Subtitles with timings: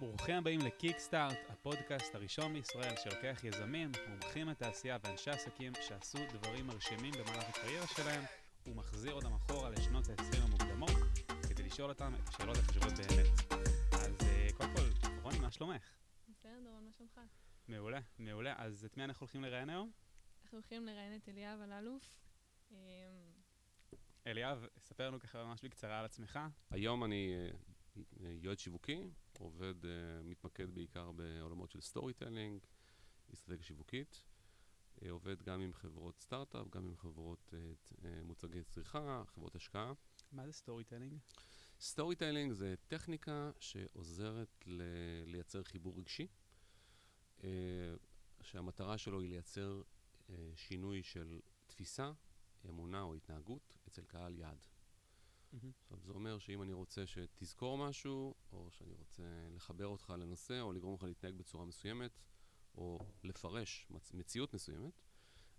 [0.00, 7.12] ברוכים הבאים לקיקסטארט, הפודקאסט הראשון בישראל שלוקח יזמים, מומחים לתעשייה ואנשי עסקים שעשו דברים מרשימים
[7.12, 8.24] במהלך הקריירה שלהם,
[8.66, 10.90] ומחזיר אותם אחורה לשנות ה-20 המוקדמות,
[11.48, 13.26] כדי לשאול אותם את השאלות החשובות באמת.
[13.92, 15.82] אז אה, קודם כל, רוני, מה שלומך?
[16.28, 17.20] בסדר, דורון, מה שלומך?
[17.68, 18.54] מעולה, מעולה.
[18.58, 19.90] אז את מי אנחנו הולכים לראיין היום?
[20.42, 22.18] אנחנו הולכים לראיין את אליאב אלאלוף.
[22.70, 22.76] אמ,
[24.26, 26.38] אליאב, ספר לנו ככה ממש בקצרה על עצמך.
[26.70, 27.34] היום אני
[28.20, 32.60] אה, יועץ שיווקי, עובד, אה, מתמקד בעיקר בעולמות של storytelling,
[33.34, 34.22] אסטרטגיה שיווקית.
[35.02, 37.54] אה, עובד גם עם חברות סטארט-אפ, גם עם חברות
[38.04, 39.92] אה, מוצרי צריכה, חברות השקעה.
[40.32, 41.18] מה זה storytelling?
[41.80, 44.82] storytelling זה טכניקה שעוזרת ל-
[45.26, 46.26] לייצר חיבור רגשי,
[48.42, 49.82] שהמטרה שלו היא לייצר
[50.54, 52.12] שינוי של תפיסה,
[52.68, 54.66] אמונה או התנהגות אצל קהל יעד.
[55.82, 59.22] עכשיו, זה אומר שאם אני רוצה שתזכור משהו, או שאני רוצה
[59.54, 62.18] לחבר אותך לנושא, או לגרום לך להתנהג בצורה מסוימת,
[62.74, 65.02] או לפרש מצ- מציאות מסוימת,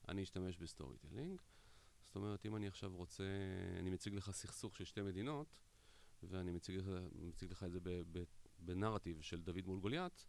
[0.07, 1.41] אני אשתמש ב storytelling.
[2.03, 3.23] זאת אומרת, אם אני עכשיו רוצה,
[3.79, 5.59] אני מציג לך סכסוך של שתי מדינות,
[6.23, 8.23] ואני מציג לך, מציג לך את זה ב, ב,
[8.59, 10.25] בנרטיב של דוד מול גוליית,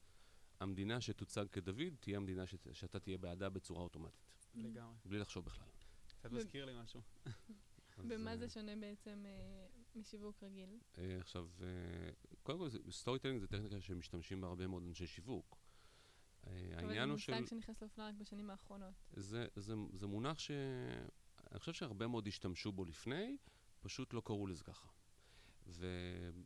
[0.60, 4.96] המדינה שתוצג כדוד תהיה המדינה ש, שאתה תהיה בעדה בצורה אוטומטית, לגמרי.
[5.04, 5.68] בלי לחשוב בכלל.
[6.06, 7.00] קצת מזכיר לי משהו.
[8.06, 10.78] במה אה, זה שונה בעצם אה, משיווק רגיל?
[10.98, 11.48] אה, עכשיו,
[12.42, 15.58] קודם כל, storytelling זה טכניקה שמשתמשים בה הרבה מאוד אנשי שיווק.
[16.46, 17.32] העניין הוא של...
[17.32, 18.94] אבל זה מושג שנכנס לאופנה רק בשנים האחרונות.
[19.12, 20.50] זה, זה, זה מונח ש...
[21.50, 23.36] אני חושב שהרבה מאוד השתמשו בו לפני,
[23.80, 24.88] פשוט לא קראו לזה ככה.
[25.66, 26.42] ואני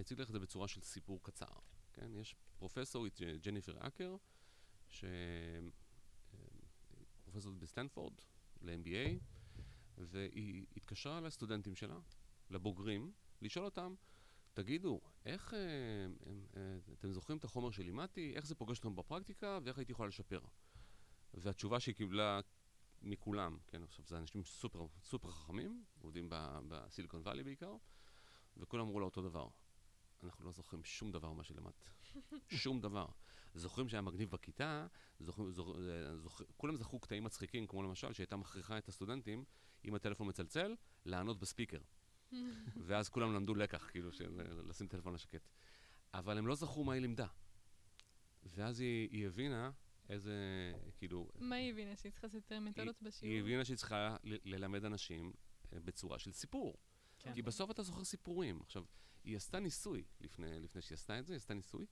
[0.00, 1.46] אציג לך את זה בצורה של סיפור קצר.
[1.92, 2.14] כן?
[2.14, 4.16] יש פרופסורית ג'ניפר אקר,
[4.88, 5.04] ש...
[7.24, 8.12] פרופסורית בסטנפורד,
[8.62, 9.18] ל-MBA,
[9.98, 11.98] והיא התקשרה לסטודנטים שלה,
[12.50, 13.94] לבוגרים, לשאול אותם,
[14.52, 18.32] תגידו, איך אה, אה, אה, אתם זוכרים את החומר שלימדתי?
[18.36, 20.40] איך זה פוגש אתכם בפרקטיקה ואיך הייתי יכולה לשפר?
[21.34, 22.40] והתשובה שהיא קיבלה
[23.02, 26.28] מכולם, כן, עכשיו זה אנשים סופר, סופר חכמים, עובדים
[26.68, 27.76] בסיליקון וואלי בעיקר,
[28.56, 29.48] וכולם אמרו לה אותו דבר.
[30.22, 31.84] אנחנו לא זוכרים שום דבר מה שלמדת.
[32.62, 33.06] שום דבר.
[33.56, 34.86] זוכרים שהיה מגניב בכיתה,
[35.20, 39.44] זוכרים, זוכ, אה, זוכ, כולם זכרו קטעים מצחיקים, כמו למשל שהייתה מכריחה את הסטודנטים,
[39.84, 40.74] אם הטלפון מצלצל,
[41.04, 41.80] לענות בספיקר.
[42.86, 45.48] ואז כולם למדו לקח, כאילו, של אה, לשים טלפון לשקט.
[46.14, 47.26] אבל הם לא זכרו מה היא לימדה.
[48.44, 49.70] ואז היא, היא הבינה
[50.08, 50.34] איזה,
[50.96, 51.30] כאילו...
[51.34, 51.96] מה היא הבינה?
[51.96, 53.34] שהיא צריכה יותר מתודות בשיעור?
[53.34, 55.32] היא הבינה שהיא צריכה ללמד אנשים
[55.72, 56.76] אה, בצורה של סיפור.
[57.18, 57.34] כן.
[57.34, 58.60] כי בסוף אתה זוכר סיפורים.
[58.60, 58.84] עכשיו,
[59.24, 61.86] היא עשתה ניסוי, לפני, לפני שהיא עשתה את זה, היא עשתה ניסוי,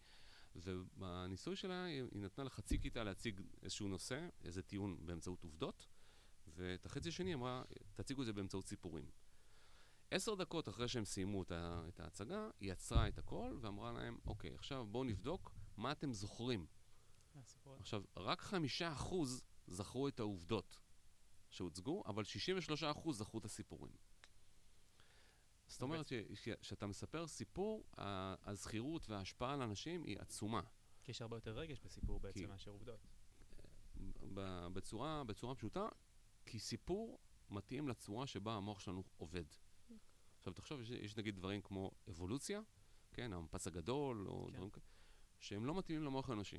[0.56, 5.86] ובניסוי שלה היא, היא נתנה לחצי כיתה להציג איזשהו נושא, איזה טיעון באמצעות עובדות,
[6.46, 7.62] ואת החצי השני אמרה,
[7.94, 9.10] תציגו את זה באמצעות סיפורים.
[10.10, 14.18] עשר דקות אחרי שהם סיימו את, ה, את ההצגה, היא עצרה את הכל ואמרה להם,
[14.26, 16.66] אוקיי, עכשיו בואו נבדוק מה אתם זוכרים.
[17.78, 20.80] עכשיו, רק חמישה אחוז זכרו את העובדות
[21.50, 23.92] שהוצגו, אבל 63 אחוז זכרו את הסיפורים.
[25.74, 27.84] זאת אומרת שכשאתה מספר סיפור,
[28.44, 30.60] הזכירות וההשפעה על אנשים היא עצומה.
[31.02, 33.00] כי יש הרבה יותר רגש בסיפור בעצם כי- מאשר עובדות.
[34.34, 35.88] ב- בצורה, בצורה פשוטה,
[36.46, 37.18] כי סיפור
[37.50, 39.44] מתאים לצורה שבה המוח שלנו עובד.
[40.38, 42.60] עכשיו, תחשוב, יש, יש נגיד דברים כמו אבולוציה,
[43.12, 44.52] כן, המפץ הגדול, או כן.
[44.52, 44.86] דברים כאלה,
[45.38, 46.58] שהם לא מתאימים למוח האנושי.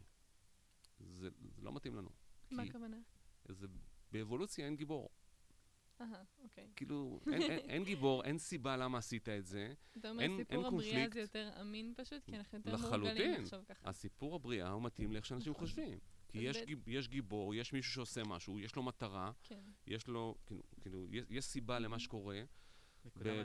[1.00, 2.10] זה, זה לא מתאים לנו.
[2.52, 2.98] מה הכוונה?
[4.12, 5.10] באבולוציה אין גיבור.
[6.02, 6.68] אהה, אוקיי.
[6.76, 9.74] כאילו, אין, אין, אין גיבור, אין סיבה למה עשית את זה.
[9.98, 11.08] אתה אומר, אין- אין סיפור הבריאה.
[11.14, 12.24] זה יותר אמין פשוט?
[12.26, 13.00] כי אנחנו יותר לחלוטין.
[13.02, 13.90] מורגלים לחשוב ככה.
[13.90, 16.00] הסיפור הבריאה הוא מתאים לאיך שאנשים חושבים.
[16.28, 16.40] כי
[16.88, 19.60] יש, גיבור, יש מישהו שעושה משהו, יש לו מטרה, כן.
[19.88, 22.42] יש לו, כאילו, כאילו יש, יש סיבה למה שקורה.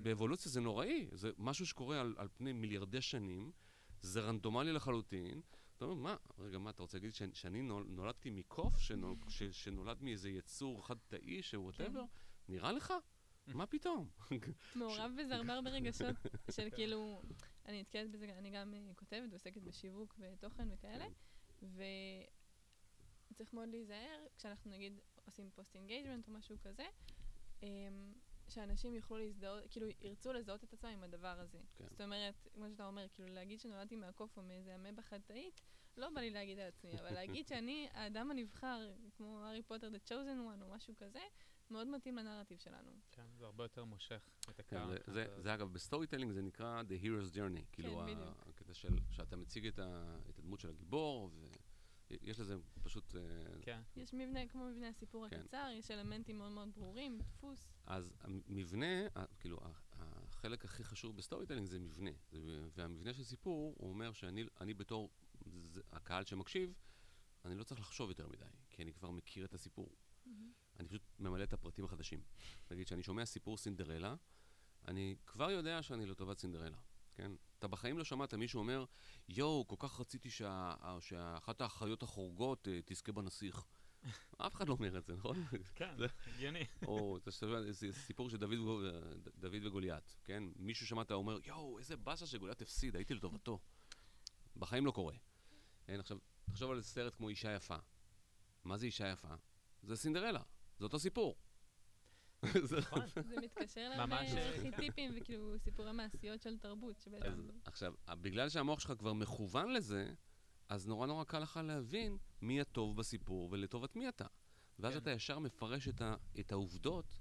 [0.02, 3.52] באבולוציה זה נוראי, זה משהו שקורה על, על פני מיליארדי שנים,
[4.02, 5.40] זה רנדומלי לחלוטין.
[5.76, 10.02] אתה אומר, מה, רגע, מה, אתה רוצה להגיד שאני נול, נולדתי מקוף, שנול, ש, שנולד
[10.02, 12.04] מאיזה יצור חד-תאי, ש whatever?
[12.50, 12.94] נראה לך?
[13.46, 14.08] מה פתאום?
[14.76, 16.16] מעורב בזה הרבה הרבה רגשות
[16.50, 17.22] של כאילו,
[17.66, 21.06] אני נתקלת בזה, אני גם אה, כותבת ועוסקת בשיווק ותוכן וכאלה,
[23.32, 26.86] וצריך מאוד להיזהר כשאנחנו נגיד עושים פוסט engagement או משהו כזה,
[27.62, 28.12] אמ,
[28.48, 31.58] שאנשים יוכלו להזדהות, כאילו ירצו לזהות את עצמם עם הדבר הזה.
[31.76, 31.84] כן.
[31.90, 35.60] זאת אומרת, כמו שאתה אומר, כאילו להגיד שנולדתי מהקוף או מאיזה אמבה חד-תאית,
[35.96, 40.08] לא בא לי להגיד על עצמי, אבל להגיד שאני האדם הנבחר, כמו הארי פוטר, The
[40.08, 41.20] Chosen One או משהו כזה,
[41.70, 42.90] מאוד מתאים לנרטיב שלנו.
[43.12, 44.88] כן, זה הרבה יותר מושך את כן, הקהל.
[44.88, 47.64] זה, זה, זה אגב, ב storytelling זה נקרא The Hero's Journey.
[47.72, 48.48] כאילו, ה- בדיוק.
[48.48, 51.30] הקטע של, שאתה מציג את, ה, את הדמות של הגיבור,
[52.10, 53.14] ויש לזה פשוט...
[53.16, 53.20] אה,
[53.62, 53.80] כן.
[53.96, 55.40] יש מבנה כמו מבנה הסיפור כן.
[55.40, 57.68] הקצר, יש אלמנטים מאוד מאוד ברורים, דפוס.
[57.86, 58.86] אז המבנה,
[59.38, 59.58] כאילו,
[59.92, 62.10] החלק הכי חשוב ב storytelling זה מבנה.
[62.74, 65.10] והמבנה של סיפור, הוא אומר שאני אני בתור
[65.64, 66.74] זה, הקהל שמקשיב,
[67.44, 69.88] אני לא צריך לחשוב יותר מדי, כי אני כבר מכיר את הסיפור.
[70.80, 72.20] אני פשוט ממלא את הפרטים החדשים.
[72.70, 74.14] נגיד, כשאני שומע סיפור סינדרלה,
[74.88, 76.76] אני כבר יודע שאני לטובת סינדרלה,
[77.14, 77.32] כן?
[77.58, 78.84] אתה בחיים לא שמעת מישהו אומר,
[79.28, 83.64] יואו, כל כך רציתי שה, שאחת האחיות החורגות uh, תזכה בנסיך.
[84.46, 85.44] אף אחד לא אומר את זה, נכון?
[85.74, 85.94] כן,
[86.26, 86.64] הגיוני.
[86.88, 87.30] או אתה
[87.70, 88.80] זה סיפור של דוד, וגו-
[89.38, 90.42] דוד וגוליית, כן?
[90.56, 93.58] מישהו שמעת אומר, יואו, איזה באסה שגוליית הפסיד, הייתי לטובתו.
[94.56, 95.14] בחיים לא קורה.
[95.88, 97.76] עכשיו, תחשוב על סרט כמו אישה יפה.
[98.64, 99.34] מה זה אישה יפה?
[99.82, 100.42] זה סינדרלה,
[100.80, 101.36] זה אותו סיפור.
[102.62, 103.02] זה- נכון.
[103.42, 107.06] מתקשר ממש, לארכיטיפים וכאילו סיפורי מעשיות של תרבות.
[107.64, 110.14] עכשיו, בגלל שהמוח שלך כבר מכוון לזה,
[110.68, 114.26] אז נורא נורא קל לך להבין מי הטוב בסיפור ולטובת מי אתה.
[114.78, 114.98] ואז כן.
[114.98, 117.18] אתה ישר מפרש את, ה, את העובדות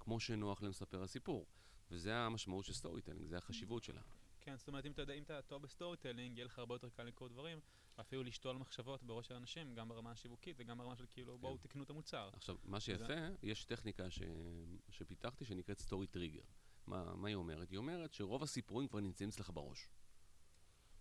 [0.00, 1.46] כמו שנוח למספר הסיפור.
[1.90, 4.00] וזה המשמעות של storytelling, זה החשיבות שלה.
[4.40, 6.88] כן, זאת אומרת, אם אתה יודע, אם אתה טוב ב storytelling, יהיה לך הרבה יותר
[6.88, 7.60] קל לקרוא דברים,
[7.98, 11.82] ואפילו לשתול מחשבות בראש של אנשים, גם ברמה השיווקית וגם ברמה של כאילו, בואו תקנו
[11.82, 12.30] את המוצר.
[12.32, 14.22] עכשיו, מה שיפה, יש טכניקה ש...
[14.90, 16.42] שפיתחתי שנקראת story trigger.
[16.86, 17.70] מה, מה היא אומרת?
[17.70, 19.88] היא אומרת שרוב הסיפורים כבר נמצאים אצלך בראש.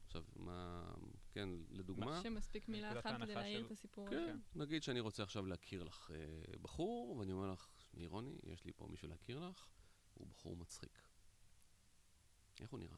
[0.06, 0.92] עכשיו, מה...
[1.32, 2.22] כן, לדוגמה...
[2.24, 4.34] שמספיק מילה אחת כדי להעיר של- את הסיפור כן, הזה.
[4.56, 7.68] נגיד שאני רוצה עכשיו להכיר לך אה, בחור, ואני אומר לך,
[8.08, 9.68] רוני, יש לי פה מישהו להכיר לך,
[10.14, 11.02] הוא בחור מצחיק.
[12.60, 12.98] איך הוא נראה?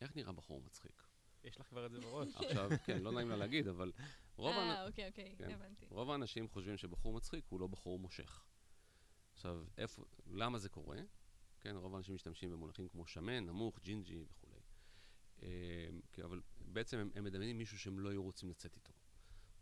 [0.00, 1.07] איך נראה בחור מצחיק?
[1.44, 2.36] יש לך כבר את זה בראש.
[2.36, 3.92] עכשיו, כן, לא נעים לה להגיד, אבל
[4.36, 4.68] רוב, האנ...
[4.68, 5.50] אה, אוקיי, אוקיי, כן.
[5.50, 5.86] הבנתי.
[5.90, 8.44] רוב האנשים חושבים שבחור מצחיק הוא לא בחור מושך.
[9.32, 10.98] עכשיו, איפה, למה זה קורה?
[11.60, 14.60] כן, רוב האנשים משתמשים במונחים כמו שמן, נמוך, ג'ינג'י וכולי.
[15.42, 15.88] אה,
[16.24, 18.92] אבל בעצם הם, הם מדמיינים מישהו שהם לא היו רוצים לצאת איתו.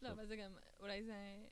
[0.03, 0.13] לא.
[0.13, 1.47] אבל זה גם, אולי זה...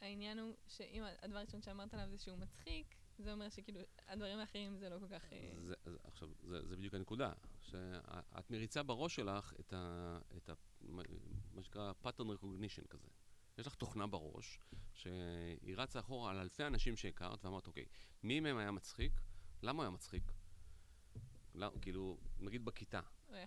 [0.00, 4.78] העניין הוא שאם הדבר הראשון שאמרת עליו זה שהוא מצחיק, זה אומר שכאילו הדברים האחרים
[4.78, 5.32] זה לא כל כך...
[5.32, 7.32] אה, זה, זה, עכשיו, זה, זה בדיוק הנקודה,
[7.74, 10.52] שאת מריצה בראש שלך את, ה, את ה,
[11.54, 13.08] מה שנקרא pattern recognition כזה.
[13.58, 14.58] יש לך תוכנה בראש,
[14.92, 17.84] שהיא רצה אחורה על אלפי אנשים שהכרת, ואמרת, אוקיי,
[18.22, 19.20] מי מהם היה מצחיק?
[19.62, 20.32] למה הוא היה מצחיק?
[21.54, 23.00] לא, כאילו, נגיד בכיתה,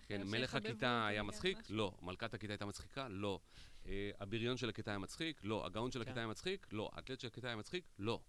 [0.06, 1.58] כן, מלך הכיתה היה נגיד, מצחיק?
[1.70, 1.92] לא.
[2.02, 3.08] מלכת הכיתה הייתה מצחיקה?
[3.08, 3.40] לא.
[3.86, 5.40] אה, הבריון של הכיתה היה מצחיק?
[5.44, 5.66] לא.
[5.66, 6.02] הגאון של כן.
[6.02, 6.66] הכיתה היה מצחיק?
[6.72, 6.90] לא.
[6.92, 7.84] האתלט של הכיתה היה מצחיק?
[7.98, 8.20] לא.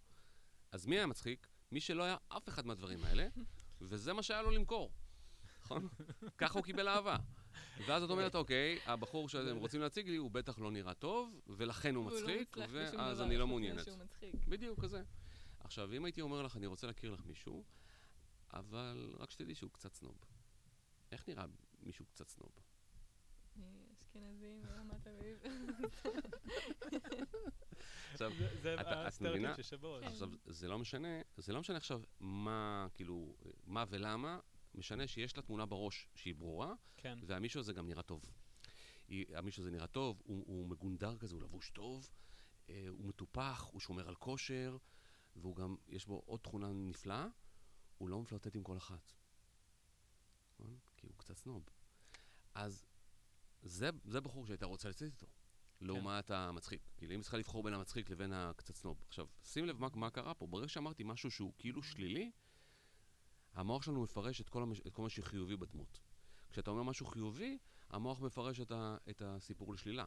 [0.72, 1.48] אז מי היה מצחיק?
[1.72, 3.28] מי שלא היה אף אחד מהדברים האלה,
[3.82, 4.92] וזה מה שהיה לו למכור.
[5.70, 5.88] נכון?
[6.38, 7.18] ככה הוא קיבל אהבה.
[7.88, 11.96] ואז את אומרת, אוקיי, הבחור שאתם רוצים להציג לי, הוא בטח לא נראה טוב, ולכן
[11.96, 13.88] הוא לא מצחיק, ואז אני לא מעוניינת.
[13.88, 14.36] מצחיק.
[14.48, 15.04] בדיוק כזה.
[15.60, 17.64] עכשיו, אם הייתי אומר לך, אני רוצה להכיר לך מישהו,
[18.54, 20.18] אבל רק שתדעי שהוא קצת סנוב.
[21.12, 21.46] איך נראה
[21.82, 22.52] מישהו קצת סנוב?
[24.02, 25.40] אשכנזים ברמת אביב.
[28.14, 28.32] עכשיו,
[28.82, 29.56] את- מבינה?
[29.56, 29.62] כן.
[30.04, 31.08] עכשיו, זה לא משנה,
[31.38, 33.36] זה לא משנה עכשיו מה, כאילו,
[33.68, 34.40] מה ולמה,
[34.74, 37.20] משנה שיש לה תמונה בראש שהיא ברורה, כן.
[37.28, 38.32] והמישהו הזה גם נראה טוב.
[39.08, 42.10] היא, המישהו הזה נראה טוב, הוא, הוא מגונדר כזה, הוא לבוש טוב,
[42.70, 44.78] אה, הוא מטופח, הוא שומר על כושר,
[45.36, 47.28] והוא גם, יש בו עוד תכונה נפלאה,
[47.98, 49.14] הוא לא מפלרטט עם כל אחת.
[50.60, 50.78] נכון?
[50.98, 51.70] כי הוא קצת סנוב.
[52.56, 52.86] אז
[53.62, 55.28] זה, זה בחור שהייתה רוצה לצאת איתו,
[55.82, 56.82] לעומת המצחיק.
[56.98, 59.04] כאילו, אם צריכה לבחור בין המצחיק לבין הקצת סנוב.
[59.08, 60.48] עכשיו, שים לב מה, מה קרה פה.
[60.48, 62.32] ברגע שאמרתי משהו שהוא כאילו שלילי,
[63.54, 66.00] המוח שלנו מפרש את כל, המש, את כל מה שחיובי בדמות.
[66.52, 67.58] כשאתה אומר משהו חיובי,
[67.90, 70.06] המוח מפרש את, ה, את הסיפור לשלילה.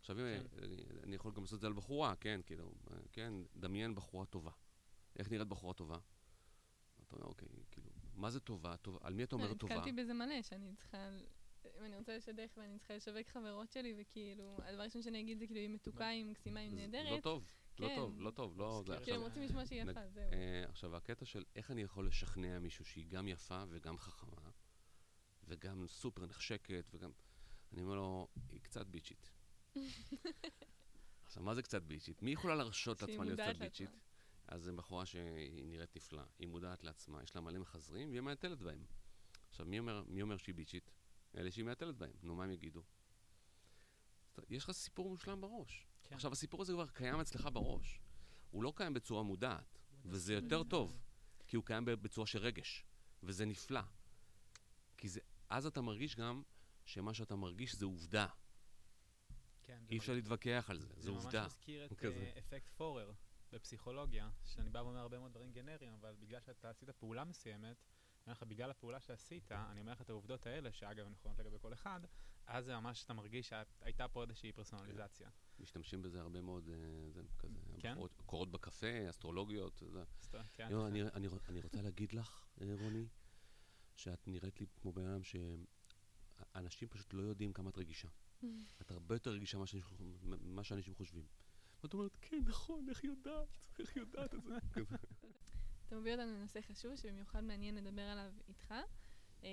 [0.00, 0.64] עכשיו, אם כן.
[0.64, 2.74] אני, אני יכול גם לעשות את זה על בחורה, כן, כאילו,
[3.12, 4.50] כן, דמיין בחורה טובה.
[5.18, 5.98] איך נראית בחורה טובה?
[7.02, 8.76] אתה אומר, אוקיי, כאילו, מה זה טובה?
[8.76, 9.74] טובה על מי אתה אומר טובה?
[9.74, 11.08] נתקלתי בזה מלא, שאני צריכה...
[11.78, 15.46] אם אני רוצה לשדך ואני צריכה לשווק חברות שלי, וכאילו, הדבר הראשון שאני אגיד זה
[15.46, 17.10] כאילו, היא מתוקה, היא מקסימה, היא נהדרת.
[17.10, 17.44] לא טוב,
[17.78, 17.96] לא כן.
[17.96, 18.82] טוב, לא טוב, לא...
[19.04, 20.32] כאילו, הם רוצים לשמוע שהיא יפה, זהו.
[20.32, 24.50] אה, עכשיו, הקטע של איך אני יכול לשכנע מישהו שהיא גם יפה וגם חכמה,
[25.44, 27.10] וגם סופר נחשקת, וגם...
[27.72, 29.30] אני אומר לו, היא קצת ביצ'ית.
[31.24, 32.22] עכשיו, מה זה קצת ביצ'ית?
[32.22, 33.90] מי יכולה להרשות לעצמה להיות קצת ביצ'ית?
[34.48, 38.62] אז זו בחורה שהיא נראית נפלא, היא מודעת לעצמה, יש לה מלא מחזרים, והיא מהתלת
[38.62, 38.84] בהם.
[39.48, 40.90] עכשיו, מי אומר, מי אומר שהיא ביצ'ית?
[41.36, 42.12] אלה שהיא מהתלת בהם.
[42.22, 42.82] נו, מה הם יגידו?
[44.50, 45.86] יש לך סיפור מושלם בראש.
[46.04, 46.14] כן.
[46.14, 48.00] עכשיו, הסיפור הזה כבר קיים אצלך בראש.
[48.50, 50.98] הוא לא קיים בצורה מודעת, וזה יותר טוב,
[51.46, 52.84] כי הוא קיים בצורה של רגש,
[53.22, 53.80] וזה נפלא.
[54.96, 55.20] כי זה,
[55.50, 56.42] אז אתה מרגיש גם
[56.84, 58.26] שמה שאתה מרגיש זה עובדה.
[59.62, 61.42] כן, זה אי אפשר להתווכח על זה, זה זה עובדה.
[61.42, 62.14] ממש מזכיר את כזה.
[62.14, 63.12] אה, אפקט פורר
[63.52, 67.76] בפסיכולוגיה, שאני בא ואומר הרבה מאוד דברים גנריים, אבל בגלל שאתה עשית פעולה מסוימת,
[68.26, 71.72] אומר לך, בגלל הפעולה שעשית, אני אומר לך את העובדות האלה, שאגב, נכונות לגבי כל
[71.72, 72.00] אחד,
[72.46, 75.30] אז זה ממש, אתה מרגיש שהייתה פה איזושהי פרסונליזציה.
[75.60, 76.74] משתמשים בזה הרבה מאוד, אה,
[77.10, 77.94] זה כזה, כן?
[78.26, 80.02] קורות בקפה, אסטרולוגיות, זה.
[80.52, 80.68] כן.
[80.72, 83.06] לא, אני, אני, אני רוצה להגיד לך, אה, רוני,
[83.96, 88.08] שאת נראית לי כמו בן אדם שאנשים פשוט לא יודעים כמה את רגישה.
[88.82, 89.66] את הרבה יותר רגישה ממה
[90.64, 91.26] שאנשים- חושבים.
[91.82, 93.48] ואת אומרת, כן, נכון, איך היא יודעת?
[93.78, 94.54] איך היא יודעת את זה?
[95.86, 98.74] אתה מביא אותנו לנושא חשוב, שבמיוחד מעניין לדבר עליו איתך.
[99.42, 99.48] אמ,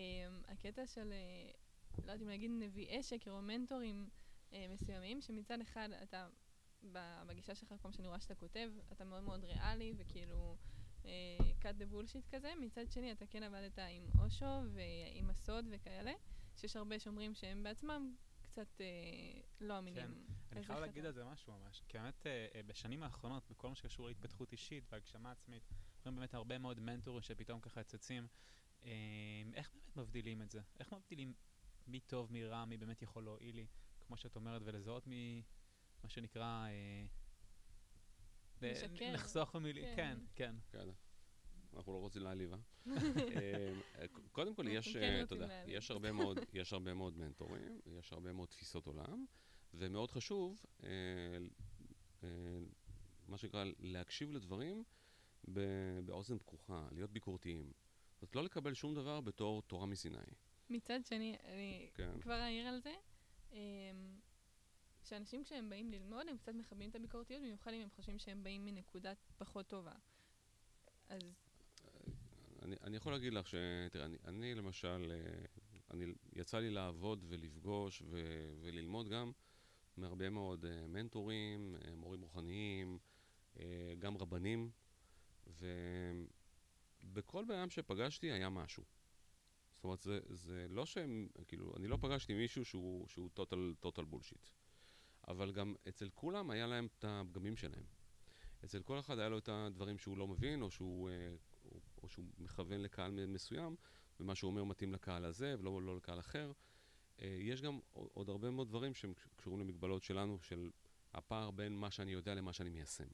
[0.47, 1.51] הקטע של, אה,
[1.97, 4.09] לא יודעת אם להגיד נביאי שקר או מנטורים
[4.53, 6.27] אה, מסוימים, שמצד אחד אתה,
[7.27, 10.57] בגישה שלך, כל מה שאני רואה שאתה כותב, אתה מאוד מאוד ריאלי, וכאילו
[11.05, 12.53] אה, cut the bullshit כזה.
[12.61, 16.13] מצד שני, אתה כן עבדת עם אושו ועם הסוד וכאלה,
[16.55, 18.85] שיש הרבה שאומרים שהם בעצמם קצת אה,
[19.59, 20.25] לא אמינים.
[20.51, 21.83] אני אז חייב להגיד על זה משהו ממש.
[21.87, 25.63] כי באמת, אה, אה, בשנים האחרונות, בכל מה שקשור להתפתחות אישית והגשמה עצמית,
[26.05, 28.27] רואים באמת הרבה מאוד מנטורים שפתאום ככה צצים.
[28.83, 28.91] אה,
[29.53, 30.61] איך באמת מבדילים את זה?
[30.79, 31.33] איך מבדילים
[31.87, 33.67] מי טוב, מי רע, מי באמת יכול להועיל לי,
[34.07, 35.43] כמו שאת אומרת, ולזהות מי,
[36.03, 36.67] מה שנקרא...
[36.67, 37.05] אה,
[38.61, 39.13] משקר.
[39.13, 40.17] לחסוך במילים, כן.
[40.35, 40.79] כן, כן.
[40.79, 40.89] כן,
[41.73, 42.59] אנחנו לא רוצים להעליב, אה?
[43.97, 45.63] אה, קודם כל, יש, כן אתה יודע.
[45.67, 49.25] יש הרבה מאוד, יש הרבה מאוד מנטורים, יש הרבה מאוד תפיסות עולם,
[49.73, 50.89] ומאוד חשוב, אה,
[52.23, 52.29] אה,
[53.27, 54.83] מה שנקרא, להקשיב לדברים
[56.05, 57.71] באוזן פקוחה, להיות ביקורתיים.
[58.13, 60.17] זאת אומרת, לא לקבל שום דבר בתור תורה מסיני.
[60.71, 62.19] מצד שני, אני כן.
[62.21, 62.93] כבר אעיר על זה,
[63.51, 63.57] אמ,
[65.03, 68.65] שאנשים כשהם באים ללמוד, הם קצת מכבים את הביקורתיות, במיוחד אם הם חושבים שהם באים
[68.65, 69.93] מנקודה פחות טובה.
[71.09, 71.21] אז
[72.61, 73.55] אני, אני יכול להגיד לך ש...
[73.91, 75.45] תראה, אני, אני למשל, אה,
[75.91, 78.19] אני, יצא לי לעבוד ולפגוש ו,
[78.61, 79.31] וללמוד גם
[79.97, 82.99] מהרבה מאוד אה, מנטורים, אה, מורים רוחניים,
[83.99, 84.71] גם רבנים,
[85.47, 88.83] ובכל בן אדם שפגשתי היה משהו.
[89.81, 93.07] זאת אומרת, זה, זה לא שהם, כאילו, אני לא פגשתי מישהו שהוא,
[93.83, 94.49] total, bullshit.
[95.27, 97.83] אבל גם אצל כולם היה להם את הפגמים שלהם.
[98.65, 101.35] אצל כל אחד היה לו את הדברים שהוא לא מבין, או שהוא, אה,
[101.65, 103.75] או, או שהוא מכוון לקהל מסוים,
[104.19, 106.51] ומה שהוא אומר מתאים לקהל הזה, ולא לא לקהל אחר.
[107.21, 110.69] אה, יש גם עוד הרבה מאוד דברים שהם קשורים למגבלות שלנו, של
[111.13, 113.07] הפער בין מה שאני יודע למה שאני מיישם.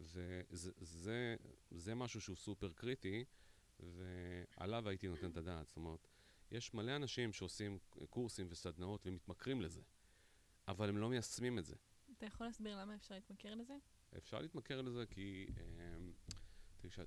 [0.00, 0.42] וזה
[0.80, 1.36] זה,
[1.70, 3.24] זה משהו שהוא סופר קריטי,
[3.80, 5.66] ועליו הייתי נותן את הדעת.
[5.68, 6.08] זאת אומרת,
[6.50, 7.78] יש מלא אנשים שעושים
[8.10, 9.82] קורסים וסדנאות ומתמכרים לזה,
[10.68, 11.76] אבל הם לא מיישמים את זה.
[12.18, 13.76] אתה יכול להסביר למה אפשר להתמכר לזה?
[14.16, 15.46] אפשר להתמכר לזה כי
[15.96, 16.12] אמ,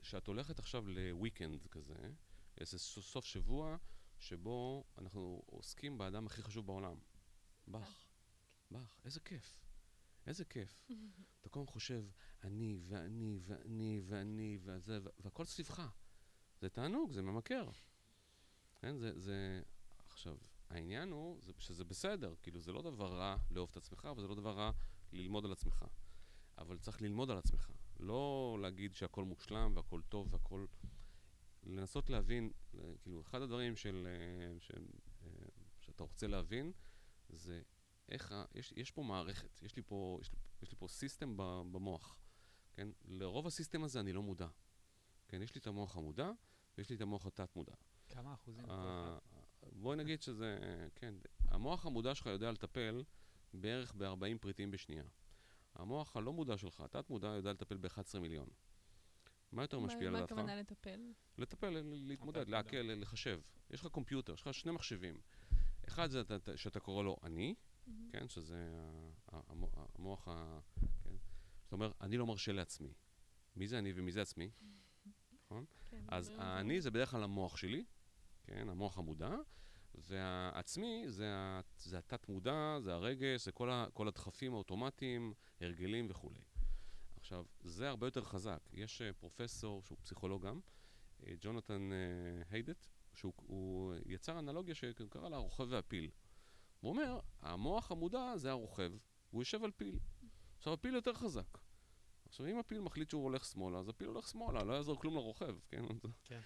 [0.02, 1.96] כשאת הולכת עכשיו לוויקנד כזה,
[2.58, 3.78] איזה ס- סוף שבוע
[4.20, 6.98] שבו אנחנו עוסקים באדם הכי חשוב בעולם.
[7.68, 8.06] באך.
[8.72, 9.60] באך, איזה כיף.
[10.28, 10.88] איזה כיף.
[11.42, 12.06] אתה כל הזמן חושב,
[12.44, 15.90] אני ואני ואני ואני וזה, והכל סביבך.
[16.62, 17.70] זה תענוג, זה ממכר.
[18.80, 19.62] כן, זה, זה...
[20.10, 20.38] עכשיו,
[20.70, 24.36] העניין הוא זה, שזה בסדר, כאילו זה לא דבר רע לאהוב את עצמך, וזה לא
[24.36, 24.72] דבר רע
[25.12, 25.86] ללמוד על עצמך.
[26.58, 27.72] אבל צריך ללמוד על עצמך.
[28.00, 30.66] לא להגיד שהכל מושלם והכל טוב והכל...
[31.64, 32.52] לנסות להבין,
[33.02, 34.86] כאילו, אחד הדברים של, אה, של,
[35.24, 35.30] אה,
[35.80, 36.72] שאתה רוצה להבין,
[37.30, 37.62] זה
[38.10, 41.38] איך, ה- יש, יש פה מערכת, יש לי פה, יש לי, יש לי פה סיסטם
[41.72, 42.18] במוח,
[42.74, 42.88] כן?
[43.06, 44.48] לרוב הסיסטם הזה אני לא מודע.
[45.28, 46.32] כן, יש לי את המוח המודע,
[46.78, 47.74] ויש לי את המוח התת-מודע.
[48.10, 48.66] כמה אחוזים?
[48.70, 49.18] אה?
[49.74, 50.58] בואי נגיד שזה,
[50.96, 51.14] כן,
[51.48, 53.04] המוח המודע שלך יודע לטפל
[53.54, 55.04] בערך ב-40 פריטים בשנייה.
[55.76, 58.48] המוח הלא מודע שלך, התת-מודע, יודע לטפל ב-11 מיליון.
[59.52, 60.32] מה יותר משפיע מה- מה לדעתך?
[60.32, 61.14] הכוונה לטפל?
[61.38, 62.50] לטפל, ל- להתמודד.
[62.50, 63.40] לעכל, לחשב.
[63.70, 65.20] יש לך קומפיוטר, יש לך שני מחשבים.
[65.88, 67.56] אחד זה אתה- שאתה קורא לו אני,
[67.88, 68.10] מהמם.
[68.12, 68.70] כן, שזה
[69.32, 70.60] המוח ה...
[71.04, 71.14] כן?
[71.64, 72.94] זאת אומרת, אני לא מרשה לעצמי.
[73.56, 74.50] מי זה אני ומי זה עצמי?
[75.48, 75.66] נכון?
[75.90, 76.58] כן, אז מדברים על זה.
[76.58, 77.84] האני זה בדרך כלל המוח שלי,
[78.44, 79.36] כן, המוח המודע,
[79.96, 86.40] והעצמי זה, זה התת-מודע, זה הרגש, זה כל, ה, כל הדחפים האוטומטיים, הרגלים וכולי.
[87.18, 88.60] עכשיו, זה הרבה יותר חזק.
[88.74, 90.60] יש uh, פרופסור, שהוא פסיכולוג גם,
[91.22, 96.10] uh, ג'ונתן uh, היידט, שהוא הוא יצר אנלוגיה שקרא לה הרוכב והפיל.
[96.80, 98.92] הוא אומר, המוח המודע זה הרוכב,
[99.32, 100.00] הוא יושב על פיל.
[100.58, 101.58] עכשיו, הפיל יותר חזק.
[102.30, 105.56] עכשיו, אם הפיל מחליט שהוא הולך שמאלה, אז הפיל הולך שמאלה, לא יעזור כלום לרוכב,
[105.68, 105.86] כן?
[106.24, 106.40] כן.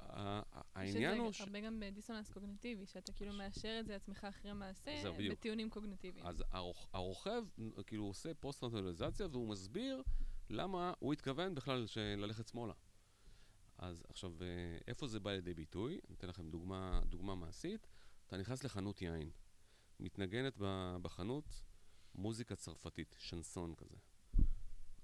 [0.00, 0.12] יש
[0.74, 1.40] העניין הוא ש...
[1.40, 5.02] הרבה גם בדיסוננס קוגניטיבי, שאתה כאילו מאשר את זה עצמך אחרי מעשה.
[5.30, 6.26] בטיעונים קוגניטיביים.
[6.26, 7.42] אז הרוכ- הרוכב
[7.86, 10.02] כאילו עושה פוסט-טרנטליזציה והוא מסביר
[10.50, 12.72] למה הוא התכוון בכלל ללכת שמאלה.
[13.78, 14.46] אז עכשיו, אה,
[14.86, 16.00] איפה זה בא לידי ביטוי?
[16.08, 17.86] אני אתן לכם דוגמה, דוגמה מעשית.
[18.26, 19.30] אתה נכנס לחנות יין,
[20.00, 20.54] מתנגנת
[21.02, 21.62] בחנות
[22.14, 23.96] מוזיקה צרפתית, שנסון כזה.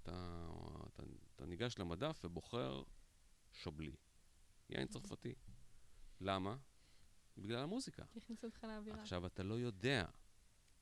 [0.03, 0.47] אתה,
[0.89, 1.03] אתה,
[1.35, 2.83] אתה ניגש למדף ובוחר
[3.53, 3.97] שבלי.
[4.71, 5.35] יין צרפתי.
[6.21, 6.57] למה?
[7.37, 8.05] בגלל המוזיקה.
[8.17, 9.01] הכניסו אותך לאווירה.
[9.01, 10.07] עכשיו, אתה לא יודע,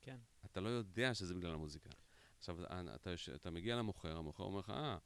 [0.01, 0.17] כן.
[0.45, 1.89] אתה לא יודע שזה בגלל המוזיקה.
[2.37, 4.97] עכשיו, אתה, אתה, אתה מגיע למוכר, המוכר אומר לך, אה,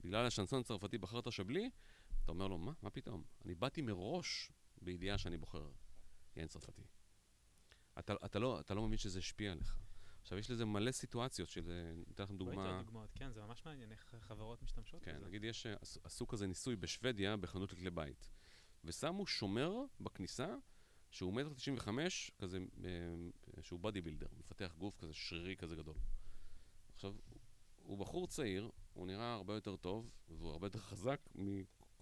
[0.00, 1.70] בגלל השנסון הצרפתי בחרת שבלי?
[2.24, 2.72] אתה אומר לו, מה?
[2.82, 3.24] מה פתאום?
[3.44, 4.52] אני באתי מראש
[4.82, 5.70] בידיעה שאני בוחר
[6.36, 6.82] יין צרפתי.
[7.98, 9.78] אתה, אתה, לא, אתה לא מבין שזה השפיע עליך.
[10.24, 12.82] עכשיו, יש לזה מלא סיטואציות של, אני אתן לכם דוגמה.
[12.82, 13.10] דוגמאות.
[13.14, 15.26] כן, זה ממש מעניין איך חברות משתמשות כן, בזה.
[15.26, 18.30] נגיד יש, אה, עשו- כזה ניסוי בשוודיה בחנות לכלי בית.
[18.84, 20.54] ושמו שומר בכניסה,
[21.10, 25.96] שהוא מטר תשעים וחמש, כזה, אה, שהוא בודי בילדר, מפתח גוף כזה שרירי כזה גדול.
[26.94, 27.14] עכשיו,
[27.76, 31.20] הוא בחור צעיר, הוא נראה הרבה יותר טוב, והוא הרבה יותר חזק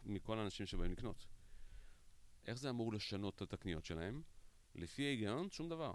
[0.05, 1.27] מכל האנשים שבאים לקנות.
[2.47, 4.23] איך זה אמור לשנות את הקניות שלהם?
[4.75, 5.95] לפי ההיגיון, שום דבר.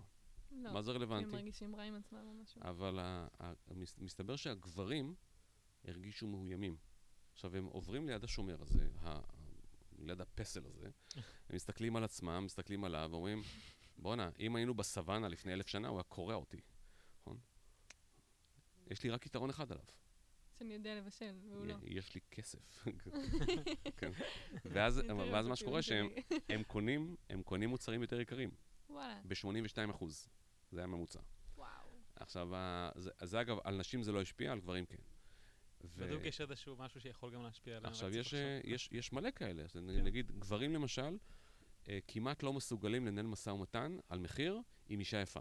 [0.58, 1.32] לא, מה זה כי הם רלוונטי?
[1.36, 2.62] מרגישים רע עם עצמם או משהו.
[2.64, 5.16] אבל ה- ה- מס- מסתבר שהגברים
[5.86, 6.78] הרגישו מאוימים.
[7.34, 9.20] עכשיו, הם עוברים ליד השומר הזה, ה-
[10.00, 10.86] ליד הפסל הזה,
[11.50, 13.42] הם מסתכלים על עצמם, מסתכלים עליו, ואומרים,
[13.98, 16.62] בואנה, אם היינו בסוואנה לפני אלף שנה, הוא היה קורע אותי,
[17.22, 17.38] נכון?
[18.88, 19.84] יש לי רק יתרון אחד עליו,
[20.60, 21.76] שאני יודע לבשל, והוא לא.
[21.84, 22.86] יש לי כסף.
[23.98, 24.12] כן.
[24.66, 26.08] ואז, ואז מה שקורה שהם.
[26.50, 28.52] הם קונים, הם קונים מוצרים יותר יקרים,
[28.90, 30.30] וואלה, ב-82 אחוז.
[30.72, 31.20] זה הממוצע.
[31.58, 31.70] וואו.
[32.16, 32.48] עכשיו,
[32.96, 34.98] זה, זה אגב, על נשים זה לא השפיע, על גברים כן.
[35.84, 37.92] ו- בדיוק יש איזשהו משהו שיכול גם להשפיע עליהם.
[37.92, 38.72] עכשיו, יש, אה, עכשיו.
[38.74, 39.64] יש, יש מלא כאלה.
[39.64, 39.80] אז כן.
[40.04, 41.18] נגיד, גברים למשל,
[41.90, 45.40] אה, כמעט לא מסוגלים לנהל משא ומתן על מחיר עם אישה יפה.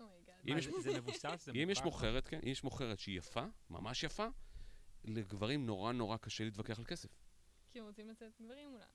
[0.00, 1.44] אם מה, יש- זה- זה מבוסס?
[1.44, 1.82] זה אם יש?
[1.82, 4.26] מוכרת, כן, אם יש מוכרת שהיא יפה, ממש יפה,
[5.04, 7.08] לגברים נורא נורא קשה להתווכח על כסף.
[7.70, 8.86] כי הם רוצים לצאת גברים מולה.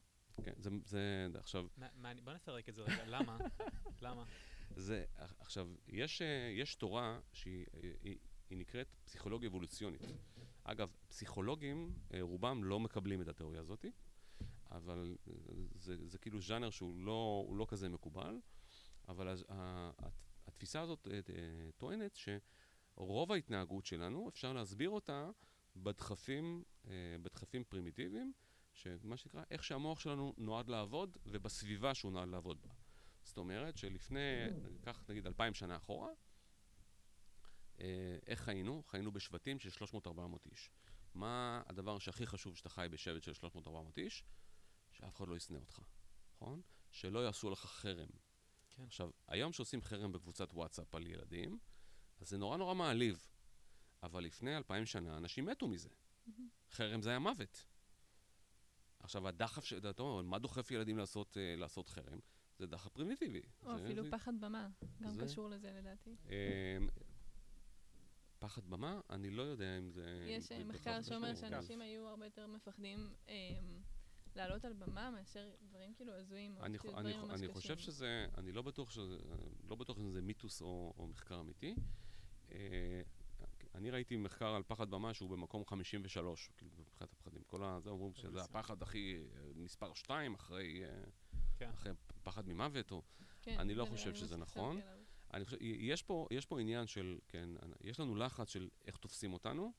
[0.43, 1.67] כן, זה, זה, עכשיו,
[2.23, 3.03] בוא נפרק את זה רגע.
[3.07, 3.37] למה?
[4.01, 4.23] למה?
[4.75, 5.05] זה,
[5.39, 8.17] עכשיו, יש, אה, יש תורה שהיא אה, היא,
[8.49, 10.01] היא נקראת פסיכולוגיה אבולוציונית.
[10.63, 13.85] אגב, פסיכולוגים, אה, רובם לא מקבלים את התיאוריה הזאת,
[14.71, 15.17] אבל
[15.75, 18.39] זה, זה כאילו ז'אנר שהוא לא, לא כזה מקובל,
[19.07, 20.13] אבל הז- הת-
[20.47, 21.07] התפיסה הזאת
[21.77, 22.15] טוענת
[22.95, 25.29] שרוב ההתנהגות שלנו, אפשר להסביר אותה
[25.75, 26.63] בדחפים,
[27.21, 28.33] בדחפים פרימיטיביים,
[28.73, 32.69] שמה שנקרא, איך שהמוח שלנו נועד לעבוד ובסביבה שהוא נועד לעבוד בה.
[33.29, 34.19] זאת אומרת שלפני,
[34.81, 36.09] קח נגיד אלפיים שנה אחורה,
[37.79, 38.83] אה, איך חיינו?
[38.87, 40.09] חיינו בשבטים של 300-400
[40.51, 40.69] איש.
[41.13, 44.23] מה הדבר שהכי חשוב שאתה חי בשבט של 300-400 איש?
[44.91, 45.79] שאף אחד לא ישנא אותך,
[46.35, 46.61] נכון?
[46.91, 48.09] שלא יעשו לך חרם.
[48.69, 48.83] כן.
[48.83, 51.59] עכשיו, היום שעושים חרם בקבוצת וואטסאפ על ילדים,
[52.19, 53.25] אז זה נורא נורא מעליב.
[54.03, 55.89] אבל לפני אלפיים שנה אנשים מתו מזה.
[56.71, 57.65] חרם זה היה מוות.
[58.99, 62.19] עכשיו, הדחף, ש- אתה אומר, מה דוחף ילדים לעשות, אה, לעשות חרם?
[62.59, 63.41] זה דחף פרימיטיבי.
[63.65, 64.69] או זה- אפילו זה- פחד במה.
[65.01, 66.15] גם זה- קשור לזה לדעתי.
[66.25, 66.87] אמ,
[68.39, 68.99] פחד במה?
[69.09, 70.25] אני לא יודע אם זה...
[70.29, 71.35] יש אה, מחקר שאומר.
[71.35, 73.33] שאנשים היו הרבה יותר מפחדים אמ,
[74.35, 77.75] לעלות על במה מאשר דברים כאילו הזויים, או אני, חו- אני, דברים ממש אני חושב
[77.75, 77.85] קשים.
[77.85, 79.17] שזה, אני לא בטוח שזה,
[79.69, 81.75] לא בטוח אם זה מיתוס או, או מחקר אמיתי.
[82.51, 83.01] אה,
[83.75, 87.43] אני ראיתי מחקר על פחד במה שהוא במקום 53, כאילו מבחינת הפחדים.
[87.43, 87.79] כל ה...
[87.79, 88.41] זה אומרים שזה.
[88.41, 90.83] הפחד הכי, אה, מספר 2 אחרי,
[91.59, 91.69] כן.
[91.69, 91.91] אחרי
[92.23, 93.01] פחד ממוות, או...
[93.41, 94.79] כן, אני לא זה חושב לי שזה נכון.
[95.33, 97.49] אני חושב, יש פה, יש פה עניין של, כן,
[97.81, 99.73] יש לנו לחץ של איך תופסים אותנו,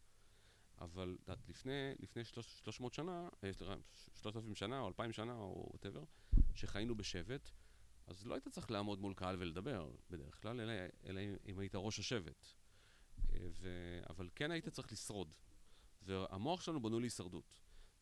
[0.80, 3.74] אבל את יודעת, לפני, לפני שלוש, 300 שנה, אה, סליחה,
[4.22, 6.04] 3,000 שנה או 2,000 שנה או whatever,
[6.54, 7.50] שחיינו בשבט,
[8.06, 10.72] אז לא היית צריך לעמוד מול קהל ולדבר בדרך כלל, אלא,
[11.06, 12.46] אלא אם- אם היית ראש השבט.
[13.32, 13.68] אה, ו,
[14.10, 15.32] אבל כן היית צריך לשרוד.
[16.02, 17.54] והמוח שלנו בנוי להישרדות.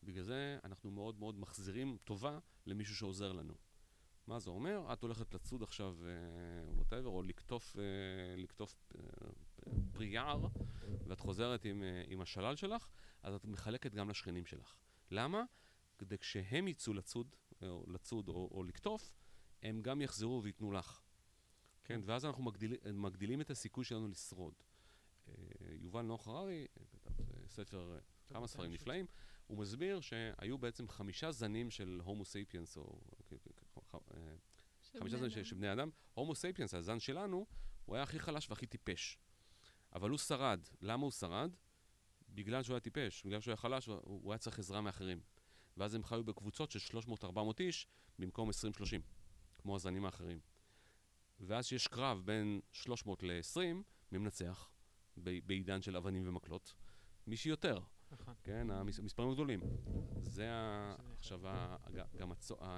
[0.03, 3.53] בגלל זה אנחנו מאוד מאוד מחזירים טובה למישהו שעוזר לנו.
[4.29, 4.93] מה זה אומר?
[4.93, 5.97] את הולכת לצוד עכשיו,
[6.75, 9.01] whatever, או לקטוף, אה, לקטוף אה,
[9.91, 10.47] פרי יער,
[11.07, 12.87] ואת חוזרת עם, אה, עם השלל שלך,
[13.23, 14.75] אז את מחלקת גם לשכנים שלך.
[15.11, 15.43] למה?
[15.97, 19.11] כדי כשהם יצאו לצוד, או לצוד או, או לקטוף,
[19.63, 21.01] הם גם יחזרו וייתנו לך.
[21.83, 24.53] כן, ואז אנחנו מגדיל, מגדילים את הסיכוי שלנו לשרוד.
[25.27, 25.33] אה,
[25.79, 28.71] יובל נוח הררי אה, כתב אה, ספר, אה, כמה ספרים.
[28.71, 29.05] נפלאים,
[29.47, 33.78] הוא מסביר שהיו בעצם חמישה זנים של הומו סייפיאנס, או אה,
[34.99, 35.45] חמישה בני זנים.
[35.45, 35.89] של בני אדם.
[36.13, 37.45] הומו סייפיאנס, הזן שלנו,
[37.85, 39.17] הוא היה הכי חלש והכי טיפש.
[39.93, 40.59] אבל הוא שרד.
[40.81, 41.51] למה הוא שרד?
[42.29, 45.21] בגלל שהוא היה טיפש, בגלל שהוא היה חלש, הוא, הוא היה צריך עזרה מאחרים.
[45.77, 47.87] ואז הם חיו בקבוצות של 300-400 איש
[48.19, 48.53] במקום 20-30,
[49.57, 50.39] כמו הזנים האחרים.
[51.39, 53.59] ואז שיש קרב בין 300 ל-20,
[54.11, 54.69] מי מנצח?
[55.17, 56.73] בעידן של אבנים ומקלות.
[57.27, 57.79] מי שיותר.
[58.11, 58.33] נכון.
[58.43, 59.59] כן, המס- המספרים הגדולים.
[60.21, 60.49] זה
[61.17, 61.41] עכשיו,
[62.19, 62.31] גם.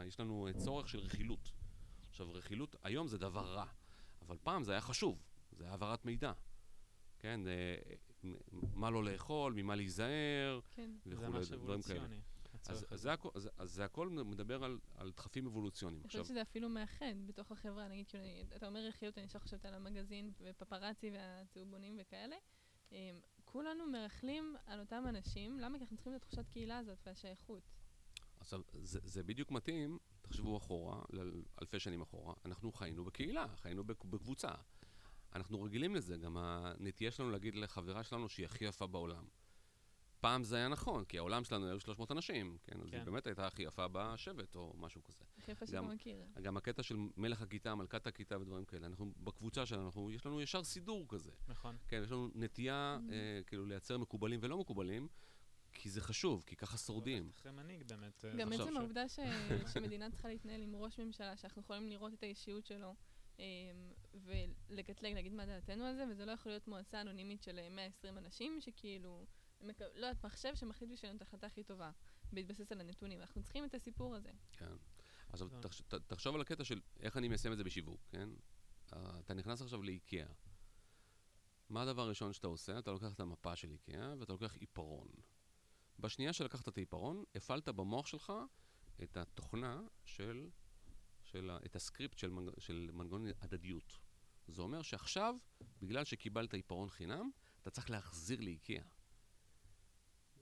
[0.05, 1.51] יש לנו אה, צורך של רכילות.
[2.09, 3.65] עכשיו, רכילות היום זה דבר רע,
[4.21, 6.31] אבל פעם זה היה חשוב, זה היה העברת מידע.
[7.19, 7.75] כן, אה,
[8.73, 10.91] מה לא לאכול, ממה להיזהר, כן.
[11.05, 12.07] וכולי, דברים כאלה.
[12.69, 12.85] אז.
[12.91, 15.99] זה הכל, אז, אז זה הכל מדבר על, על דחפים אבולוציוניים.
[16.01, 18.23] אני עכשיו, חושבת שזה אפילו מאחד בתוך החברה, נגיד, כאילו,
[18.55, 22.35] אתה אומר רכילות, אני ישר חושבת על המגזין ופפרצי והצהובונים וכאלה.
[23.51, 25.77] כולנו מרכלים על אותם אנשים, למה?
[25.77, 27.63] כי אנחנו צריכים את התחושת קהילה הזאת והשייכות.
[28.39, 31.01] עכשיו, זה, זה בדיוק מתאים, תחשבו אחורה,
[31.61, 34.49] אלפי שנים אחורה, אנחנו חיינו בקהילה, חיינו בק- בקבוצה.
[35.35, 39.25] אנחנו רגילים לזה, גם הנטייה שלנו להגיד לחברה שלנו שהיא הכי יפה בעולם.
[40.21, 42.81] פעם זה היה נכון, כי העולם שלנו היו 300 אנשים, כן?
[42.81, 42.97] אז כן.
[42.97, 45.23] היא באמת הייתה הכי יפה בשבט או משהו כזה.
[45.37, 46.25] הכי יפה שאתה גם- מכיר.
[46.41, 50.41] גם הקטע של מלך הכיתה, מלכת הכיתה ודברים כאלה, אנחנו בקבוצה שלנו, אנחנו, יש לנו
[50.41, 51.31] ישר סידור כזה.
[51.47, 51.77] נכון.
[51.87, 53.13] כן, יש לנו נטייה Mhm.
[53.13, 55.07] אה, כאילו לייצר מקובלים ולא מקובלים,
[55.73, 57.23] כי זה חשוב, כי ככה שורדים.
[57.23, 58.25] ללכת אחרי מנהיג באמת.
[58.25, 59.19] אה, גם עצם ש- העובדה ש...
[59.73, 62.95] שמדינה צריכה להתנהל עם ראש ממשלה, שאנחנו יכולים לראות את האישיות שלו,
[63.39, 63.43] אמ,
[64.69, 68.17] ולקטלג, להגיד מה דעתנו על זה, וזה לא יכול להיות מועצה אנונימית של אה, 120
[68.17, 69.25] אנשים, שכאילו,
[69.63, 71.91] מק- לא יודעת, מחשב שמחליט בשבילנו את ההחלטה הכי טובה,
[72.33, 73.19] בהתבסס על הנתונים.
[73.21, 74.31] אנחנו צריכים את הסיפור הזה.
[74.51, 74.71] כן.
[75.29, 75.61] עכשיו, טוב.
[75.61, 78.29] תחש, ת, תחשוב על הקטע של איך אני מיישם את זה בשיווק, כן?
[78.93, 80.25] אה, אתה נכנס עכשיו לאיקאה.
[81.69, 82.79] מה הדבר הראשון שאתה עושה?
[82.79, 85.07] אתה לוקח את המפה של איקאה ואתה לוקח עיפרון.
[85.99, 88.33] בשנייה שלקחת את העיפרון, הפעלת במוח שלך
[89.03, 90.49] את התוכנה של,
[91.23, 93.97] של ה- את הסקריפט של, מנג, של מנגנון הדדיות.
[94.47, 95.35] זה אומר שעכשיו,
[95.81, 97.29] בגלל שקיבלת עיפרון חינם,
[97.61, 98.83] אתה צריך להחזיר לאיקאה.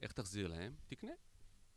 [0.02, 0.76] איך תחזיר להם?
[0.88, 1.12] תקנה.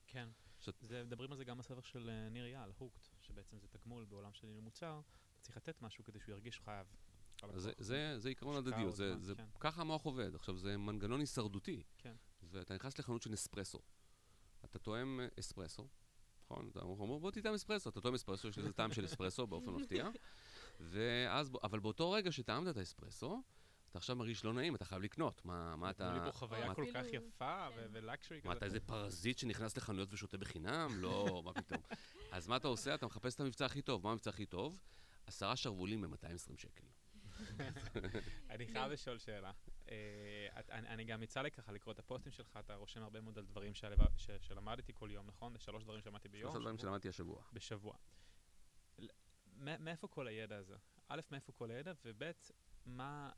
[0.07, 0.29] כן.
[0.61, 4.05] שאת- זה, מדברים על זה גם בספר של אה, ניר אייל, הוקט, שבעצם זה תגמול
[4.05, 5.01] בעולם של מוצר,
[5.33, 6.87] אתה צריך לתת משהו כדי שהוא ירגיש חייב.
[7.57, 7.73] זה.
[7.79, 9.47] זה, זה עיקרון השקעה הדדיות, זה, זה, כן.
[9.61, 10.35] ככה המוח עובד.
[10.35, 11.83] עכשיו, זה מנגנון הישרדותי.
[11.99, 12.15] כן.
[12.43, 13.79] ואתה נכנס לחנות של נספרסו.
[14.65, 15.89] אתה טועם אה, אספרסו,
[16.45, 16.69] נכון?
[16.73, 17.91] אתה אומר, בוא תטעם אספרסו.
[17.91, 20.09] אתה טועם אספרסו, יש לזה טעם של אספרסו באופן מפתיע.
[20.81, 23.43] ואז, אבל באותו רגע שטעמת את האספרסו,
[23.93, 25.45] אתה עכשיו מרגיש לא נעים, אתה חייב לקנות.
[25.45, 26.27] מה, מה נתנו לי אתה...
[26.27, 27.89] פה חוויה מה- כל כך יפה כן.
[27.93, 30.89] ולקשורי מה, אתה איזה פרזיט שנכנס לחנויות ושותה בחינם?
[30.95, 31.83] לא, מה פתאום.
[32.33, 32.95] אז מה אתה עושה?
[32.95, 34.05] אתה מחפש את המבצע הכי טוב.
[34.05, 34.79] מה המבצע הכי טוב?
[35.27, 36.85] עשרה שרוולים ב-220 שקל.
[38.51, 39.53] אני חייב לשאול שאלה.
[39.91, 43.45] אה, אני גם יצא לי ככה לקרוא את הפוסטים שלך, אתה רושם הרבה מאוד על
[43.45, 43.73] דברים
[44.41, 45.59] שלמדתי כל יום, נכון?
[45.59, 46.51] שלוש דברים שלמדתי ביום.
[46.51, 47.43] שלושה דברים שלמדתי השבוע.
[47.53, 47.95] בשבוע.
[49.57, 50.77] מאיפה כל הידע הזה?
[51.09, 52.33] א', מאיפה כל הידע, וב',
[52.87, 53.31] מה...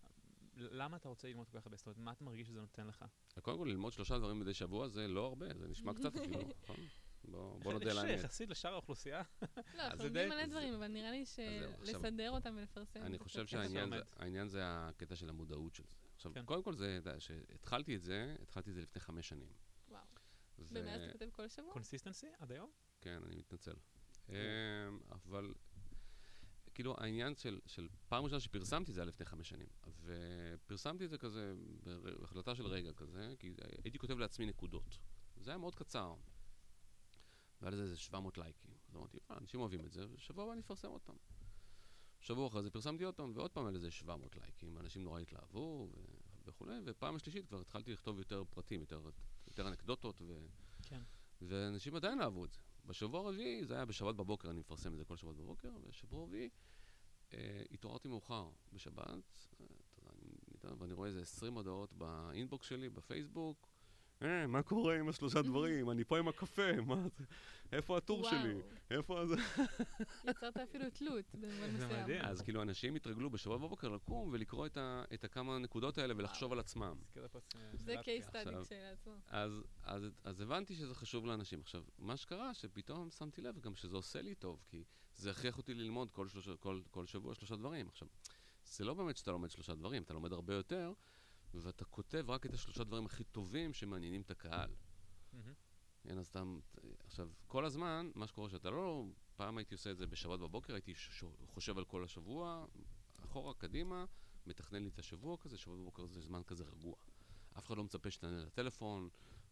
[0.57, 1.77] למה אתה רוצה ללמוד כל כך הרבה?
[1.77, 3.05] זאת אומרת, מה אתה מרגיש שזה נותן לך?
[3.43, 6.77] קודם כל, ללמוד שלושה דברים מדי שבוע זה לא הרבה, זה נשמע קצת אפילו, נכון?
[7.63, 8.25] בוא נודה על האמת.
[8.25, 9.23] יחסית לשאר האוכלוסייה.
[9.77, 13.03] לא, אנחנו לומדים די- מלא דברים, אבל נראה לי שלסדר אותם ולפרסם.
[13.03, 13.47] אני חושב.
[13.47, 15.95] שהעניין זה- הקטע של המודעות של זה.
[16.15, 16.45] עכשיו, כן.
[16.45, 19.49] קודם כל זה, אתה יודע, שהתחלתי את זה, התחלתי את זה לפני חמש שנים.
[19.89, 20.03] וואו.
[20.59, 21.73] ומאז אתה כותב כל שבוע?
[21.73, 22.71] consistency עד היום?
[23.01, 23.75] כן, אני מתנצל.
[24.29, 24.35] אמ,
[25.13, 25.55] אבל,
[26.75, 29.67] כאילו, העניין של, של פעם ראשונה שפרסמתי זה היה לפני חמש שנים.
[30.05, 31.55] ופרסמתי את זה כזה,
[32.21, 34.99] בהחלטה של רגע כזה, כי הייתי כותב לעצמי נקודות.
[35.37, 36.15] זה היה מאוד קצר.
[37.61, 38.71] והיה לזה איזה 700 לייקים.
[38.89, 41.17] אז אמרתי, "אה, אנשים אוהבים את זה, ושבוע הבא אני אפרסם עוד פעם.
[42.21, 44.79] שבוע אחרי זה פרסמתי עוד פעם, ועוד פעם היה לזה 700 לייקים.
[44.79, 46.01] אנשים נורא התלהבו ו-
[46.45, 49.01] וכולי, ופעם השלישית כבר התחלתי לכתוב יותר פרטים, יותר,
[49.47, 50.47] יותר אנקדוטות, ו...
[50.83, 51.03] כן.
[51.41, 52.61] ואנשים עדיין אהבו את זה.
[52.87, 56.51] בשבוע הרביעי, זה היה בשבת בבוקר, אני מפרסם את זה כל שבת בבוקר, ובשבוע הרביעי
[57.35, 59.67] אה, התעוררתי מאוחר בשבת, אה,
[60.79, 63.74] ואני רואה איזה 20 הודעות באינבוקס שלי, בפייסבוק.
[64.25, 65.91] אה, מה קורה עם השלושה דברים?
[65.91, 67.25] אני פה עם הקפה, מה זה?
[67.73, 68.55] איפה הטור שלי?
[68.91, 69.35] איפה זה?
[70.31, 72.03] יצרת אפילו תלות במובן זה מסוים.
[72.03, 72.21] מדהים.
[72.25, 74.67] אז כאילו אנשים התרגלו בשבוע בבוקר לקום ולקרוא
[75.15, 76.97] את, הכמה נקודות האלה ולחשוב על עצמם.
[77.17, 77.23] אה,
[77.75, 79.13] זה case study כשלעצמו.
[80.25, 81.61] אז, הבנתי שזה חשוב לאנשים.
[81.61, 84.85] עכשיו, מה שקרה, שפתאום שמתי לב גם שזה עושה לי טוב, כי
[85.15, 87.89] זה הכריח אותי ללמוד כל, שלושה, כל, כל שבוע שלושה דברים.
[87.89, 88.09] עכשיו,
[88.65, 90.93] זה לא באמת שאתה לומד שלושה דברים, אתה לומד הרבה יותר,
[91.63, 94.75] ואתה כותב רק את השלושה דברים הכי טובים שמעניינים את הקהל.
[96.03, 96.43] כן, אז אתה...
[97.05, 99.05] עכשיו, כל הזמן, מה שקורה שאתה לא...
[99.37, 102.67] פעם הייתי עושה את זה בשבת בבוקר, הייתי ש- חושב על כל השבוע,
[103.25, 104.05] אחורה, קדימה,
[104.47, 106.95] מתכנן לי את השבוע כזה, שבת בבוקר זה זמן כזה רגוע.
[107.59, 109.09] אף אחד לא מצפה שתענה לטלפון,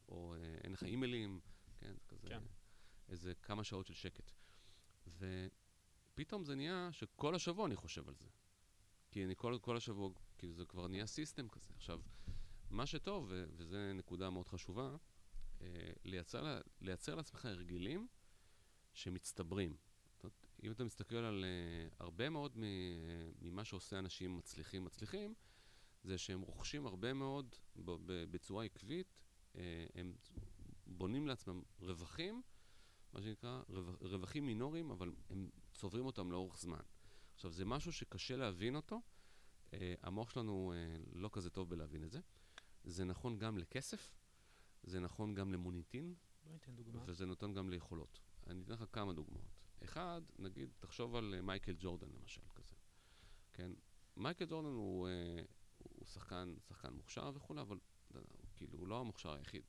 [0.08, 1.40] או אה, אין לך אימיילים,
[1.80, 2.28] כן, זה כזה...
[2.28, 2.42] כן.
[3.08, 4.32] איזה כמה שעות של שקט.
[6.14, 8.28] ופתאום זה נהיה שכל השבוע אני חושב על זה.
[9.10, 10.10] כי אני כל, כל השבוע,
[10.42, 11.72] כאילו זה כבר נהיה סיסטם כזה.
[11.76, 12.00] עכשיו,
[12.70, 14.96] מה שטוב, וזו נקודה מאוד חשובה,
[15.60, 15.66] אה,
[16.04, 18.08] לייצר, לייצר לעצמך הרגלים
[18.92, 19.76] שמצטברים.
[20.22, 22.52] זאת אם אתה מסתכל על אה, הרבה מאוד
[23.42, 25.34] ממה שעושה אנשים מצליחים מצליחים,
[26.04, 27.54] זה שהם רוכשים הרבה מאוד
[28.30, 29.14] בצורה עקבית,
[29.56, 30.14] אה, הם
[30.86, 32.42] בונים לעצמם רווחים,
[33.12, 36.82] מה שנקרא רו- רווחים מינוריים, אבל הם צוברים אותם לאורך זמן.
[37.34, 39.00] עכשיו, זה משהו שקשה להבין אותו,
[40.02, 42.20] המוח שלנו אה, לא כזה טוב בלהבין את זה.
[42.84, 44.14] זה נכון גם לכסף,
[44.82, 46.14] זה נכון גם למוניטין.
[47.06, 48.20] וזה נותן גם ליכולות.
[48.46, 49.62] אני אתן לך כמה דוגמאות.
[49.84, 52.74] אחד, נגיד, תחשוב על אה, מייקל ג'ורדן למשל, כזה.
[53.52, 53.72] כן?
[54.16, 55.42] מייקל ג'ורדן הוא, אה,
[55.78, 57.78] הוא שחקן, שחקן מוכשר וכולי, אבל
[58.14, 58.22] הוא
[58.56, 59.62] כאילו, הוא לא המוכשר היחיד.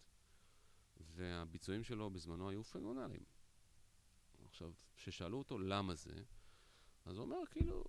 [1.15, 3.23] והביצועים שלו בזמנו היו פנומנליים.
[4.45, 6.13] עכשיו, כששאלו אותו למה זה,
[7.05, 7.83] אז הוא אומר, כאילו,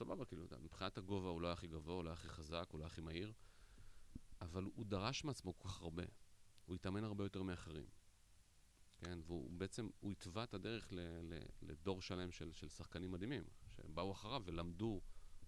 [0.00, 2.78] סבבה, כאילו, מבחינת הגובה הוא לא היה הכי גבוה, הוא לא היה הכי חזק, הוא
[2.78, 3.32] לא היה הכי מהיר,
[4.40, 6.02] אבל הוא דרש מעצמו כל כך הרבה.
[6.66, 7.86] הוא התאמן הרבה יותר מאחרים.
[8.98, 13.44] כן, והוא בעצם, הוא התווה את הדרך ל, ל, לדור שלם של, של שחקנים מדהימים,
[13.68, 15.00] שבאו אחריו ולמדו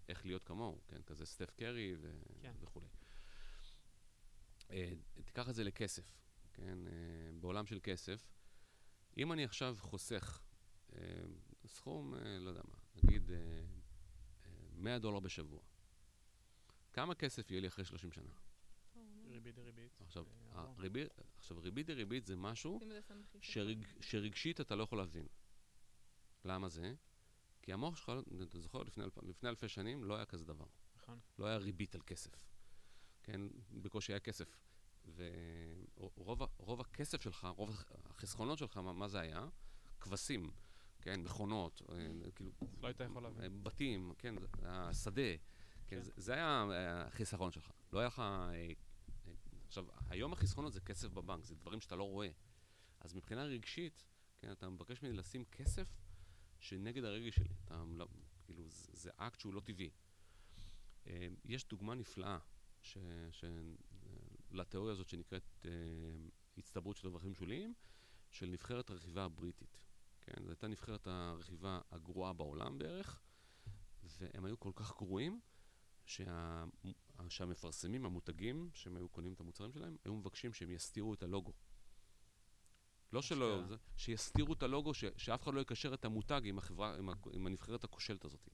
[0.09, 2.55] איך להיות כמוהו, כן, כזה סטף קרי ו, כן.
[2.61, 2.87] וכולי.
[4.71, 4.93] אה,
[5.25, 6.05] תיקח את זה לכסף,
[6.53, 6.93] כן, אה,
[7.41, 8.33] בעולם של כסף,
[9.19, 10.43] אם אני עכשיו חוסך
[10.93, 10.99] אה,
[11.67, 13.31] סכום, לא יודע מה, נגיד
[14.83, 15.61] 100 דולר בשבוע,
[16.93, 18.31] כמה כסף יהיה לי אחרי 30 שנה?
[19.31, 20.01] ריבית דריבית.
[20.01, 20.73] עכשיו, אה.
[20.79, 22.81] הריבית, עכשיו ריבית דריבית זה משהו.
[23.41, 25.27] שרג, שרגשית אתה לא יכול להבין.
[26.45, 26.95] למה זה?
[27.63, 30.67] כי המוח שלך, אתה זוכר, לפני, לפני אלפי שנים לא היה כזה דבר.
[30.97, 31.19] נכון.
[31.39, 32.49] לא היה ריבית על כסף.
[33.23, 33.41] כן,
[33.71, 34.57] בקושי היה כסף.
[35.15, 39.49] ורוב הכסף שלך, רוב הח- החסכונות שלך, מה, מה זה היה?
[40.01, 40.51] כבשים,
[41.03, 43.45] כן, מכונות, אה, כאילו, לא היית יכול להבין.
[43.45, 45.37] אה, בתים, כן, השדה,
[45.87, 46.11] כן, כן.
[46.17, 47.73] זה, היה אה, החיסכון שלך.
[47.93, 48.23] לא היה לך...
[49.67, 52.29] עכשיו, היום החסכונות זה כסף בבנק, זה דברים שאתה לא רואה.
[53.01, 54.05] אז מבחינה רגשית,
[54.39, 55.87] כן, אתה מבקש ממני לשים כסף
[56.59, 57.55] שנגד הרגש שלי.
[57.65, 58.07] אתה, לא,
[58.45, 59.91] כאילו, זה, זה אקט שהוא לא טבעי.
[61.45, 62.39] יש דוגמה נפלאה
[62.81, 62.99] ש,
[63.31, 63.45] ש,
[64.51, 65.67] לתיאוריה הזאת שנקראת
[66.59, 67.75] הצטברות של רווחים שוליים,
[68.31, 69.92] של נבחרת הרכיבה הבריטית.
[70.23, 73.23] כן, זו הייתה נבחרת הרכיבה הגרועה בעולם בערך,
[74.05, 75.41] והם היו כל כך גרועים,
[76.07, 76.65] שה,
[77.29, 81.53] שהמפרסמים, המותגים, שהם היו קונים את המוצרים שלהם, היו מבקשים שהם יסתירו את הלוגו.
[83.13, 83.69] לא שלא, אשכרה.
[83.69, 87.13] זה, שיסתירו את הלוגו, ש, שאף אחד לא יקשר את המותג עם, החברה, עם, ה,
[87.33, 88.49] עם הנבחרת הכושלת הזאת,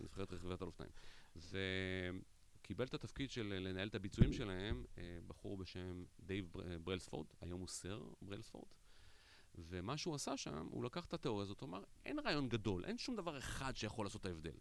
[0.00, 0.92] נבחרת רכיבת על אופניים.
[1.36, 7.60] וקיבל את התפקיד של לנהל את הביצועים שלהם אה, בחור בשם דייב בר- ברלספורד, היום
[7.60, 8.68] הוא סר ברלספורד.
[9.54, 12.98] ומה שהוא עשה שם, הוא לקח את התיאוריה הזאת, הוא אמר, אין רעיון גדול, אין
[12.98, 14.56] שום דבר אחד שיכול לעשות את ההבדל.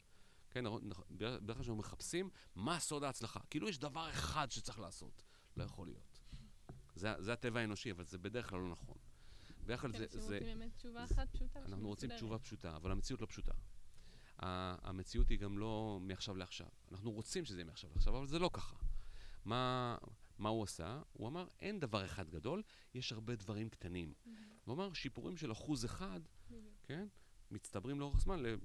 [0.50, 3.40] כן, נכון, בדרך בדרך כלל כשאנחנו מחפשים, מה סוד ההצלחה?
[3.50, 5.24] כאילו יש דבר אחד שצריך לעשות.
[5.58, 6.20] לא יכול להיות.
[6.96, 8.98] זה, זה הטבע האנושי, אבל זה בדרך כלל לא נכון.
[9.68, 11.60] כן, זה, אנשים רוצים באמת תשובה אחת פשוטה.
[11.66, 12.16] אנחנו רוצים.
[12.16, 13.52] תשובה פשוטה, אבל המציאות לא פשוטה.
[14.40, 16.68] המציאות היא גם לא מעכשיו לעכשיו.
[16.92, 18.76] אנחנו רוצים שזה יהיה מעכשיו לעכשיו, אבל זה לא ככה.
[19.46, 19.98] מה,
[20.38, 21.02] מה הוא עשה?
[21.14, 24.14] הוא אמר, אין דבר אחד גדול, יש הרבה דברים קטנים.
[24.26, 24.59] מהמם.
[24.70, 26.20] הוא אמר, שיפורים של אחוז אחד.
[26.84, 27.08] כן,
[27.52, 28.56] מצטברים לאורך זמן ל-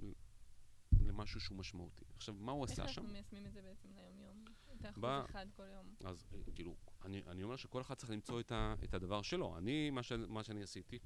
[1.01, 2.05] למשהו שהוא משמעותי.
[2.17, 3.01] עכשיו, מה הוא איך עשה שם?
[3.01, 4.45] אנחנו מיישמים את זה בעצם ליום-יום?
[4.81, 5.95] את האחוז ב- אחד כל יום.
[6.05, 9.59] אז אה, כאילו, אני, אני אומר שכל אחד צריך למצוא את, ה, את הדבר שלו.
[9.59, 10.99] אני, מה, ש, מה שאני עשיתי,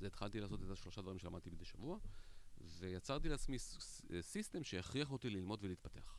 [0.00, 1.98] זה התחלתי לעשות את השלושה דברים שלמדתי מדי שבוע,
[2.60, 6.18] ויצרתי לעצמי ס- ס- סיסטם שיכריח אותי ללמוד ולהתפתח.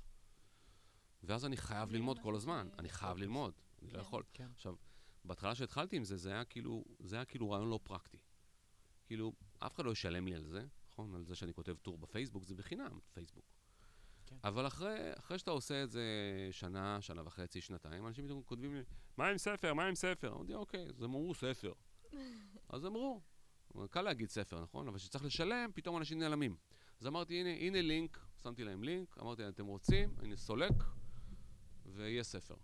[1.23, 3.21] ואז אני חייב ללמוד כל הזמן, אני חייב פוקוס.
[3.21, 3.99] ללמוד, אני לא כן.
[3.99, 4.23] יכול.
[4.33, 4.47] כן.
[4.55, 4.75] עכשיו,
[5.25, 8.17] בהתחלה שהתחלתי עם זה, זה היה כאילו, זה היה כאילו רעיון לא פרקטי.
[9.05, 11.15] כאילו, אף אחד לא ישלם לי על זה, נכון?
[11.15, 13.45] על זה שאני כותב טור בפייסבוק, זה בחינם, פייסבוק.
[14.25, 14.35] כן.
[14.43, 16.03] אבל אחרי, אחרי שאתה עושה את זה
[16.51, 18.81] שנה, שנה וחצי, שנתיים, אנשים פתאום כותבים לי,
[19.17, 19.73] מה עם ספר?
[19.73, 20.33] מה עם ספר?
[20.33, 21.73] אמרתי, אוקיי, אז הם אמרו ספר.
[22.69, 23.21] אז אמרו.
[23.89, 24.87] קל להגיד ספר, נכון?
[24.87, 26.55] אבל כשצריך לשלם, פתאום אנשים נעלמים.
[26.99, 30.15] אז אמרתי, הנה, הנה לינק, שמתי להם לינק, אמרתי אתם רוצים?
[30.17, 30.73] הנה סולק,
[31.85, 32.55] ויהיה ספר.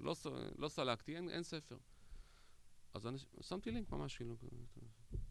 [0.00, 0.14] לא,
[0.58, 1.76] לא סלקתי, אין, אין ספר.
[2.94, 4.36] אז אנש, שמתי לינק ממש, כאילו,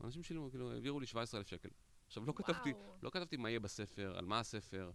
[0.03, 1.69] אנשים שילמו, כאילו, העבירו לי 17,000 שקל.
[2.07, 2.73] עכשיו, לא כתבתי.
[3.01, 4.91] לא כתבתי מה יהיה בספר, על מה הספר.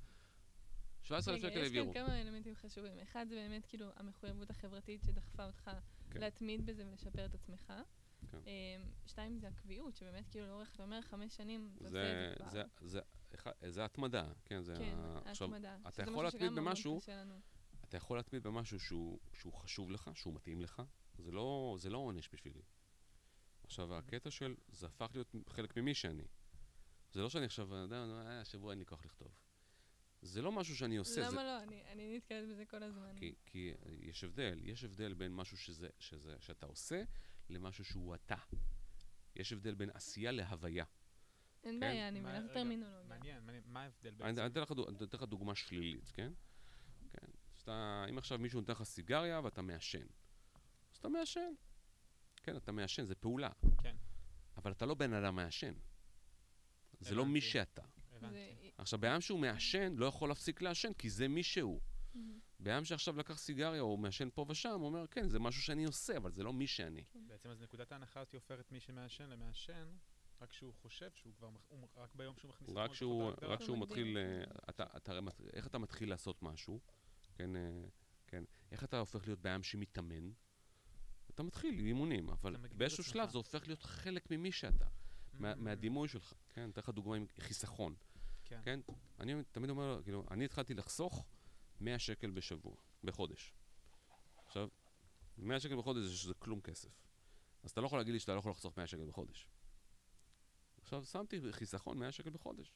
[1.02, 1.92] 17,000 שקל רגע, יש העבירו.
[1.92, 2.98] כאן כמה אלמנטים חשובים.
[2.98, 5.70] אחד זה באמת כאילו המחויבות החברתית שדחפה אותך
[6.11, 6.20] כן.
[6.20, 7.72] להתמיד בזה ולשפר את עצמך.
[8.31, 8.38] כן.
[8.46, 12.50] אמ, שתיים זה הקביעות, שבאמת כאילו לאורך, אתה אומר חמש שנים, אתה עושה זה, את
[12.50, 12.87] זה כבר.
[12.88, 13.00] זה,
[13.61, 14.96] זה, זה התמדה, כן, זה כן.
[15.24, 15.76] עכשיו, ההתמדה.
[15.88, 17.00] אתה יכול להתמיד במשהו.
[17.88, 20.83] אתה יכול להתמיד במשהו שהוא, שהוא חשוב לך, שהוא מתאים לך,
[21.18, 22.62] זה לא, זה לא עונש בשבילי.
[23.64, 26.24] עכשיו, הקטע של, זה הפך להיות חלק ממי שאני.
[27.12, 29.29] זה לא שאני עכשיו, אתה יודע, אה, השבוע אין לי כוח לכתוב.
[30.22, 31.37] זה לא משהו שאני עושה, למה זה...
[31.37, 31.62] לא?
[31.62, 33.12] אני- אני נתקלת בזה כל הזמן.
[33.16, 37.02] כי, כי יש הבדל, יש הבדל בין משהו שזה, שזה, שאתה עושה
[37.50, 38.37] למשהו שהוא אתה.
[39.37, 40.85] יש הבדל בין עשייה להוויה.
[41.64, 41.81] אין כן.
[41.81, 43.05] בעיה, אני מבינה את הטרמינולוגיה.
[43.09, 43.62] מעניין, מעניין.
[43.66, 44.40] מה ההבדל אני בעצם?
[44.40, 46.33] אני אתן לך, דוג- אני אתן לך דוגמה שלילית, כן?
[47.11, 47.26] כן.
[47.55, 50.07] שאתה, אם עכשיו מישהו נותן לך סיגריה ואתה מעשן,
[51.06, 51.52] אתה מעשן.
[52.42, 53.50] כן, אתה מעשן, זה פעולה.
[53.82, 53.96] כן.
[54.56, 55.74] אבל אתה לא בן אדם מעשן.
[57.00, 57.40] זה לא מי.
[57.40, 57.82] שאתה.
[58.12, 58.70] הבנתי.
[58.78, 61.80] עכשיו, אדם שהוא מעשן, לא יכול להפסיק לעשן, כי זה מי שהוא.
[62.60, 65.84] בן אדם שעכשיו לקח סיגריה או מעשן פה ושם, הוא אומר, כן, זה משהו שאני
[65.84, 67.04] עושה, אבל זה לא מי שאני.
[67.14, 69.88] בעצם בעצם אז נקודת ההנחה הזאת הופכת מי שמעשן למעשן,
[70.40, 71.50] רק שהוא חושב שהוא כבר,
[71.96, 73.32] רק ביום שהוא מכניס רק שהוא.
[73.42, 74.18] רק שהוא הוא מתחיל.
[74.18, 75.18] אה, אתה, אתה,
[75.52, 76.80] איך אתה מתחיל לעשות משהו,
[77.34, 77.84] כן, אה,
[78.26, 80.30] כן, איך אתה הופך להיות בעם שמתאמן?
[81.37, 83.05] אתה מתחיל עם אימונים, אבל באיזשהו.
[83.05, 84.87] שלב זה הופך להיות חלק ממי שאתה,
[85.33, 87.94] מה, Mm, מהדימוי שלך, כן, אתן לך דוגמה עם חיסכון,
[88.44, 88.61] כן.
[88.64, 88.81] כן,
[89.20, 91.27] אני תמיד אומר, כאילו, אני התחלתי לחסוך
[91.81, 93.53] 100 שקל בשבוע, בחודש.
[94.46, 94.68] עכשיו,
[95.38, 96.88] 100 שקל בחודש זה שזה כלום כסף.
[97.62, 99.49] אז אתה לא יכול להגיד לי שאתה לא יכול לחסוך 100 שקל בחודש.
[100.81, 102.72] עכשיו, שמתי חיסכון 100 שקל בחודש.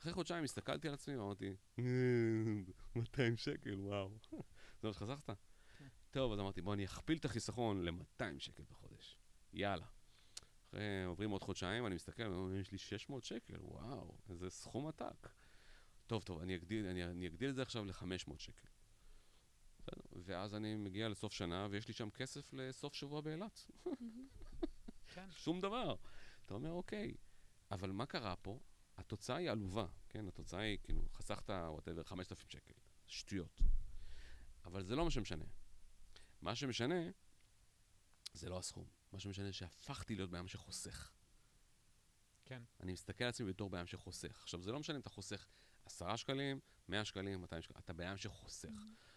[0.00, 1.84] אחרי חודשיים הסתכלתי על עצמי ואמרתי, "אה,
[2.96, 4.10] 200 שקל, וואו.
[4.82, 5.30] זה מה שחסכת?
[6.12, 9.16] טוב, אז אמרתי, בוא אני אכפיל את החיסכון ל-200 שקל בחודש.
[9.52, 9.86] יאללה.
[10.68, 12.22] אחרי, עוברים עוד חודשיים, אני מסתכל,
[12.60, 15.28] יש לי 600 שקל, וואו, איזה סכום עתק.
[16.06, 18.68] טוב, טוב, אני אגדיל, אני, אני אגדיל את זה עכשיו ל-500 שקל.
[19.78, 20.02] בסדר?
[20.24, 23.70] ואז אני מגיע לסוף שנה, ויש לי שם כסף לסוף שבוע באילת.
[25.14, 25.28] כן.
[25.30, 25.94] שום דבר.
[26.46, 27.14] אתה אומר, אוקיי,
[27.70, 28.60] אבל מה קרה פה?
[28.96, 30.28] התוצאה היא עלובה, כן?
[30.28, 32.74] התוצאה היא, כאילו, חסכת, וואטאבר, 5,000 שקל.
[33.06, 33.60] שטויות.
[34.64, 35.44] אבל זה לא מה שמשנה.
[36.42, 37.10] מה שמשנה,
[38.32, 38.86] זה לא הסכום.
[39.12, 41.12] מה שמשנה שהפכתי להיות בעם שחוסך.
[42.44, 42.62] כן.
[42.80, 44.40] אני מסתכל על עצמי בתור בעם שחוסך.
[44.42, 45.46] עכשיו, זה לא משנה אם אתה חוסך
[45.86, 48.68] 10 שקלים, 100 שקלים, 200 שקלים, אתה בעם שחוסך.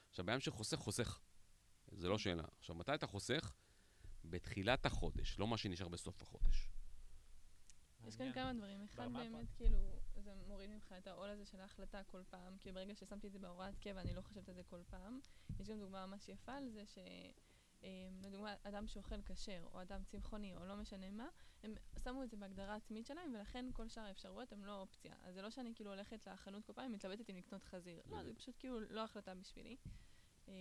[0.10, 1.20] עכשיו, בעם שחוסך, חוסך.
[1.92, 2.44] זה לא שאלה.
[2.60, 3.54] עכשיו, מתי אתה חוסך?
[4.26, 6.70] בתחילת החודש, לא מה שנשאר בסוף החודש.
[8.08, 8.34] יש כאן.
[8.34, 8.84] כמה דברים.
[8.84, 12.96] אחד באמת, כאילו, זה מוריד ממך את העול הזה של ההחלטה כל פעם, כי ברגע
[12.96, 15.20] ששמתי את זה בהוראת קבע, אני לא חושבת על זה כל פעם.
[15.60, 16.98] יש גם דוגמה ממש יפה על זה ש...
[17.84, 21.28] אמ, לדוגמה, אדם שאוכל כשר, או אדם צמחוני, או לא משנה מה,
[21.64, 25.16] הם שמו את זה בהגדרה עצמית שלהם, ולכן כל שאר האפשרויות הן לא אופציה.
[25.24, 28.02] אז זה לא שאני כאילו הולכת לחנות כל פעם, מתלבטת אם לקנות חזיר.
[28.10, 29.78] לא, זה פשוט כאילו לא החלטה בשבילי.
[30.48, 30.54] אמ,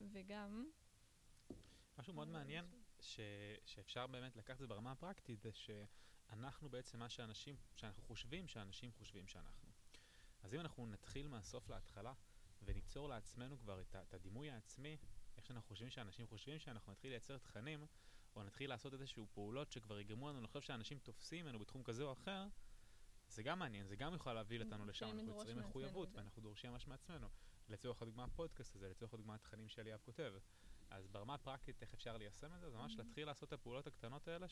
[0.00, 0.70] וגם...
[1.98, 2.64] משהו מאוד מעניין,
[3.00, 3.20] ש,
[3.64, 5.52] שאפשר באמת לקחת את זה ברמה הפרקטית, זה
[6.30, 9.68] שאנחנו בעצם מה שאנשים, שאנחנו חושבים שאנשים חושבים שאנחנו.
[10.42, 12.12] אז אם אנחנו נתחיל מהסוף להתחלה,
[12.64, 14.96] וניצור לעצמנו כבר את, את הדימוי העצמי,
[15.36, 17.86] איך שאנחנו חושבים שאנשים חושבים שאנחנו נתחיל לייצר תכנים,
[18.36, 22.12] או נתחיל לעשות איזשהו פעולות שכבר יגרמו לנו לחשוב שאנשים תופסים ממנו בתחום כזה או
[22.12, 22.46] אחר,
[23.28, 26.08] זה גם מעניין, זה גם יכול להביא אותנו לשם, מתחילים אנחנו יוצרים מחויבות.
[26.14, 27.28] ואנחנו דורשים ממש מעצמנו.
[27.68, 30.34] לצורך הדוגמה הפודקאסט הזה, לצורך הדוגמה התכנים שאליאב כותב.
[30.90, 32.70] אז ברמה הפרקטית, איך אפשר ליישם את זה?
[32.70, 32.96] זה ממש.
[32.98, 34.46] להתחיל לעשות את הפעולות הקטנות האלה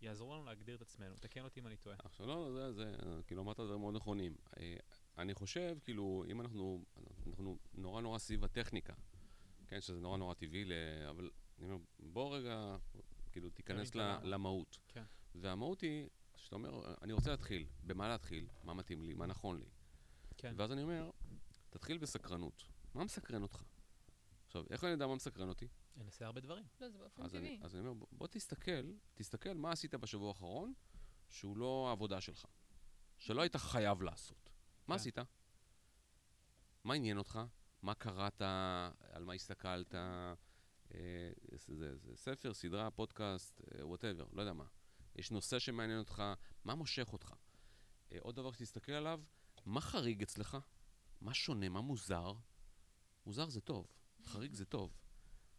[0.00, 1.14] שיעזרו לנו להגדיר את עצמנו.
[1.20, 1.96] תקן אותי אם אני טועה.
[2.04, 4.36] עכשיו, לא, זה, זה, כאילו, אמרת דברים מאוד נכונים.
[4.58, 4.76] אה,
[5.18, 6.84] אני חושב, כאילו, אם אנחנו,
[7.26, 8.92] אנחנו נורא נורא סביב הטכניקה,
[9.66, 10.72] כן, שזה נורא נורא טבעי, ל-
[11.10, 12.76] אבל אני אומר, בוא רגע,
[13.32, 14.18] כאילו, תיכנס ל-.
[14.22, 14.78] למהות.
[14.88, 15.04] כן.
[15.34, 19.66] והמהות היא, שאתה אומר, אני רוצה להתחיל, במה להתחיל, מה מתאים לי, מה נכון לי.
[20.36, 20.54] כן.
[20.56, 21.10] ואז אני אומר,
[21.70, 22.62] תתחיל בסקרנות.
[22.94, 23.62] מה מסקרן אותך?
[24.46, 25.68] עכשיו, איך אני יודע מה מסקרן אותי?
[25.96, 26.64] אני אנסה הרבה דברים.
[26.80, 27.66] לא, זה באופן אז אני, טבעי.
[27.66, 30.72] אז אני אומר, בוא, בוא תסתכל, תסתכל מה עשית בשבוע האחרון
[31.28, 32.46] שהוא לא העבודה שלך.
[33.18, 34.50] שלא היית חייב לעשות.
[34.88, 35.00] מה כן.
[35.00, 35.18] עשית?
[36.84, 37.40] מה עניין אותך?
[37.82, 38.42] מה קראת?
[39.12, 39.94] על מה הסתכלת?
[39.94, 44.64] אה, זה, זה, זה ספר, סדרה, פודקאסט, whatever, לא יודע מה.
[45.16, 46.22] יש נושא שמעניין אותך,
[46.64, 47.34] מה מושך אותך?
[48.12, 49.20] אה, עוד דבר שתסתכל עליו,
[49.66, 50.56] מה חריג אצלך?
[51.20, 51.68] מה שונה?
[51.68, 52.32] מה מוזר?
[53.26, 53.86] מוזר זה טוב,
[54.24, 54.96] חריג זה טוב.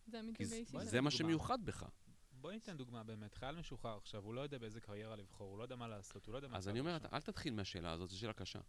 [0.05, 1.01] זה המיתוג האישי בואי זה.
[1.01, 1.11] מה.
[1.11, 1.85] שמיוחד בך.
[2.31, 3.33] בואי ניתן דוגמה באמת.
[3.33, 6.33] חייל משוחרר עכשיו, הוא לא יודע באיזה קריירה לבחור, הוא לא יודע מה לעשות, הוא
[6.33, 6.57] לא יודע מה...
[6.57, 6.97] אז אני אומר.
[7.13, 8.59] אל תתחיל מהשאלה הזאת, זו שאלה קשה.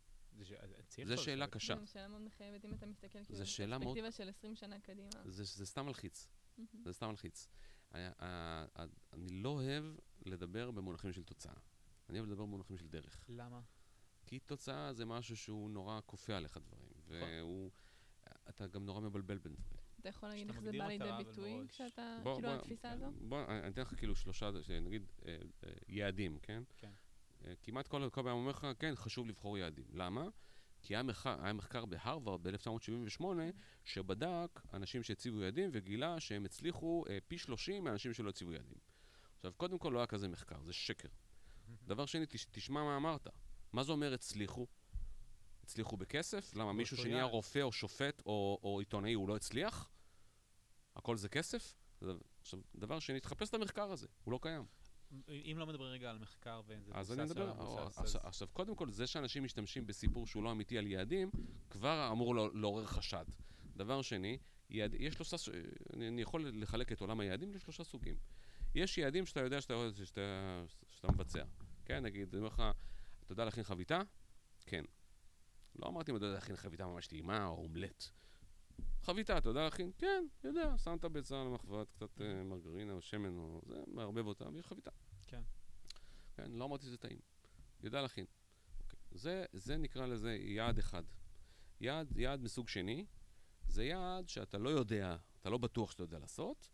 [0.88, 1.46] צריך זו שאלה.
[1.46, 1.76] קשה.
[1.80, 4.80] זו שאלה מאוד מחייבת, אם אתה מסתכל כאילו זו שאלה מאוד- בפרספקטיבה של 20 שנה
[4.80, 5.08] קדימה.
[5.24, 6.28] זה, זה סתם מלחיץ.
[6.84, 7.48] זה סתם מלחיץ.
[7.94, 8.06] אני,
[8.76, 9.84] אני, אני לא אוהב
[10.26, 11.54] לדבר במונחים של תוצאה.
[12.08, 13.24] אני אוהב לדבר במונחים של דרך.
[13.28, 13.60] למה?
[14.26, 17.70] כי תוצאה זה משהו שהוא נורא כופה עליך דברים, והוא...
[18.48, 19.85] אתה גם נורא מבלבל בין דברים.
[20.08, 21.66] אתה יכול להגיד איך זה בא לידי ביטוי.
[21.68, 23.06] כשאתה, בוא- כאילו בוא- התפיסה הזו?
[23.20, 24.50] בוא, אני אתן לך כאילו שלושה,
[24.82, 26.62] נגיד, אה, אה, יעדים, כן?
[26.76, 26.90] כן.
[27.44, 29.84] אה, כמעט כל פעם אומר לך, כן, חשוב לבחור יעדים.
[29.92, 30.28] למה?
[30.82, 33.24] כי היה מחקר, היה מחקר בהרווארד ב-1978
[33.84, 38.78] שבדק אנשים שהציבו יעדים וגילה שהם הצליחו אה, פי 30 מאנשים שלא הציבו יעדים.
[39.36, 41.08] עכשיו, קודם כל לא היה כזה מחקר, זה שקר.
[41.86, 43.26] דבר שני, תש, תשמע מה אמרת.
[43.72, 44.66] מה זה אומר הצליחו?
[45.62, 46.54] הצליחו בכסף?
[46.56, 47.24] למה מישהו שנהיה.
[47.24, 49.90] רופא או שופט או, או עיתונאי הוא לא הצליח?
[50.96, 51.74] הכל זה כסף?
[52.40, 54.64] עכשיו, דבר שני, תחפש את המחקר הזה, הוא לא קיים.
[55.28, 57.54] אם לא מדברים רגע על מחקר ואין זה אז אני מדבר,
[58.22, 61.30] עכשיו, קודם כל, זה שאנשים משתמשים בסיפור שהוא לא אמיתי על יעדים,
[61.70, 63.24] כבר אמור לא- לעורר חשד.
[63.76, 64.38] דבר שני,
[64.70, 65.36] יעד, יש שלושה,
[65.92, 68.16] אני יכול לחלק את עולם היעדים לשלושה סוגים.
[68.74, 69.74] יש יעדים שאתה יודע שאתה,
[70.04, 71.44] שאתה, שאתה מבצע.
[71.84, 72.62] כן, נגיד, אני אומר לך,
[73.24, 74.00] אתה יודע להכין חביתה?
[74.66, 74.84] כן.
[75.76, 78.10] לא אמרתי אם אתה יודע להכין חביתה ממש טעימה או אומלט.
[79.06, 79.90] חביתה, אתה יודע להכין?
[79.98, 84.26] כן, יודע, שם את הביצה על המחבת, קצת אה, מרגרינה או שמן או זה, מערבב
[84.26, 84.90] אותה, ויש חביתה.
[85.26, 85.42] כן.
[86.34, 87.18] כן, לא אמרתי שזה טעים.
[87.82, 88.24] יודע להכין.
[88.80, 88.98] אוקיי.
[89.10, 91.02] זה, זה נקרא לזה יעד אחד.
[91.80, 93.06] יעד, יעד מסוג שני,
[93.66, 96.68] זה יעד שאתה לא יודע, אתה לא בטוח שאתה יודע לעשות,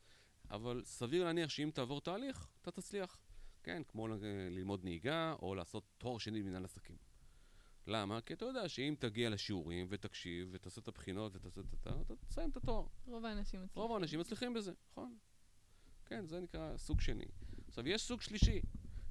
[0.51, 3.21] אבל סביר להניח שאם תעבור תהליך, אתה תצליח.
[3.63, 6.97] כן, כמו ל- ללמוד נהיגה, או לעשות תואר שני במנהל עסקים.
[7.87, 8.21] למה?
[8.21, 12.01] כי אתה יודע שאם תגיע לשיעורים ותקשיב ותעשה את הבחינות ותעשה את ה...
[12.01, 12.87] אתה תסיים את התואר.
[13.07, 13.83] רוב האנשים מצליחים.
[13.83, 15.19] רוב האנשים מצליחים בזה, נכון?
[16.07, 17.25] כן, זה נקרא סוג שני.
[17.69, 18.61] עכשיו, יש סוג שלישי.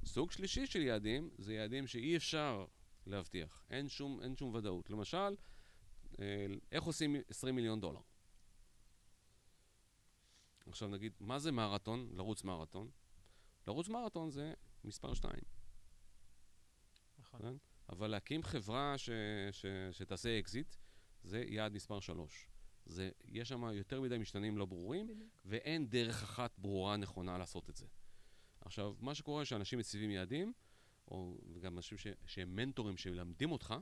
[0.04, 2.66] סוג שלישי של יעדים זה יעדים שאי אפשר
[3.06, 3.64] להבטיח.
[3.70, 4.90] אין שום, אין שום ודאות.
[4.90, 5.36] למשל,
[6.18, 8.00] אה, איך עושים 20 מיליון דולר?
[10.66, 12.08] עכשיו נגיד, מה זה מרתון?
[12.12, 12.90] לרוץ מרתון?
[13.66, 14.54] לרוץ מרתון זה
[14.84, 15.34] מספר 2.
[17.18, 17.40] נכון.
[17.40, 17.71] כן?
[17.92, 19.10] אבל להקים חברה ש,
[19.50, 20.76] ש, שתעשה אקזיט,
[21.24, 22.48] זה יעד מספר 3.
[22.86, 25.30] זה, יש שם יותר מדי משתנים לא ברורים, בדיוק.
[25.44, 27.86] ואין דרך אחת ברורה נכונה לעשות את זה.
[28.60, 30.52] עכשיו, מה שקורה שאנשים מציבים יעדים,
[31.08, 33.74] או גם אנשים ש, שהם מנטורים שמלמדים אותך,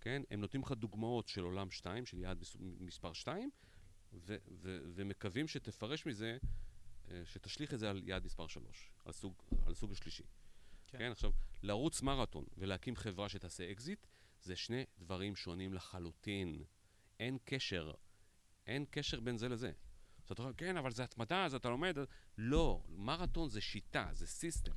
[0.00, 3.50] כן, הם נותנים לך דוגמאות של עולם 2, של יעד מס, מספר 2,
[4.12, 6.38] ו, ו, ומקווים שתפרש מזה,
[7.10, 9.34] אה, שתשליך את זה על יעד מספר 3, על סוג,
[9.66, 10.24] על סוג השלישי.
[10.88, 10.98] כן.
[10.98, 11.10] כן.
[11.10, 11.32] עכשיו,
[11.62, 14.06] לרוץ מרתון ולהקים חברה שתעשה אקזיט,
[14.42, 16.64] זה שני דברים שונים לחלוטין.
[17.20, 17.92] אין קשר.
[18.66, 19.72] אין קשר בין זה לזה.
[20.24, 21.96] אז אתה אומר, כן, אבל זה התמדה, אז אתה לומד.
[22.38, 24.72] לא, מרתון זה שיטה, זה system.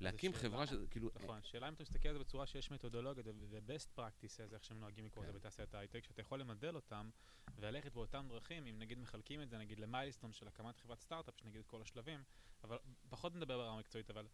[0.00, 0.42] להקים שאלה.
[0.42, 1.10] חברה שזה, כאילו...
[1.14, 5.06] נכון, השאלה אם אתה מסתכל על זה בצורה שיש מתודולוגיות ו-best practices, איך שהם נוהגים
[5.06, 5.38] לקרוא לזה כן.
[5.38, 7.10] בתעשיית ההייטק, שאתה יכול למדל אותם
[7.56, 11.60] וללכת באותם דרכים, אם נגיד מחלקים את זה נגיד למיילסטון של הקמת חברת סטארט-אפ, שנגיד
[11.60, 12.22] את כל השלבים,
[12.64, 14.26] אבל פחות נדבר ברמה מקצועית, אבל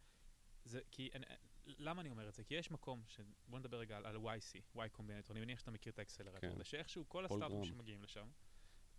[0.65, 1.25] זה כי, אני,
[1.65, 2.43] למה אני אומר את זה?
[2.43, 3.19] כי יש מקום, ש...
[3.47, 6.63] בוא נדבר רגע על, על YC, Y Combinator, אני מניח שאתה מכיר את האקסלרטור, כן.
[6.63, 7.65] שאיכשהו כל הסטארט-אפים.
[7.65, 8.29] שמגיעים לשם,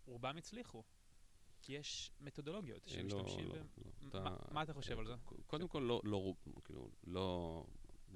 [0.07, 0.83] רובם הצליחו.
[1.63, 3.67] כי יש מתודולוגיות אה, שמשתמשים לא, בהם.
[4.15, 5.15] לא, מה- מה אתה חושב על זה?
[5.47, 6.35] קודם כל, לא, לא,
[6.65, 7.65] כאילו, לא...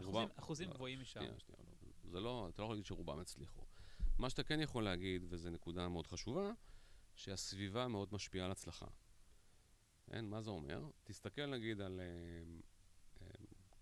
[0.01, 1.21] אחוזים, אחוזים לא, גבוהים משם.
[1.21, 2.11] שנייה, שנייה, לא.
[2.11, 3.63] זה לא, אתה לא יכול להגיד שרובם הצליחו.
[4.19, 6.51] מה שאתה כן יכול להגיד, וזו נקודה מאוד חשובה,
[7.15, 8.87] שהסביבה מאוד משפיעה על הצלחה.
[10.07, 10.91] כן, מה זה אומר?
[11.05, 12.61] תסתכל נגיד על אה,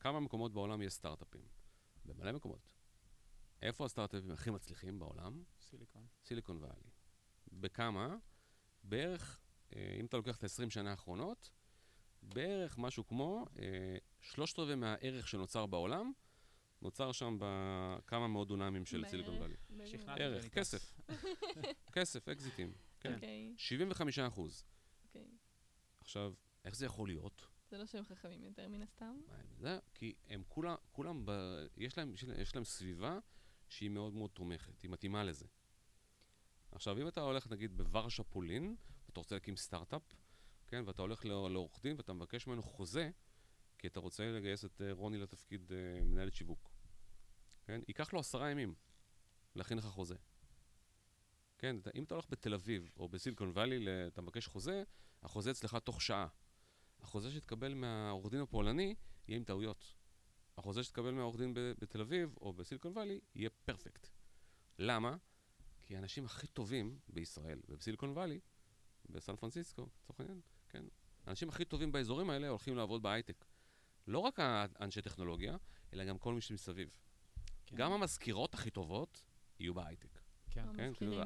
[0.00, 1.42] כמה מקומות בעולם יש סטארט-אפים.
[2.04, 2.68] במלא מקומות.
[3.62, 5.42] איפה הסטארט-אפים הכי מצליחים בעולם?
[5.60, 6.06] סיליקון.
[6.24, 6.90] סיליקון ואלי.
[7.52, 8.16] בכמה?
[8.82, 9.40] בערך,
[9.76, 11.50] אה, אם אתה לוקח את ה-20 שנה האחרונות,
[12.22, 16.12] בערך משהו כמו אה, שלושת רבעי מהערך שנוצר בעולם,
[16.82, 19.38] נוצר שם בכמה מאות דונמים של סיליקון?
[19.38, 19.56] ואלי.
[20.18, 21.00] ערך, כסף.
[21.92, 22.72] כסף, אקזיטים.
[23.00, 23.14] כן.
[23.14, 24.64] אוקיי, 75 אחוז.
[25.04, 25.26] אוקיי.
[26.00, 26.34] עכשיו,
[26.64, 27.46] איך זה יכול להיות?
[27.70, 29.20] זה לא שהם חכמים יותר מן הסתם.
[29.58, 29.78] זה?
[29.94, 31.30] כי הם כולם, כולם ב...
[31.76, 33.18] יש, להם, יש להם- סביבה
[33.68, 35.46] שהיא מאוד מאוד תומכת, היא מתאימה לזה.
[36.72, 40.02] עכשיו, אם אתה הולך נגיד בוורשה פולין, ואתה רוצה להקים סטארט-אפ,
[40.66, 43.10] כן, ואתה הולך לא- לעורך דין ואתה מבקש ממנו חוזה,
[43.78, 46.70] כי אתה רוצה לגייס את אה, רוני לתפקיד אה, מנהלת שיווק,
[47.64, 48.74] כן, ייקח לו עשרה ימים
[49.54, 50.16] להכין לך חוזה.
[51.58, 54.82] כן, אם אתה הולך בתל אביב או בסיליקון וואלי, אתה מבקש חוזה,
[55.22, 56.26] החוזה אצלך תוך שעה.
[57.00, 58.94] החוזה שתקבל מהעורך דין הפולני
[59.28, 59.94] יהיה עם טעויות.
[60.58, 64.08] החוזה שתקבל מהעורך דין בתל אביב או בסיליקון וואלי יהיה פרפקט.
[64.78, 65.16] למה?
[65.82, 68.40] כי האנשים הכי טובים בישראל ובסיליקון וואלי,
[69.10, 70.84] בסן פרנסיסקו, לצורך העניין, כן,
[71.26, 73.44] האנשים הכי טובים באזורים האלה הולכים לעבוד בהייטק.
[74.06, 75.56] לא רק האנשי טכנולוגיה,
[75.92, 76.96] אלא גם כל מי שמסביב.
[77.66, 77.76] כן.
[77.76, 79.22] גם המזכירות הכי טובות
[79.60, 80.15] יהיו בהייטק.
[80.64, 80.76] כן.
[80.76, 81.22] כן, כאילו.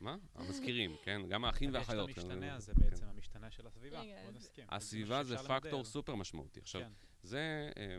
[0.00, 0.16] מה?
[0.34, 2.10] המזכירים, כן, גם האחים והאחיות.
[2.10, 2.80] יש את המשתנה הזה כן.
[2.80, 4.02] בעצם, המשתנה של הסביבה.
[4.24, 4.66] בוא נסכים.
[4.68, 5.84] הסביבה זה פקטור.
[5.84, 6.60] סופר משמעותי.
[6.60, 6.92] עכשיו, כן,
[7.22, 7.96] זה, אה,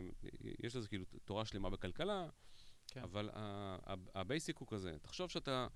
[0.58, 2.28] יש לזה כאילו תורה שלמה בכלכלה,
[2.86, 3.02] כן.
[3.02, 3.30] אבל
[4.14, 5.66] ה basic הוא כזה, תחשוב שאתה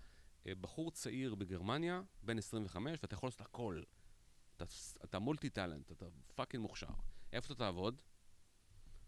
[0.46, 3.82] אה, בחור צעיר בגרמניה, בן 25, ואתה יכול לעשות הכל.
[4.56, 4.64] אתה,
[5.04, 6.86] אתה multi talent, אתה fucking מוכשר.
[7.32, 8.02] איפה אתה תעבוד?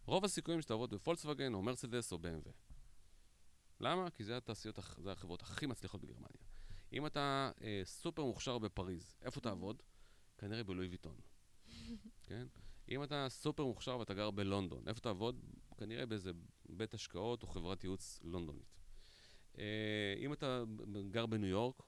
[0.06, 2.71] רוב הסיכויים שתעבוד בפולקסווגן או מרצדס או BMW.
[3.82, 4.10] למה?
[4.10, 6.42] כי זה התעשיות, זה החברות הכי מצליחות בגרמניה.
[6.92, 9.82] אם אתה אה, סופר מוכשר בפריז, איפה תעבוד?
[10.38, 11.16] כנראה בלואי ויטון.
[12.26, 12.46] כן?
[12.90, 15.40] אם אתה סופר מוכשר ואתה גר בלונדון, איפה תעבוד?
[15.76, 16.30] כנראה באיזה
[16.68, 18.80] בית השקעות או חברת ייעוץ לונדונית.
[19.58, 21.82] אה, אם אתה ב- גר בניו יורק,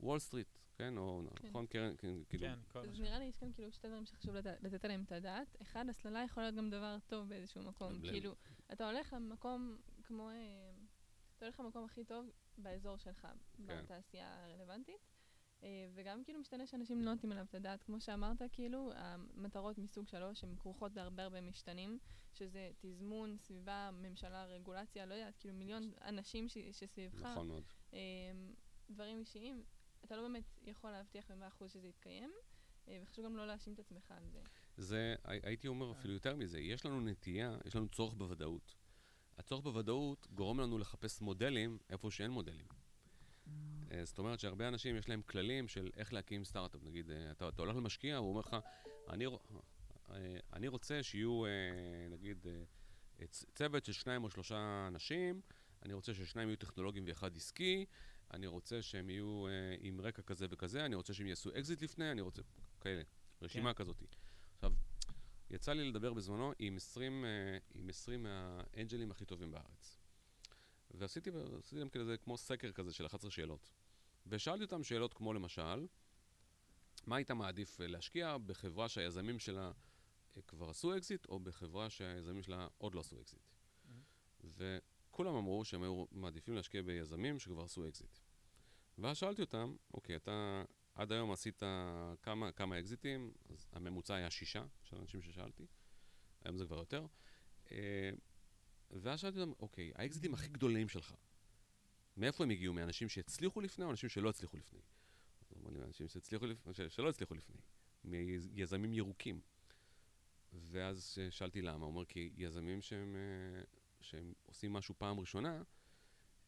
[0.00, 0.96] וול סטריט, כן?
[0.98, 1.48] או כן.
[1.48, 1.66] נכון?
[1.66, 2.46] קרן, כן, כאילו...
[2.46, 3.00] כן, כל מה אז ש...
[3.00, 5.56] נראה לי יש כאן כאילו שתי דברים שחשוב לת- לתת עליהם את הדעת.
[5.62, 8.00] אחד, הסללה יכול להיות גם דבר טוב באיזשהו מקום.
[8.00, 8.34] כאילו,
[8.72, 10.30] אתה הולך למקום כמו...
[10.30, 10.72] אה,
[11.36, 12.26] אתה הולך למקום הכי טוב
[12.58, 13.82] באזור שלך, כן.
[13.82, 15.06] בתעשייה הרלוונטית.
[15.62, 17.82] אה, וגם כאילו משתנה שאנשים לא נותנים עליו את הדעת.
[17.82, 21.98] כמו שאמרת, כאילו, המטרות מסוג שלוש הן כרוכות בהרבה הרבה משתנים,
[22.32, 27.14] שזה תזמון, סביבה, ממשלה, רגולציה, לא יודעת, כאילו מיליון אנשים ש- שסביבך.
[27.22, 27.64] נכון מאוד.
[27.92, 27.98] אמ,
[28.90, 29.64] דברים אישיים.
[30.04, 32.30] אתה לא באמת יכול להבטיח במאה אחוז שזה יתקיים,
[32.88, 34.40] אה, וחשוב גם לא להאשים את עצמך על זה.
[34.76, 38.74] זה, הי- הייתי אומר אפילו יותר מזה, יש לנו נטייה, יש לנו צורך בוודאות.
[39.38, 42.66] הצורך בוודאות גורם לנו לחפש מודלים איפה שאין מודלים.
[43.92, 46.80] אה, זאת אומרת שהרבה אנשים יש להם כללים של איך להקים סטארט-אפ.
[46.82, 48.56] נגיד, אה, אתה, אתה הולך למשקיע, הוא אומר לך,
[49.08, 51.50] אני, אה, אני רוצה שיהיו, אה,
[52.10, 52.64] נגיד, אה,
[53.20, 55.40] אה, צוות של שניים או שלושה אנשים,
[55.82, 57.86] אני רוצה ששניים יהיו טכנולוגיים ואחד עסקי,
[58.34, 62.12] אני רוצה שהם יהיו אה, עם רקע כזה וכזה, אני רוצה שהם יעשו אקזיט לפני,
[62.12, 62.42] אני רוצה...
[62.80, 63.02] כאלה,
[63.42, 63.82] רשימה כן.
[63.84, 64.04] כזאת.
[65.50, 69.98] יצא לי לדבר בזמנו עם 20, אה, עם 20 מהאנג'לים הכי טובים בארץ.
[70.90, 73.70] ועשיתי עשיתי להם כזה, כמו סקר כזה של 11 שאלות.
[74.26, 75.86] ושאלתי אותם שאלות כמו למשל,
[77.06, 79.72] מה היית מעדיף אה, להשקיע בחברה שהיזמים שלה
[80.36, 83.50] אה, כבר עשו אקזיט, או בחברה שהיזמים שלה עוד לא עשו אקזיט?
[84.44, 88.18] וכולם אמרו שהם היו מעדיפים להשקיע ביזמים שכבר עשו אקזיט.
[88.98, 90.64] ואז שאלתי אותם, אוקיי, אתה
[90.96, 91.62] עד היום עשית
[92.22, 95.66] כמה, כמה אקזיטים, אז הממוצע היה שישה של אנשים ששאלתי,
[96.44, 97.06] היום זה כבר יותר.
[97.72, 98.10] אה,
[98.90, 101.14] ואז שאלתי אותם, אוקיי, האקזיטים הכי גדולים שלך,
[102.16, 102.74] מאיפה הם הגיעו?
[102.74, 104.80] מאנשים שהצליחו לפני או אנשים שלא הצליחו לפני?
[105.56, 107.56] אמרו לי, מאנשים שהצליחו לפני, שלא הצליחו לפני,
[108.04, 109.40] מיזמים ירוקים.
[110.52, 113.62] ואז שאלתי למה, הוא אומר, כי יזמים שהם, אה,
[114.00, 115.62] שהם עושים משהו פעם ראשונה,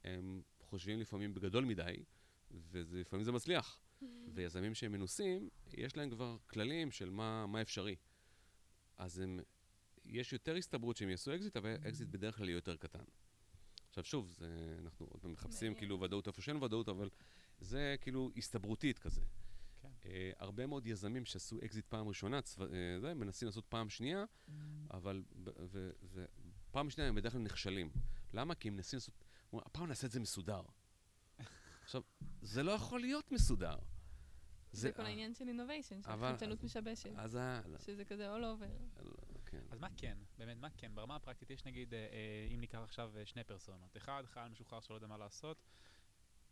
[0.04, 2.04] הם חושבים לפעמים בגדול מדי,
[2.50, 3.80] ולפעמים זה מצליח.
[4.34, 7.96] ויזמים שהם מנוסים, יש להם כבר כללים של מה, מה אפשרי.
[8.96, 9.40] אז הם,
[10.04, 13.04] יש יותר הסתברות שהם יעשו אקזיט, אבל אקזיט בדרך כלל יהיה יותר קטן.
[13.88, 15.74] עכשיו שוב, זה, אנחנו עוד פעם מחפשים.
[15.74, 17.10] כאילו ודאות איפה שאין ודאות, אבל
[17.60, 19.20] זה כאילו הסתברותית כזה.
[19.82, 19.88] כן.
[20.06, 24.24] אה, הרבה מאוד יזמים שעשו אקזיט פעם ראשונה, צו, אה, זה, מנסים לעשות פעם שנייה,
[24.90, 26.24] אבל ו- ו-
[26.70, 27.90] פעם שנייה הם בדרך כלל נכשלים.
[28.32, 28.54] למה?
[28.54, 30.62] כי הם מנסים לעשות, אומרים, הפעם נעשה את זה מסודר.
[31.82, 32.02] עכשיו,
[32.42, 33.76] זה לא יכול להיות מסודר.
[34.72, 37.10] זה כל העניין של innovation, של חדשנות משבשת.
[37.16, 37.60] אז ה...
[37.78, 39.02] שזה כזה all over.
[39.46, 39.62] כן.
[39.70, 40.18] אז מה כן?
[40.38, 40.94] באמת, מה כן?
[40.94, 43.96] ברמה הפרקטית יש נגיד, אה, אה, אם ניקח עכשיו אה, שני פרסונות.
[43.96, 45.56] אחד, חייל משוחרר שלא יודע מה לעשות,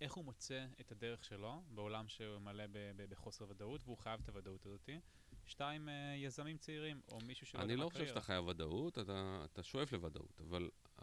[0.00, 4.20] איך הוא מוצא את הדרך שלו בעולם שהוא מלא ב- ב- בחוסר ודאות, והוא חייב
[4.20, 5.00] את הוודאות הזאתי.
[5.46, 8.14] שתיים, אה, יזמים צעירים, או מישהו שלא יודע אני מה לא חושב קריירה.
[8.14, 11.02] שאתה חייב ודאות, אתה, אתה שואף לוודאות, אבל uh,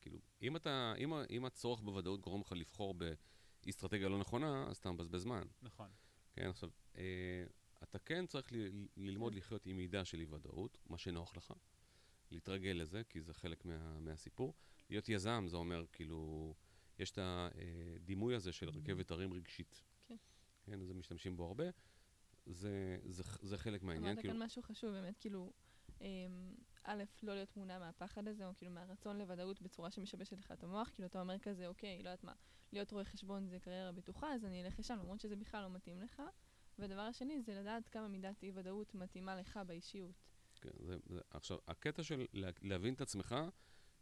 [0.00, 2.94] כאילו, אם, אתה, אם, אם הצורך בוודאות גורם לך לבחור
[3.66, 5.42] באסטרטגיה לא נכונה, אז אתה מבזבז זמן.
[5.62, 5.88] נכון.
[6.32, 7.44] כן, עכשיו, אה,
[7.82, 11.54] אתה כן צריך ל- ללמוד לחיות עם מידה של אי-ודאות, מה שנוח לך,
[12.30, 14.54] להתרגל לזה, כי זה חלק מה, מהסיפור.
[14.90, 16.54] להיות יזם זה אומר, כאילו,
[16.98, 19.82] יש את הדימוי הזה של רכבת הרים רגשית.
[20.06, 20.16] כן.
[20.62, 21.64] כן, אז משתמשים בו הרבה.
[22.46, 25.52] זה, זה, זה חלק מהעניין, אמרת כאילו, כאן משהו חשוב, באמת, כאילו,
[26.00, 26.06] אמ,
[26.84, 30.90] א', לא להיות מונע מהפחד הזה, או כאילו מהרצון לוודאות בצורה שמשבשת לך את המוח,
[30.94, 32.32] כאילו אתה אומר כזה, אוקיי, לא יודעת מה,
[32.72, 36.00] להיות רואה חשבון זה קריירה בטוחה, אז אני אלך לשם, למרות שזה בכלל לא מתאים
[36.00, 36.22] לך.
[36.78, 40.14] והדבר השני זה לדעת כמה מידת אי-ודאות מתאימה לך באישיות.
[40.60, 43.34] כן, זה, זה, עכשיו, הקטע של לה, להבין את עצמך,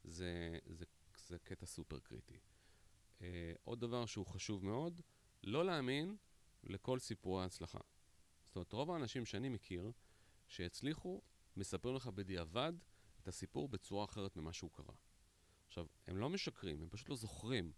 [0.05, 0.85] זה, זה,
[1.27, 2.39] זה קטע סופר קריטי.
[3.21, 5.01] אה, עוד דבר שהוא חשוב מאוד,
[5.45, 6.17] לא להאמין
[6.65, 7.81] לכל סיפורי ההצלחה.
[8.47, 9.93] זאת אומרת, רוב האנשים שאני מכיר,
[10.49, 11.23] שהצליחו,
[11.57, 12.73] מספרים לך בדיעבד
[13.23, 14.95] את הסיפור בצורה אחרת ממה שהוא קרה.
[15.67, 17.73] עכשיו, הם לא משקרים, הם פשוט לא זוכרים.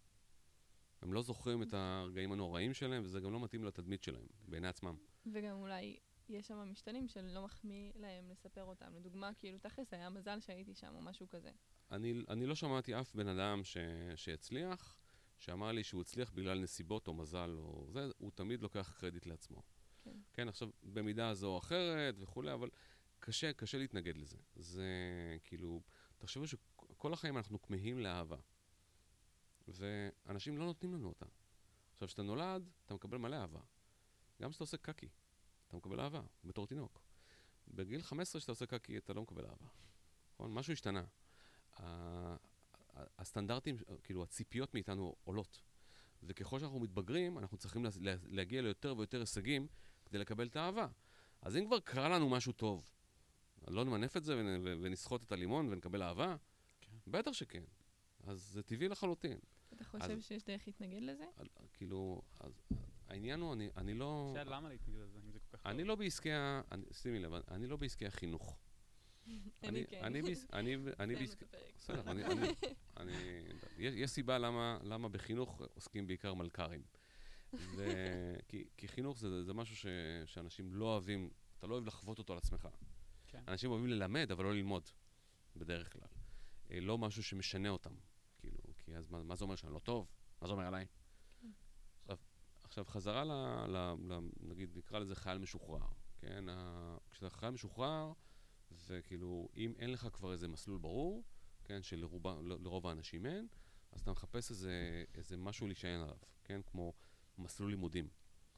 [1.03, 4.97] הם לא זוכרים את הרגעים הנוראים שלהם, וזה גם לא מתאים לתדמית שלהם, בעיני עצמם.
[5.27, 5.97] וגם אולי
[6.29, 8.95] יש שם משתנים שלא מחמיא להם לספר אותם.
[8.95, 11.51] לדוגמה, כאילו, תכלס היה מזל שהייתי שם, או משהו כזה.
[11.91, 13.77] אני, אני לא שמעתי אף בן אדם ש,
[14.17, 14.99] שהצליח,
[15.39, 19.63] שאמר לי שהוא הצליח בגלל נסיבות או מזל או זה, הוא תמיד לוקח קרדיט לעצמו.
[20.03, 20.17] כן.
[20.33, 22.71] כן, עכשיו, במידה זו או אחרת וכולי, אבל
[23.19, 24.37] קשה, קשה להתנגד לזה.
[24.57, 24.87] זה
[25.45, 25.83] כאילו,
[26.19, 28.37] תחשבו שכל החיים אנחנו כמהים לאהבה,
[29.69, 31.27] ואנשים לא נותנים לנו אותה.
[31.93, 33.61] עכשיו, כשאתה נולד, אתה מקבל מלא אהבה.
[34.43, 35.09] גם כשאתה עושה קקי,
[35.69, 37.01] אתה מקבל אהבה, בתור תינוק.
[37.69, 39.67] בגיל 15 כשאתה עושה קקי, אתה לא מקבל אהבה.
[40.35, 40.55] נכון?
[40.55, 41.05] משהו השתנה.
[43.19, 45.63] הסטנדרטים, כאילו, הציפיות מאיתנו עולות.
[46.23, 49.67] וככל שאנחנו מתבגרים, אנחנו צריכים לה- לה- להגיע ליותר ויותר הישגים
[50.07, 50.87] כדי לקבל את האהבה.
[51.43, 52.91] אז אם כבר קרה לנו משהו טוב,
[53.69, 54.35] לא נמנף את זה
[54.83, 56.37] ונסחוט את הלימון ונקבל אהבה?
[56.81, 56.97] כן.
[57.07, 57.63] בטח שכן.
[58.27, 59.39] אז זה טבעי לחלוטין.
[59.75, 61.25] אתה חושב שיש דרך להתנגד לזה?
[61.37, 62.53] על- כאילו, אז
[63.09, 64.31] העניין הוא, אני, אני לא...
[64.35, 65.73] שאלה למה להתנגד לזה, אם זה כל כך טוב?
[65.73, 66.61] אני לא בעסקי ה...
[66.73, 68.59] אני- שימי לב, אני לא בעסקי החינוך.
[69.63, 70.05] אני כן.
[70.05, 70.23] אני
[71.17, 71.45] בעסקי...
[71.77, 72.11] בסדר,
[72.97, 73.15] אני...
[73.79, 76.83] יש סיבה למה למה בחינוך עוסקים בעיקר מלכ"רים.
[78.49, 79.87] כי- כי חינוך זה זה משהו ש-
[80.27, 82.69] שאנשים לא אוהבים, אתה לא אוהב לחוות אותו על עצמך.
[83.29, 83.43] כן.
[83.49, 84.89] אנשים אוהבים ללמד, אבל לא ללמוד,
[85.57, 86.03] בדרך כלל.
[86.71, 87.95] אה, לא משהו שמשנה אותם.
[88.91, 90.07] כי אז מה מה זה אומר שאני לא טוב?
[90.41, 90.87] מה זה אומר עליי?
[91.41, 91.51] כן.
[92.01, 92.17] עכשיו,
[92.63, 93.31] עכשיו, חזרה ל...
[93.69, 95.87] ל, ל נגיד, נקרא לזה חייל משוחרר,
[96.19, 96.49] כן?
[96.49, 98.13] ה, כשאתה חייל משוחרר,
[98.71, 101.25] זה כאילו, אם אין לך כבר איזה מסלול ברור,
[101.65, 103.47] כן, שלרוב האנשים אין,
[103.93, 106.61] אז אתה מחפש איזה, איזה משהו להישען עליו, כן?
[106.63, 106.93] כמו
[107.39, 108.09] מסלול לימודים.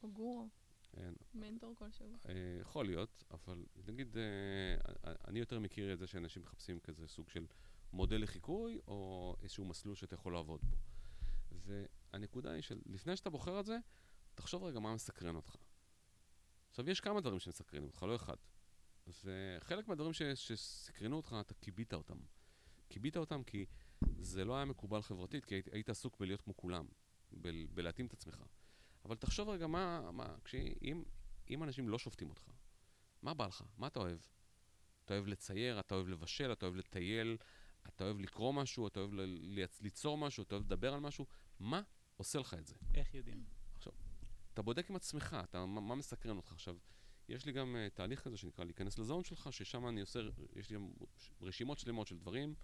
[0.03, 0.49] או גורו.
[0.97, 1.15] אין.
[1.33, 2.17] מנטור כלשהו.
[2.29, 7.29] אה, יכול להיות, אבל נגיד, אה, אני יותר מכיר את זה שאנשים מחפשים כזה סוג
[7.29, 7.45] של
[7.93, 10.77] מודל לחיקוי, או איזשהו מסלול שאתה יכול לעבוד בו.
[11.51, 13.77] והנקודה היא שלפני שאתה בוחר את זה,
[14.35, 15.55] תחשוב רגע מה מסקרן אותך.
[16.69, 18.35] עכשיו, יש כמה דברים שמסקרנים אותך, לא אחד.
[19.23, 22.17] וחלק מהדברים ש, שסקרנו אותך, אתה כיבית אותם.
[22.89, 23.65] כיבית אותם כי
[24.19, 26.85] זה לא היה מקובל חברתית, כי היית, היית עסוק בלהיות כמו כולם,
[27.41, 28.43] ב- בלהתאים את עצמך.
[29.05, 31.03] אבל תחשוב רגע מה, מה כשאם,
[31.49, 32.49] אם אנשים לא שופטים אותך,
[33.21, 33.63] מה בא לך?
[33.77, 34.19] מה אתה אוהב?
[35.05, 37.37] אתה אוהב לצייר, אתה אוהב לבשל, אתה אוהב לטייל,
[37.87, 39.11] אתה אוהב לקרוא משהו, אתה אוהב
[39.81, 41.25] ליצור משהו, אתה אוהב לדבר על משהו,
[41.59, 41.81] מה
[42.17, 42.75] עושה לך את זה?
[42.93, 43.43] איך יודעים?
[43.75, 43.93] עכשיו,
[44.53, 46.77] אתה בודק עם עצמך, אתה, מה, מה מסקרן אותך עכשיו?
[47.29, 50.19] יש לי גם uh, תהליך כזה שנקרא להיכנס לזון שלך, ששם אני עושה,
[50.55, 50.77] יש לי
[51.41, 52.55] רשימות שלמות של דברים,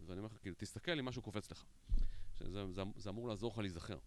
[0.00, 1.64] ואני אומר לך, כאילו, תסתכל אם משהו קופץ לך.
[2.34, 3.98] שזה, זה, זה אמור לעזור לך להיזכר.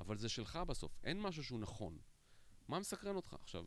[0.00, 1.98] אבל זה שלך בסוף, אין משהו שהוא נכון.
[2.68, 3.36] מה מסקרן אותך?
[3.40, 3.66] עכשיו,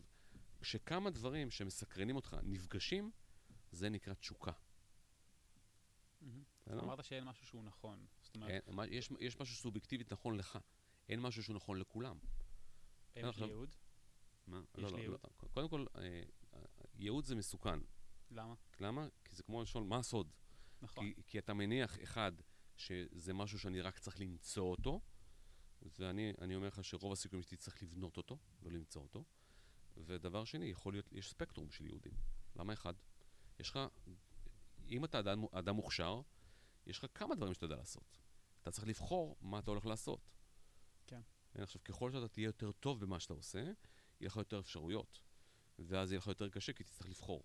[0.62, 3.12] כשכמה דברים שמסקרנים אותך נפגשים,
[3.72, 4.52] זה נקרא תשוקה.
[6.74, 8.06] אמרת שאין משהו שהוא נכון.
[9.20, 10.60] יש משהו סובייקטיבית נכון לך.
[11.10, 12.18] אין משהו שהוא נכון לכולם.
[13.16, 13.76] יש לי ייעוד?
[14.48, 14.62] מה?
[14.76, 15.18] לא, לא, לא.
[15.54, 16.24] קודם כל, אה,
[16.96, 17.80] ייעוד זה מסוכן.
[18.32, 18.54] למה?
[18.80, 19.08] למה?
[19.24, 20.32] כי זה כמו לשאול, מה הסוד?
[20.82, 21.12] נכון.
[21.28, 22.32] כי אתה מניח, אחד,
[22.78, 25.02] שזה משהו שאני רק צריך למצוא אותו,
[25.82, 29.24] ואני אומר לך שרוב הסיכויים שלי צריך לבנות אותו, לא למצוא אותו.
[29.98, 32.14] ודבר שני, יכול להיות, יש ספקטרום של יהודים.
[32.56, 32.94] למה אחד?
[33.60, 33.80] יש לך,
[34.90, 36.22] אם אתה אדם, אדם מוכשר,
[36.86, 38.18] יש לך כמה דברים שאתה יודע לעשות.
[38.62, 40.32] אתה צריך לבחור מה אתה הולך לעשות.
[41.08, 41.22] כן.
[41.54, 43.74] עכשיו, ככל שאתה תהיה יותר טוב במה שאתה עושה, יהיה
[44.28, 45.20] לך יותר אפשרויות.
[45.80, 47.44] ואז יהיה לך יותר קשה, כי תצטרך לבחור.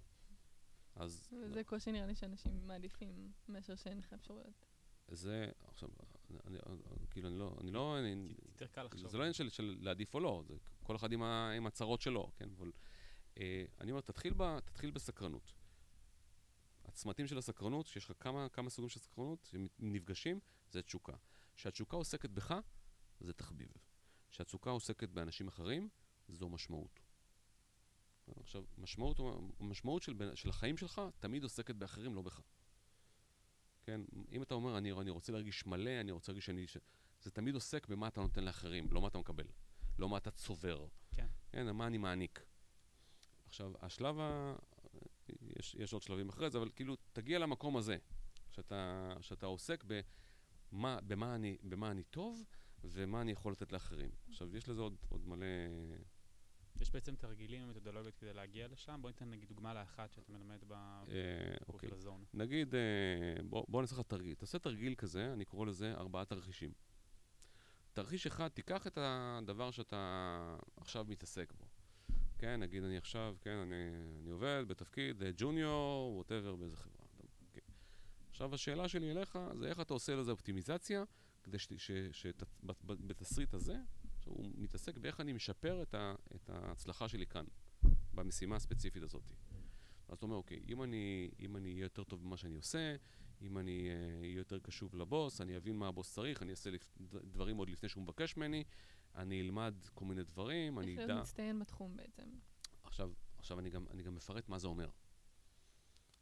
[0.94, 1.28] אז...
[1.30, 1.62] זה לא.
[1.62, 4.66] קושי נראה לי שאנשים מעדיפים מאשר שאין לך אפשרויות.
[5.08, 5.88] זה, עכשיו,
[6.46, 6.58] אני,
[7.10, 9.10] כאילו, אני לא, אני לא, אני, יותר קל לחשוב.
[9.10, 12.00] זה לא עניין של, של להעדיף או לא, זה כל אחד עם, ה, עם הצרות
[12.00, 12.72] שלו, כן, אבל
[13.38, 15.52] אה, אני אומר, תתחיל, ב, תתחיל בסקרנות.
[16.90, 21.12] הצמתים של הסקרנות, שיש לך כמה, כמה סוגים של סקרנות, שנפגשים, זה תשוקה.
[21.56, 22.54] כשהתשוקה עוסקת בך,
[23.20, 23.68] זה תחביב.
[24.30, 25.88] כשהתשוקה עוסקת באנשים אחרים,
[26.28, 27.00] זו משמעות.
[28.40, 29.20] עכשיו, משמעות,
[29.60, 32.40] משמעות של, של החיים שלך תמיד עוסקת באחרים, לא בך.
[33.82, 34.00] כן?
[34.32, 36.66] אם אתה אומר, אני, אני רוצה להרגיש מלא, אני רוצה להרגיש שאני...
[36.66, 36.76] ש...
[37.20, 39.46] זה תמיד עוסק במה אתה נותן לאחרים, לא מה אתה מקבל.
[39.98, 40.86] לא מה אתה צובר.
[41.10, 41.26] כן.
[41.52, 42.44] כן, מה אני מעניק.
[43.46, 44.54] עכשיו, השלב ה...
[45.60, 47.96] יש, יש עוד שלבים אחרי זה, אבל כאילו, תגיע למקום הזה,
[48.50, 52.44] שאתה, שאתה עוסק במה, במה, אני, במה אני טוב
[52.84, 54.10] ומה אני יכול לתת לאחרים.
[54.28, 55.46] עכשיו, יש לזה עוד, עוד מלא...
[56.80, 58.98] יש בעצם תרגילים ומתודולוגיות כדי להגיע לשם?
[59.02, 61.88] בוא ניתן נגיד דוגמה לאחת שאתה מלמד בקורס אוקיי.
[61.88, 62.24] של הזון.
[62.34, 64.34] נגיד, אה, בוא, בוא נעשה לך תרגיל.
[64.34, 66.72] תעשה תרגיל כזה, אני קורא לזה ארבעה תרחישים.
[67.92, 71.64] תרחיש אחד, תיקח את הדבר שאתה עכשיו מתעסק בו.
[72.40, 73.74] כן, נגיד אני עכשיו, כן, אני,
[74.20, 77.06] אני עובד בתפקיד ג'וניור, ווטאבר, באיזה חברה.
[77.52, 77.60] כן.
[78.30, 81.04] עכשיו השאלה שלי אליך זה איך אתה עושה לזה אופטימיזציה,
[81.42, 81.58] כדי
[82.12, 83.76] שבתסריט הזה,
[84.24, 87.44] הוא מתעסק באיך אני משפר את, ה, את ההצלחה שלי כאן,
[88.14, 89.32] במשימה הספציפית הזאת.
[90.08, 92.96] אז אתה אומר, אוקיי, אם אני, אם אני אהיה יותר טוב במה שאני עושה,
[93.42, 93.88] אם אני
[94.20, 96.84] אהיה uh, יותר קשוב לבוס, אני אבין מה הבוס צריך, אני אעשה לפ...
[97.24, 98.64] דברים עוד לפני שהוא מבקש ממני,
[99.14, 101.02] אני אלמד כל מיני דברים, אני אדע...
[101.02, 102.28] איך להיות מצטיין בתחום בעצם.
[102.82, 104.90] עכשיו, עכשיו אני, גם, אני גם מפרט מה זה אומר.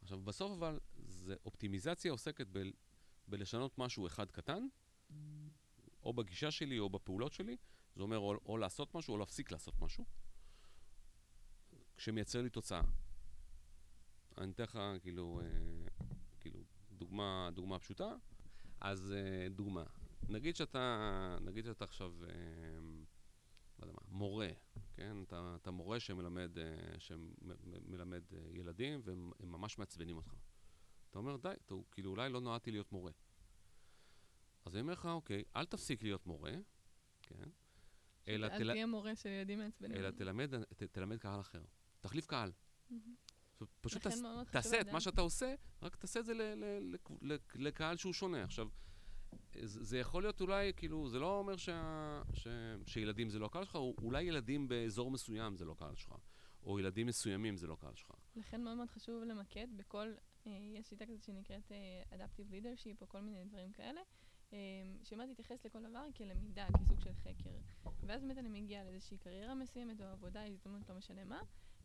[0.02, 2.62] עכשיו, בסוף אבל, זה אופטימיזציה עוסקת ב,
[3.28, 4.66] בלשנות משהו אחד קטן,
[6.02, 7.56] או בגישה שלי או בפעולות שלי,
[7.96, 10.04] זה אומר או, או לעשות משהו או להפסיק לעשות משהו,
[11.98, 12.82] שמייצר לי תוצאה.
[14.38, 15.46] אני אתן לך כאילו, אה,
[16.40, 16.60] כאילו
[16.90, 18.14] דוגמה, דוגמה פשוטה.
[18.80, 19.84] אז אה, דוגמה,
[20.28, 22.28] נגיד שאתה, נגיד שאתה עכשיו, אה,
[23.78, 24.48] לא יודע מה, מורה,
[24.94, 25.22] כן?
[25.22, 30.34] אתה, אתה מורה שמלמד, אה, שמלמד אה, ילדים והם ממש מעצבנים אותך.
[31.10, 33.12] אתה אומר, די, אתה, כאילו אולי לא נועדתי להיות מורה.
[34.64, 36.52] אז אני אומר לך, אוקיי, אל תפסיק להיות מורה,
[37.22, 37.48] כן?
[38.28, 38.72] אלא אל תל...
[38.72, 39.96] תהיה מורה של ילדים מעצבנים.
[39.96, 41.62] אלא תלמד, ת, תלמד קהל אחר.
[42.00, 42.52] תחליף קהל.
[43.80, 44.06] פשוט
[44.50, 46.32] תעשה את מה שאתה עושה, רק תעשה את זה
[47.54, 48.44] לקהל שהוא שונה.
[48.44, 48.68] עכשיו,
[49.62, 52.48] זה יכול להיות אולי, כאילו, זה לא אומר שה, ש,
[52.86, 56.14] שילדים זה לא הקהל שלך, או אולי ילדים באזור מסוים זה לא קהל שלך,
[56.62, 58.12] או ילדים מסוימים זה לא קהל שלך.
[58.36, 60.12] לכן מאוד מאוד חשוב למקד בכל,
[60.46, 64.00] אה, יש שיטה כזאת שנקראת אה, Adaptive Leadership, או כל מיני דברים כאלה,
[64.52, 64.58] אה,
[65.04, 67.50] שבאמת להתייחס לכל דבר כלמידה, כסוג של חקר.
[68.02, 71.40] ואז באמת אני מגיעה לאיזושהי קריירה מסוימת, או עבודה, הזדמנות, לא משנה מה,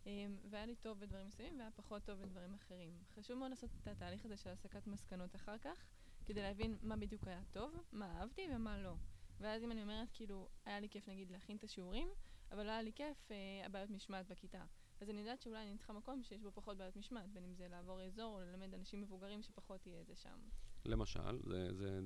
[0.07, 2.93] אה, והיה לי טוב בדברים מסוימים, והיה פחות טוב בדברים אחרים.
[3.16, 5.86] חשוב מאוד לעשות את התהליך הזה של הסקת מסקנות אחר כך,
[6.26, 8.93] כדי להבין מה בדיוק היה טוב, מה אהבתי ומה לא.
[9.39, 12.07] ואז אם אני אומרת, כאילו, היה לי כיף נגיד להכין את השיעורים,
[12.51, 14.65] אבל לא היה לי כיף אה, הבעיות משמעת בכיתה.
[15.01, 17.67] אז אני יודעת שאולי אני צריכה מקום שיש בו פחות בעיות משמעת, בין אם זה
[17.67, 20.39] לעבור אזור או ללמד אנשים מבוגרים שפחות יהיה את זה שם.
[20.86, 21.99] למשל, זה, זה,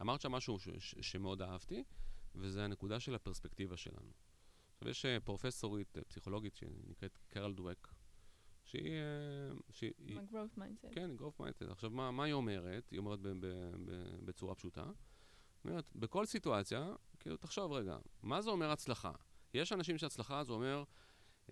[0.00, 1.84] אמרת שם משהו ש, ש, שמאוד אהבתי,
[2.34, 4.12] וזה הנקודה של הפרספקטיבה שלנו.
[4.74, 7.94] עכשיו, יש אה, פרופסורית אה, פסיכולוגית שנקראת קרל דווק,
[8.68, 8.92] שהיא...
[8.92, 10.94] אה, שהיא עם ה-growth mindset.
[10.94, 11.70] כן, growth mindset.
[11.70, 12.90] עכשיו, מה, מה היא אומרת?
[12.90, 13.46] היא אומרת ב, ב,
[13.84, 14.84] ב, בצורה פשוטה.
[14.84, 19.12] היא אומרת, בכל סיטואציה, כאילו, תחשוב רגע, מה זה אומר הצלחה?
[19.54, 20.84] יש אנשים שהצלחה זה אומר,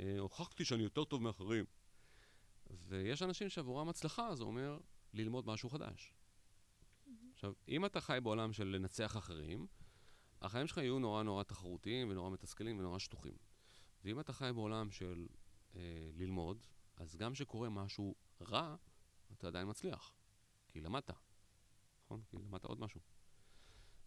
[0.01, 1.65] אה, הוכחתי שאני יותר טוב מאחרים.
[2.71, 4.79] ויש אנשים שעבורם הצלחה זה אומר
[5.13, 6.13] ללמוד משהו חדש.
[7.33, 9.67] עכשיו, אם אתה חי בעולם של לנצח אחרים,
[10.43, 13.37] החיים שלך יהיו נורא נורא תחרותיים ונורא מתסכלים ונורא שטוחים.
[14.05, 15.27] ואם אתה חי בעולם של
[15.77, 18.77] אה, ללמוד, אז גם כשקורה משהו רע,
[19.33, 20.13] אתה עדיין מצליח.
[20.69, 21.11] כי למדת.
[22.05, 22.23] נכון?
[22.29, 23.01] כי למדת עוד משהו.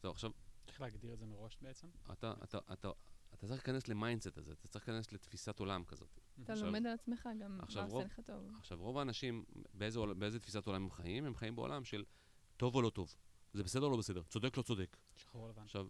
[0.01, 0.31] זהו, עכשיו,
[0.67, 1.87] איך להגדיר את זה מראש בעצם?
[2.11, 2.91] אתה, אתה, אתה,
[3.33, 6.19] אתה צריך להיכנס ל mindset הזה, אתה צריך להיכנס לתפיסת עולם כזאת.
[6.43, 8.55] אתה עכשיו- לומד על עצמך גם מה עכשיו עושה רוב- לך טוב.
[8.57, 11.25] עכשיו, רוב האנשים, באיזה, באיזה תפיסת עולם הם חיים?
[11.25, 12.05] הם חיים בעולם של
[12.57, 13.15] טוב או לא טוב.
[13.53, 14.23] זה בסדר או לא בסדר?
[14.23, 14.97] צודק לא צודק.
[15.15, 15.61] שחור לבן.
[15.61, 15.87] עכשיו,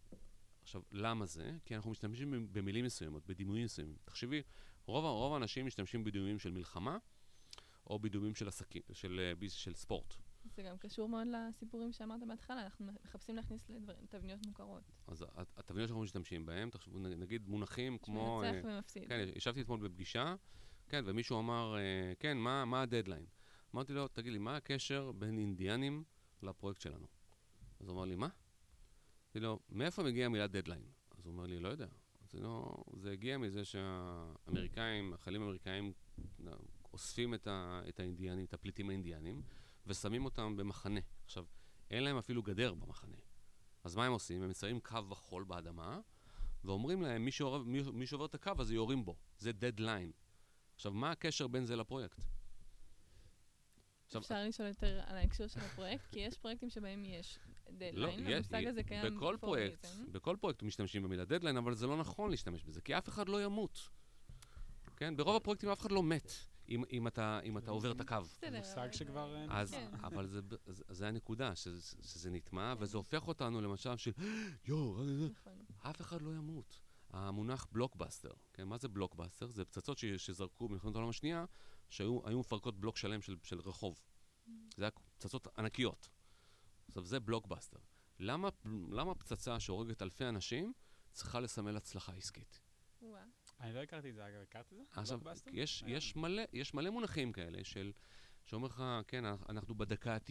[0.62, 1.58] עכשיו, למה זה?
[1.66, 3.96] כי אנחנו משתמשים במילים מסוימות, בדימויים מסוימים.
[4.06, 4.42] תחשבי,
[4.90, 6.98] רוב, רוב האנשים משתמשים בדימויים של מלחמה,
[7.88, 10.14] או בדימויים של עסקים, של, אה, ביז- של ספורט.
[10.56, 14.84] זה גם קשור מאוד לסיפורים שאמרת בהתחלה, אנחנו מחפשים להכניס לדברים, תבניות מוכרות.
[15.08, 18.44] אז הת- התבניות שאנחנו משתמשים בהם, תחשבו, נגיד מונחים כמו...
[18.44, 19.08] אה, מנצח ומפסיד.
[19.08, 20.36] כן, ישבתי אתמול בפגישה,
[20.88, 23.26] כן, ומישהו אמר, אה, כן, מה, מה הדדליין?
[23.76, 26.04] אמרתי לו, תגיד לי, מה הקשר בין אינדיאנים
[26.44, 27.08] לפרויקט שלנו?
[27.80, 28.28] אז הוא אמר לי, מה?
[29.26, 30.84] אמרתי לו, מאיפה מגיעה המילה דדליין?
[31.18, 31.88] אז הוא אומר לי, לא יודע.
[32.32, 35.94] זה, לא, זה הגיע מזה שהאמריקאים, החיילים האמריקאים
[36.48, 36.54] אה,
[36.94, 39.42] אוספים את, ה, את האינדיאנים, את הפליטים האינדיאנים,
[39.88, 41.00] ושמים אותם במחנה.
[41.26, 41.46] עכשיו,
[41.92, 43.18] אין להם אפילו גדר במחנה.
[43.84, 44.44] אז מה הם עושים?
[44.44, 46.00] הם מציירים קו בחול באדמה,
[46.64, 49.16] ואומרים להם, מי שעובר, מי, מי שעובר את הקו הזה יורים בו.
[49.38, 50.12] זה דדליין.
[50.76, 52.22] עכשיו, מה הקשר בין זה לפרויקט?
[54.06, 57.40] עכשיו, אפשר לשאול יותר על ההקשר של הפרויקט, כי יש פרויקטים שבהם יש
[57.78, 59.88] דדליין, יש- המושג הזה קיים בכל פרויקט.
[60.12, 63.44] בכל פרויקט משתמשים במילה דדליין, אבל זה לא נכון להשתמש בזה, כי אף אחד לא
[63.44, 63.90] ימות.
[64.98, 65.18] כן?
[65.18, 66.32] ברוב הפרויקטים אף אחד לא מת
[66.70, 68.16] אם, אם, אתה, אם אתה עובר את הקו.
[68.22, 69.90] בסדר, מושג שכבר, אה, אז, כן.
[70.04, 72.84] אבל זה, זה, זה הנקודה, שזה, שזה נטמע, כן.
[72.84, 74.12] וזה הופך אותנו למצב של,
[74.66, 75.54] יואו, נכון.
[75.80, 76.80] אף אחד לא ימות.
[77.10, 79.48] המונח בלוקבאסטר, כן, מה זה בלוקבאסטר?
[79.48, 81.46] זה פצצות ש, שזרקו במלחמת העולם השנייה,
[81.90, 84.02] שהיו היו מפרקות בלוק שלם של, של רחוב.
[84.78, 86.10] זה היה פצצות ענקיות.
[86.90, 87.80] עכשיו, זה בלוקבאסטר.
[88.20, 88.50] למה,
[88.92, 90.74] למה פצצה שהורגת אלפי אנשים
[91.12, 92.62] צריכה לסמל הצלחה עסקית?
[93.02, 93.24] וואה.
[93.60, 94.84] אני לא הכרתי את זה, אגב, הכרת את זה?
[94.92, 95.20] עכשיו?
[95.54, 95.98] יש, מעניין.
[95.98, 97.92] יש, מלא, יש מלא מונחים כאלה של,
[98.46, 100.30] שאומר לך, כן, אנחנו- בדקה ה-90,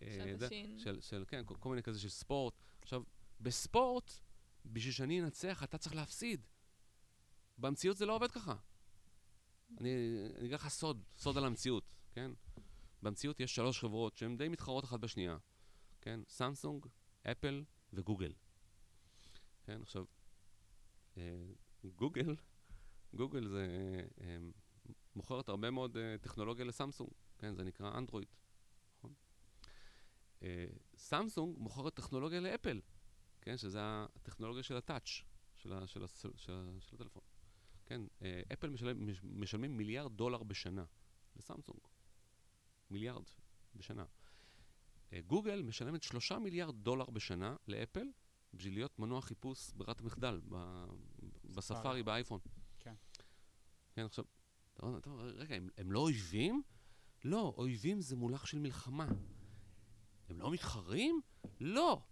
[0.00, 0.78] שעת השין.
[0.78, 2.54] של, של, כן, כל, כל מיני כזה של ספורט.
[2.82, 3.02] עכשיו,
[3.40, 4.12] בספורט,
[4.66, 6.46] בשביל שאני אנצח, אתה צריך להפסיד.
[7.58, 8.54] במציאות זה לא עובד ככה.
[9.80, 9.90] אני
[10.36, 12.30] אני אגיד לך סוד, סוד על המציאות, כן?
[13.04, 15.36] במציאות יש שלוש חברות שהן די מתחרות אחת בשנייה,
[16.00, 16.20] כן?
[16.28, 16.86] סמסונג,
[17.22, 18.32] אפל וגוגל.
[19.64, 20.04] כן, עכשיו,
[21.16, 21.46] אה,
[21.96, 22.36] גוגל,
[23.14, 23.66] גוגל זה
[24.20, 24.36] אה,
[25.16, 27.54] מוכרת הרבה מאוד אה, טכנולוגיה לסמסונג, כן?
[27.54, 28.28] זה נקרא אנדרואיד,
[28.98, 29.12] נכון?
[30.42, 32.80] אה, סמסונג מוכרת טכנולוגיה לאפל,
[33.40, 33.56] כן?
[33.56, 35.22] שזה הטכנולוגיה של הטאץ',
[35.56, 37.22] של, ה- של, הס- של, ה- של הטלפון.
[37.86, 40.84] כן, אה, אפל משלם, מש- משלמים מיליארד דולר בשנה
[41.36, 41.80] לסמסונג.
[42.90, 43.24] מיליארד
[43.74, 44.04] בשנה.
[45.12, 48.06] אה, גוגל משלמת שלושה מיליארד דולר בשנה לאפל
[48.54, 50.84] בשביל להיות מנוע חיפוש ברירת המחדל ב-
[51.44, 52.40] בספארי באייפון.
[52.78, 52.94] כן.
[53.92, 54.24] כן, עכשיו,
[54.74, 54.98] אתה אומר,
[55.36, 56.62] רגע, הם, הם לא אויבים?
[57.24, 59.06] לא, אויבים זה מונח של מלחמה.
[60.28, 61.20] הם לא מתחרים?
[61.60, 62.02] לא.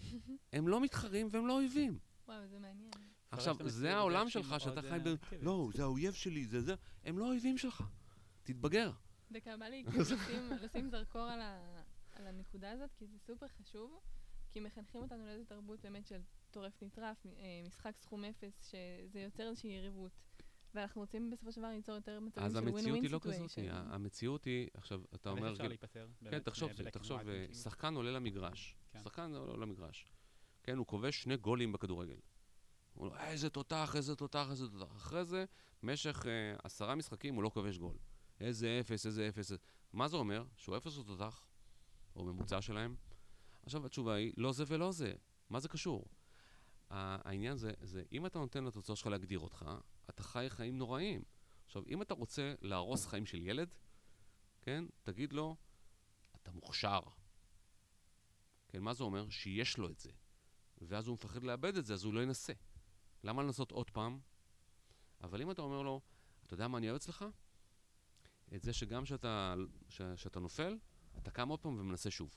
[0.52, 1.98] הם לא מתחרים והם לא אויבים.
[2.28, 2.90] וואו, זה מעניין.
[3.30, 5.06] עכשיו, זה העולם שלך, שאתה חי אה, ב...
[5.06, 5.44] אובייקטיבית.
[5.44, 6.74] לא, זה האויב שלי, זה זה.
[7.04, 7.82] הם לא האויבים שלך.
[8.42, 8.92] תתבגר.
[9.34, 11.82] דקה, בא לי לשים, לשים זרקור על, ה,
[12.12, 14.00] על הנקודה הזאת, כי זה סופר חשוב,
[14.50, 16.20] כי מחנכים אותנו לאיזו תרבות באמת של
[16.50, 20.12] טורף נטרף, אה, משחק סכום אפס, שזה יוצר איזושהי יריבות.
[20.74, 23.48] ואנחנו רוצים בסופו של דבר ליצור יותר מצבים אז של המציאות ווין היא לא ווין
[23.48, 23.58] כזאת.
[23.68, 25.52] המציאות היא, עכשיו, אתה אבל איך אומר...
[25.52, 26.08] אפשר כאילו- להיפטר?
[26.30, 27.54] כן, תחשוב, תחשוב, אה, כאילו?
[27.54, 28.76] שחקן עולה למגרש.
[28.92, 28.98] כן.
[29.02, 30.06] שחקן עולה למגרש.
[30.62, 32.16] כן, הוא כובש שני גולים בכדורגל.
[32.94, 34.96] הוא אומר, איזה תותח, איזה תותח, איזה תותח.
[34.96, 35.44] אחרי זה,
[35.82, 37.96] במשך אה, עשרה משחקים הוא לא כובש גול.
[38.40, 39.52] איזה אפס, איזה אפס.
[39.92, 40.44] מה זה אומר?
[40.56, 41.46] שהוא אפס או תותח?
[42.16, 42.96] או ממוצע שלהם?
[43.62, 45.14] עכשיו התשובה היא, לא זה ולא זה.
[45.50, 46.04] מה זה קשור?
[46.90, 49.64] העניין זה, זה, אם אתה נותן לתוצאות שלך להגדיר אותך,
[50.10, 51.22] אתה חי חיים נוראים.
[51.64, 53.74] עכשיו, אם אתה רוצה להרוס חיים של ילד,
[54.62, 55.56] כן, תגיד לו,
[56.36, 57.00] אתה מוכשר.
[58.68, 59.28] כן, מה זה אומר?
[59.30, 60.10] שיש לו את זה.
[60.80, 62.52] ואז הוא מפחד לאבד את זה, אז הוא לא ינסה.
[63.24, 64.20] למה לנסות עוד פעם?
[65.22, 66.00] אבל אם אתה אומר לו,
[66.46, 67.24] אתה יודע מה אני אוהב אצלך?
[68.54, 69.54] את זה שגם שאתה,
[69.88, 70.78] ש, שאתה נופל,
[71.18, 72.36] אתה קם עוד פעם ומנסה שוב.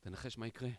[0.00, 0.70] תנחש מה יקרה.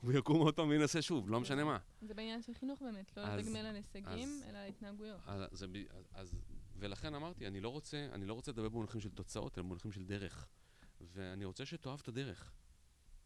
[0.00, 1.78] הוא יקום עוד פעם וינסה שוב, לא משנה מה.
[2.02, 5.20] זה בעניין של חינוך באמת, לא לתגמל על הישגים, אלא על התנהגויות.
[5.26, 5.66] אז, אז,
[6.12, 6.34] אז,
[6.76, 10.04] ולכן אמרתי, אני לא רוצה, אני לא רוצה לדבר במונחים של תוצאות, אלא במונחים של
[10.04, 10.46] דרך.
[11.00, 12.52] ואני רוצה שתאהב את הדרך.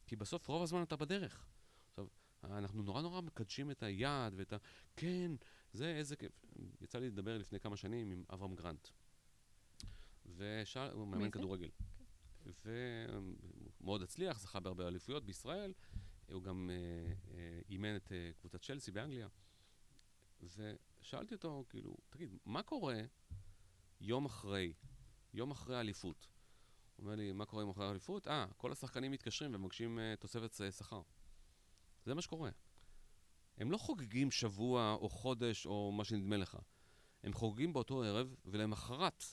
[0.06, 1.46] כי בסוף רוב הזמן אתה בדרך.
[1.88, 2.06] עכשיו,
[2.44, 4.56] אנחנו נורא נורא מקדשים את היעד ואת ה...
[4.96, 5.32] כן,
[5.72, 6.44] זה איזה כיף.
[6.80, 8.88] יצא לי לדבר לפני כמה שנים עם אברהם גרנט.
[10.38, 11.30] ושאל, הוא מאמן?
[11.30, 11.68] כדורגל.
[12.64, 15.72] ומאוד הצליח, זכה בהרבה אליפויות בישראל.
[16.32, 19.28] הוא גם אה, אה, אימן את אה, קבוצת צ'לסי באנגליה.
[20.42, 23.00] ושאלתי אותו, כאילו, תגיד, מה קורה
[24.00, 24.72] יום אחרי,
[25.34, 26.28] יום אחרי האליפות?
[26.96, 28.28] הוא אומר לי, מה קורה יום אחרי האליפות?
[28.28, 31.02] אה, כל השחקנים מתקשרים ומבקשים תוספת אה, שכר.
[32.04, 32.50] זה מה שקורה.
[33.56, 36.58] הם לא חוגגים שבוע או חודש או מה שנדמה לך.
[37.22, 39.24] הם חוגגים באותו ערב, ולמחרת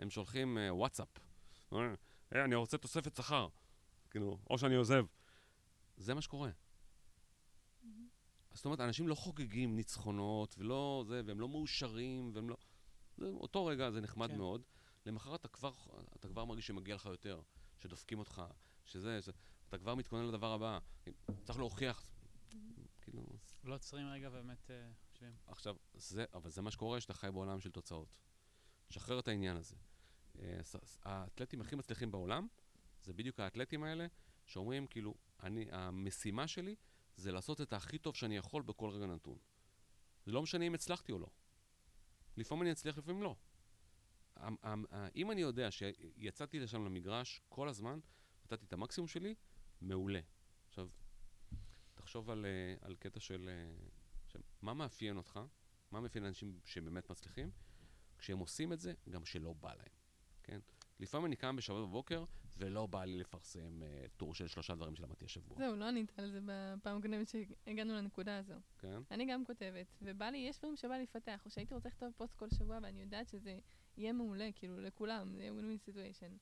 [0.00, 1.08] הם שולחים uh, וואטסאפ.
[1.70, 3.48] היי, אני רוצה תוספת שכר.
[4.10, 5.04] כאילו, או שאני עוזב.
[5.96, 6.50] זה מה שקורה.
[8.52, 12.56] זאת אומרת, אנשים לא חוגגים ניצחונות, ולא זה, והם לא מאושרים, והם לא...
[13.16, 14.36] זה, אותו רגע זה נחמד כן.
[14.36, 14.62] מאוד.
[15.06, 15.72] למחרת אתה כבר,
[16.16, 17.40] אתה כבר מרגיש שמגיע לך יותר,
[17.78, 18.42] שדופקים אותך,
[18.84, 19.32] שזה, שזה,
[19.68, 20.78] אתה כבר מתכונן לדבר הבא.
[21.44, 22.06] צריך להוכיח.
[23.00, 23.26] כאילו,
[23.64, 25.32] לא עוצרים רגע באמת אה, חושבים.
[25.46, 28.08] עכשיו, זה, אבל זה מה שקורה שאתה חי בעולם של תוצאות.
[28.90, 29.76] שחרר את העניין הזה.
[30.42, 30.60] אה,
[31.02, 32.46] האתלטים הכי מצליחים בעולם,
[33.02, 34.06] זה בדיוק האתלטים האלה,
[34.46, 36.76] שאומרים, כאילו, אני, המשימה שלי
[37.16, 39.38] זה לעשות את הכי טוב שאני יכול בכל רגע נתון.
[40.26, 41.28] זה לא משנה אם הצלחתי או לא.
[42.36, 43.36] לפעמים אני אצליח, לפעמים לא.
[45.16, 47.98] אם אני יודע שיצאתי לשם למגרש כל הזמן,
[48.44, 49.34] נתתי את המקסימום שלי,
[49.80, 50.20] מעולה.
[50.68, 50.88] עכשיו,
[51.94, 53.48] תחשוב על, אה, על קטע של...
[53.48, 53.86] אה,
[54.26, 55.40] עכשיו, מה מאפיין אותך?
[55.90, 57.50] מה מאפיין אנשים שבאמת מצליחים?
[58.18, 59.99] כשהם עושים את זה, גם שלא בא להם,
[60.50, 60.60] כן?
[61.00, 62.24] לפעמים אני קם בשבת בבוקר,
[62.58, 66.30] ולא בא לי לפרסם אה, טור של שלושה דברים שלמדתי השבוע, זהו, לא ענית על
[66.30, 68.54] זה בפעם הקודמת שהגענו לנקודה הזו.
[68.78, 69.02] כן?
[69.10, 72.36] אני גם כותבת, ובא לי, יש דברים שבא לי לפתח, או שהייתי רוצה לכתוב פוסט
[72.36, 73.58] כל שבוע, ואני יודעת שזה
[73.96, 76.32] יהיה מעולה, כאילו, לכולם, זה יהיה win-win situation.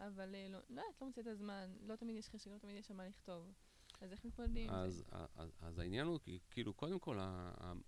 [0.00, 2.76] אבל אה, לא, לא יודעת, לא מוצאת את הזמן, לא תמיד יש חשק, לא תמיד
[2.76, 3.52] יש על מה לכתוב.
[4.00, 5.02] אז איך מתמודדים עם אז, זה?
[5.36, 6.18] אז, אז, העניין הוא,
[6.50, 7.18] כאילו, קודם כל,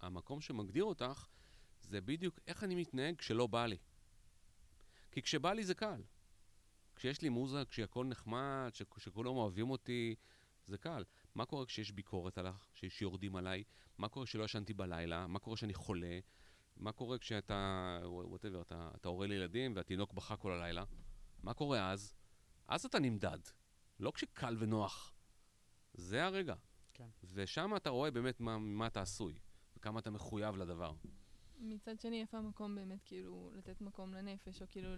[0.00, 1.26] המקום שמגדיר אותך,
[1.80, 3.76] זה בדיוק איך אני מתנהג כשלא בא לי.
[5.18, 6.02] כי כשבא לי זה קל.
[6.96, 10.14] כשיש לי מוזה, כשהכול נחמד, כשכולם אוהבים אותי,
[10.66, 11.04] זה קל.
[11.34, 13.64] מה קורה כשיש ביקורת עליך, שיורדים עליי?
[13.98, 15.26] מה קורה כשלא ישנתי בלילה?
[15.26, 16.18] מה קורה כשאני חולה?
[16.76, 20.84] מה קורה כשאתה, וואטאבר, אתה, אתה הורה לילדים והתינוק בכה כל הלילה?
[21.42, 22.14] מה קורה אז?
[22.68, 23.38] אז אתה נמדד,
[24.00, 25.12] לא כשקל ונוח.
[25.94, 26.54] זה הרגע.
[26.94, 27.08] כן.
[27.24, 29.38] ושם אתה רואה באמת מה, מה אתה עשוי,
[29.76, 30.94] וכמה אתה מחויב לדבר.
[31.58, 34.88] מצד שני, איפה המקום באמת, כאילו, לתת מקום לנפש, או כאילו,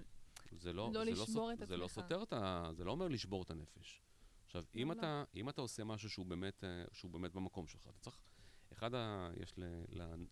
[0.52, 2.04] זה לא, לא זה לשבור סות- את זה לא עצמך.
[2.04, 2.70] סותר את ה...
[2.72, 4.02] זה לא אומר לשבור את הנפש.
[4.46, 4.98] עכשיו, אם לא.
[4.98, 8.18] אתה, אם אתה עושה משהו שהוא באמת, אה, שהוא באמת במקום שלך, אתה צריך...
[8.72, 9.30] אחד ה...
[9.42, 9.64] יש ל...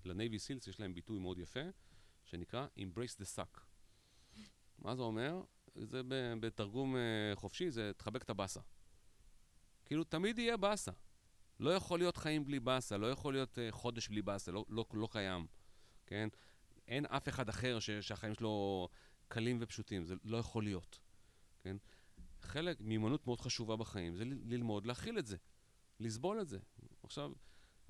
[0.05, 1.61] לנייבי סילס, יש להם ביטוי מאוד יפה,
[2.25, 3.61] שנקרא Embrace the suck.
[4.79, 5.43] מה זה אומר?
[5.75, 6.01] זה
[6.41, 8.61] בתרגום אה, חופשי, זה תחבק את הבאסה.
[9.85, 10.93] כאילו, תמיד יהיה באסה.
[11.61, 14.85] לא יכול להיות חיים בלי באסה, לא יכול להיות אה, חודש בלי באסה, לא, לא,
[14.93, 15.47] לא קיים,
[16.09, 16.29] כן?
[16.89, 18.89] אין אף אחד אחר ש, שהחיים שלו
[19.29, 20.99] קלים ופשוטים, זה לא יכול להיות,
[21.61, 21.77] כן?
[22.41, 25.37] חלק, מיומנות מאוד חשובה בחיים זה ללמוד להכיל את זה,
[26.01, 26.59] לסבול את זה.
[27.03, 27.33] עכשיו,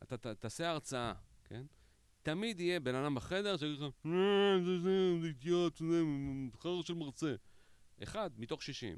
[0.03, 1.13] אתה ת, תעשה הרצאה,
[1.45, 1.67] כן?
[2.23, 4.11] תמיד יהיה בן אדם בחדר שיגיד לך, "אה,
[4.65, 6.03] זה זה, זה אידיוט, זה
[6.57, 7.35] חרא של מרצה.
[8.03, 8.97] אחד מתוך שישים.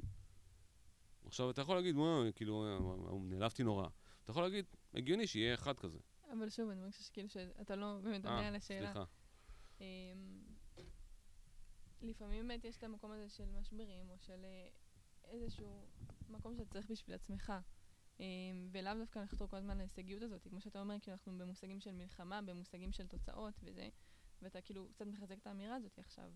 [1.25, 3.87] עכשיו, אתה יכול להגיד, וואי, כאילו, אה, נעלבתי נורא.
[4.23, 5.97] אתה יכול להגיד, הגיוני שיהיה אחד כזה.
[6.31, 8.85] אבל שוב, אני מרגישה שכאילו שאתה לא באמת עונה על השאלה.
[8.93, 9.03] סליחה.
[9.81, 9.85] אמ,
[12.01, 14.67] לפעמים באמת יש את המקום הזה של משברים, או של אה,
[15.23, 15.87] איזשהו
[16.29, 17.53] מקום שאתה צריך בשביל עצמך.
[18.19, 18.25] אמ,
[18.71, 20.47] ולאו דווקא לחתור כל הזמן להישגיות הזאת.
[20.47, 23.89] כמו שאתה אומר, כאילו אנחנו במושגים של מלחמה, במושגים של תוצאות וזה,
[24.41, 26.31] ואתה כאילו קצת מחזק את האמירה הזאת עכשיו.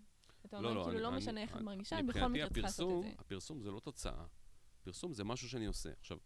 [0.46, 2.64] אתה אומר, כאילו אני- לא אני- משנה איך את אני- מרגישה, בכל מקרה מבחינתי צריך
[2.66, 3.16] לעשות את זה.
[3.20, 4.26] הפרסום זה לא תוצאה.
[4.84, 5.90] פרסום זה משהו שאני עושה.
[6.00, 6.18] עכשיו,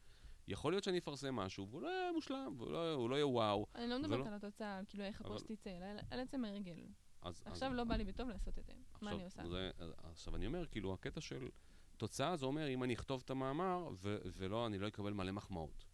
[0.49, 3.65] יכול להיות שאני אפרסם משהו, והוא לא יהיה מושלם, והוא לא, הוא לא יהיה וואו.
[3.75, 6.87] אני לא מדברת ולא- על התוצאה, כאילו איך אבל- הפוסט יצא, אלא על- עצם הרגל.
[7.21, 8.73] אז, עכשיו אז, לא בא לי בטוב לעשות את זה.
[9.01, 9.47] מה אני עושה?
[9.49, 11.49] זה, עכשיו, אני אומר, כאילו, הקטע של
[11.97, 15.85] תוצאה זה אומר, אם אני אכתוב את המאמר, ו- ולא, אני לא אקבל מלא מחמאות.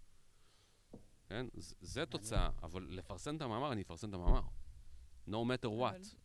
[1.27, 1.45] כן?
[1.57, 4.41] ז- זה תוצאה, אבל לפרסם את המאמר, אני אפרסם את המאמר.
[5.27, 6.15] no matter what.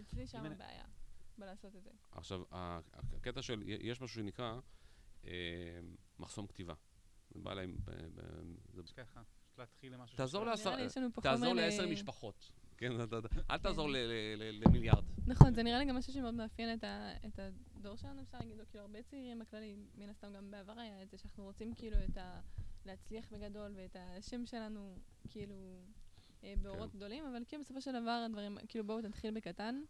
[0.00, 0.84] אצלי שם הבעיה,
[1.38, 1.90] בלעשות את זה.
[2.10, 4.58] עכשיו, הקטע של, יש משהו שנקרא
[5.24, 5.30] אה,
[6.18, 6.74] מחסום כתיבה.
[7.30, 7.54] זה בא
[8.84, 9.22] יש ככה,
[9.58, 10.44] להתחיל עם משהו תעזור.
[10.44, 10.76] לעשר-
[11.86, 12.50] משפחות.
[12.78, 12.92] כן,
[13.50, 15.04] אל תעזור ל- ל- ל- למיליארד.
[15.26, 16.84] נכון, זה נראה לי גם משהו שמאוד מאפיין את,
[17.78, 21.18] הדור שלנו, אפשר להגיד, כאילו הרבה צעירים בכללי, מן הסתם גם בעבר היה את זה,
[21.18, 22.40] שאנחנו רוצים כאילו את ה...
[22.86, 24.96] להצליח בגדול ואת השם שלנו
[25.28, 25.54] כאילו
[26.44, 26.96] אה, באורות כן.
[26.98, 29.82] גדולים, אבל כאילו בסופו של דבר הדברים, כאילו בואו תתחיל בקטן.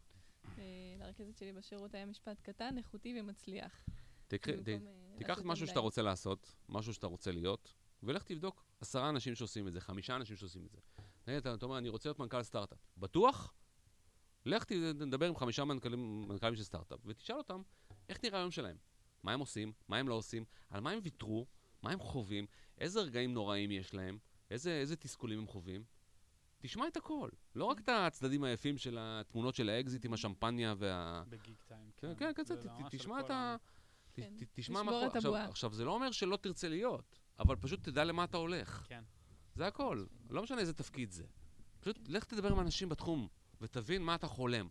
[0.59, 0.62] אה,
[0.99, 3.84] לרכזת שלי בשירות היה משפט קטן, איכותי ומצליח.
[4.28, 5.81] תקחי- ת- במקום, אה, תיקח משהו שאתה.
[5.81, 10.37] רוצה לעשות, משהו שאתה רוצה להיות, ולך תבדוק עשרה אנשים שעושים את זה, חמישה אנשים
[10.37, 10.79] שעושים את זה.
[11.27, 12.79] נגיד, אתה אומר, אני רוצה להיות מנכ"ל סטארט-אפ.
[12.97, 13.55] בטוח?
[14.47, 17.62] לך תדבר עם חמישה מנכ"לים, מנכ"לים של סטארט-אפ, ותשאל אותם
[18.09, 18.77] איך נראה היום שלהם.
[19.23, 21.47] מה הם עושים, מה הם לא עושים, על מה הם ויתרו,
[21.83, 22.47] מה הם חווים,
[22.79, 24.19] איזה רגעים נוראים יש להם,
[24.51, 25.85] איזה, איזה תסכולים הם חווים.
[26.59, 31.23] תשמע את הכל, לא רק את הצדדים היפים של התמונות של האקזיט עם השמפניה וה...
[31.29, 31.91] ב Geektime.
[31.97, 33.57] כן, כן, ממש ת- על תשמע את ה...
[34.17, 34.33] כן.
[34.39, 34.93] ת- תשמע מה...
[34.93, 35.49] לשבור את עכשיו- הבועה.
[35.49, 38.85] עכשיו, זה לא אומר שלא תרצה להיות, אבל פשוט תדע למה אתה הולך.
[38.89, 39.05] כן.
[39.55, 40.05] זה הכל.
[40.31, 41.25] לא משנה איזה תפקיד זה.
[41.81, 43.29] פשוט לך תדבר עם אנשים בתחום,
[43.61, 44.69] ותבין מה אתה חולם.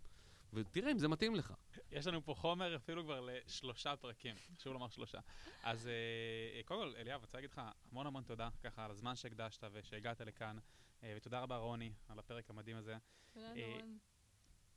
[0.53, 1.53] ותראה אם זה מתאים לך.
[1.91, 5.19] יש לנו פה חומר אפילו כבר לשלושה פרקים, חשוב לומר שלושה.
[5.63, 9.63] אז אה, קודם כל, אליאב, רוצה להגיד לך המון המון תודה, ככה, על הזמן שהקדשת
[9.73, 10.57] ושהגעת לכאן,
[11.03, 12.97] אה, ותודה רבה, רוני, על הפרק המדהים הזה.
[13.33, 13.97] תודה, אה, דורון.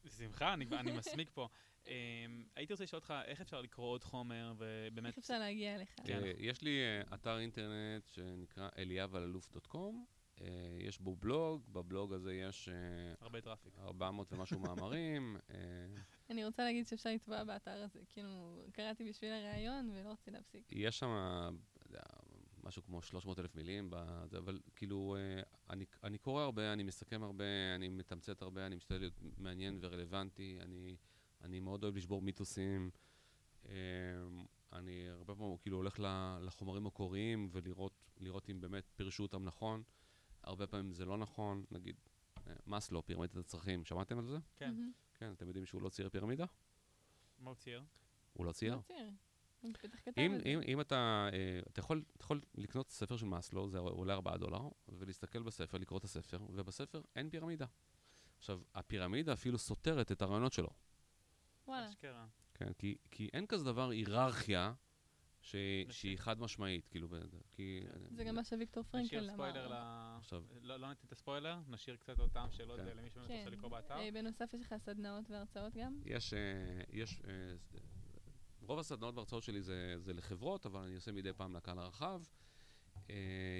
[0.09, 1.49] בשמחה, אני, אני מסמיק פה.
[1.89, 1.95] אה,
[2.57, 5.07] הייתי רוצה לשאול אותך, איך אפשר לקרוא עוד חומר, ובאמת...
[5.07, 5.89] איך אפשר להגיע אליך?
[6.05, 6.25] כן.
[6.25, 10.05] אה, יש לי אה, אתר אינטרנט שנקרא eliavalaluf.com.
[10.41, 10.47] אה,
[10.79, 12.75] יש בו בלוג, בבלוג הזה יש אה,
[13.21, 13.79] הרבה traffic.
[13.79, 15.37] 400 ומשהו מאמרים.
[15.51, 15.57] אה,
[16.31, 18.01] אני רוצה להגיד שאפשר לטבוע באתר הזה.
[18.09, 20.65] כאילו, קראתי בשביל הראיון ולא רציתי להפסיק.
[20.73, 21.09] יש שם
[22.63, 27.23] משהו כמו 300 אלף מילים, בזה, אבל כאילו, אה, אני, אני קורא הרבה, אני מסכם
[27.23, 30.97] הרבה, אני מתמצת הרבה, אני משתדל להיות מעניין ורלוונטי, אני,
[31.41, 32.91] אני מאוד אוהב לשבור מיתוסים.
[33.69, 33.75] אה,
[34.73, 36.01] אני הרבה פעמים כאילו הולך
[36.41, 39.83] לחומרים מקוריים ולראות לראות אם באמת פירשו אותם נכון.
[40.43, 41.97] הרבה פעמים זה לא נכון, נגיד,
[42.47, 44.39] אה, מאסלו, פירמידת הצרכים, שמעתם על זה?
[44.57, 44.75] כן.
[45.15, 46.45] כן, אתם יודעים שהוא לא צייר פירמידה?
[47.39, 47.85] מה הוא צייר?
[48.33, 48.81] הוא לא צייר.
[49.75, 50.39] כתב אם.
[50.47, 54.37] אם, אם אתה, אה, אתה יכול, אתה יכול לקנות ספר של מאסלו, זה עולה 4
[54.37, 57.67] דולר, ולהסתכל בספר, לקרוא את הספר, ובספר אין פירמידה.
[58.39, 60.69] עכשיו, הפירמידה אפילו סותרת את הרעיונות שלו,
[61.67, 61.89] וואלה.
[61.89, 62.27] אשכרה.
[62.55, 62.73] כן?
[62.73, 64.73] כי, כי אין כזה דבר היררכיה
[65.41, 65.57] ש,
[65.91, 67.09] שהיא חד משמעית, כאילו,
[67.53, 67.81] כי...
[68.11, 69.33] זה גם מה שוויקטור פרנקל נשאיר אמר.
[69.33, 69.73] ספוילר ל...
[70.19, 72.87] עכשיו, לא לא ניתן את הספוילר, נשאיר קצת עוד טעם שאלות כן.
[72.87, 73.39] אה, למי שבאמת כן.
[73.39, 73.95] רוצה לקרוא באתר.
[73.95, 76.01] אה, בנוסף, יש לך סדנאות והרצאות גם?
[76.05, 76.41] יש, אה,
[77.29, 77.55] אה,
[78.69, 82.23] רוב הסדנאות וההרצאות שלי זה, זה לחברות, אבל אני עושה מדי פעם לקהל הרחב.
[83.11, 83.15] אה,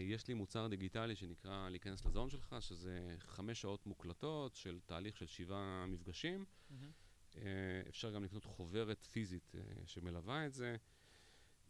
[0.09, 5.27] יש לי מוצר דיגיטלי שנקרא להיכנס לזון שלך, שזה חמש שעות מוקלטות של תהליך של
[5.27, 6.45] שבעה מפגשים.
[6.71, 6.91] מהמם.
[7.37, 7.43] אה,
[7.89, 10.77] אפשר גם לקנות חוברת פיזית אה, שמלווה את זה.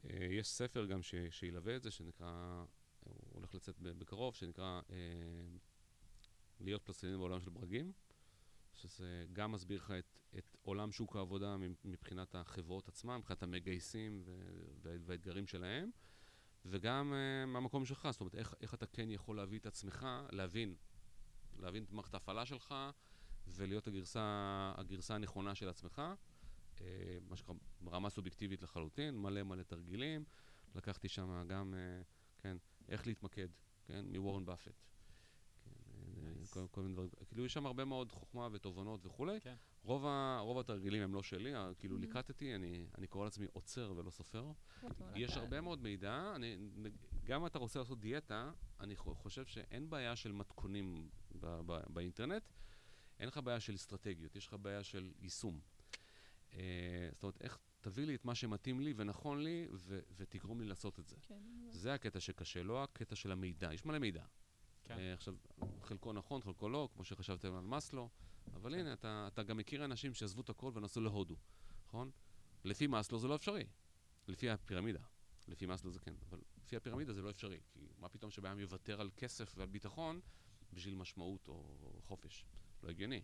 [0.05, 2.65] יש ספר גם ש, שילווה את זה, שנקרא,
[3.01, 4.81] הוא הולך לצאת בקרוב, שנקרא
[6.61, 7.93] להיות פלסטינים בעולם של ברגים,
[8.79, 14.23] שזה גם מסביר לך את, את עולם שוק העבודה מבחינת החברות עצמן, מבחינת המגייסים
[14.83, 15.91] והאתגרים שלהם,
[16.65, 20.75] וגם אה, מהמקום שלך, זאת אומרת, איך, איך אתה כן יכול להביא את עצמך, להבין,
[21.59, 22.75] להבין את מערכת ההפעלה שלך,
[23.47, 26.03] ולהיות הגרסה, הגרסה הנכונה של עצמך,
[26.81, 30.25] אה, מה שנקרא ברמה סובייקטיבית לחלוטין, מלא מלא תרגילים.
[30.75, 32.03] לקחתי שם גם, אה,
[32.39, 32.57] כן,
[32.89, 33.49] איך להתמקד,
[33.85, 34.83] כן, מוורן באפט.
[36.49, 36.61] כן.
[36.61, 39.41] כל, כל מיני דברים, כאילו יש שם הרבה מאוד חוכמה ותובנות וכולי.
[39.41, 39.55] כן.
[39.83, 42.01] רוב, ה, רוב התרגילים הם לא שלי, כאילו Mhm.
[42.01, 44.53] ליקטתי, אני, אני קורא לעצמי עוצר ולא סופר.
[44.83, 46.57] וואלה, יש אתה- הרבה מאוד מידע, אני,
[47.25, 51.09] גם אם אתה רוצה לעשות דיאטה, אני חו- חושב שאין בעיה של מתכונים
[51.41, 52.43] ב- ב- באינטרנט,
[53.21, 55.61] אין לך בעיה של אסטרטגיות, יש לך בעיה של יישום.
[56.55, 56.59] אה,
[57.13, 60.99] זאת אומרת, איך תביא לי את מה שמתאים לי ונכון לי, ו- ותגרום לי לעשות
[60.99, 61.17] את זה.
[61.23, 61.43] כן.
[61.71, 63.75] זה הקטע שקשה, לא הקטע של המידע.
[63.75, 64.25] יש מלא מידע.
[64.89, 64.99] כן.
[64.99, 65.35] אה, עכשיו,
[65.83, 68.09] חלקו נכון, חלקו לא, כמו שחשבתם על מאסלו,
[68.55, 68.79] אבל כן.
[68.81, 71.37] הנה, אתה, אתה גם מכיר אנשים שעזבו את הכל ונסעו להודו,
[71.87, 72.11] נכון?
[72.65, 73.65] לפי מאסלו זה לא אפשרי.
[74.29, 75.01] לפי הפירמידה.
[75.49, 77.61] לפי מאסלו זה כן, אבל לפי הפירמידה זה לא אפשרי.
[77.73, 80.21] כי מה פתאום שבן אדם יוותר על כסף ועל ביטחון
[80.73, 82.45] בשביל משמעות או חופש?
[82.83, 83.23] לא הגיוני.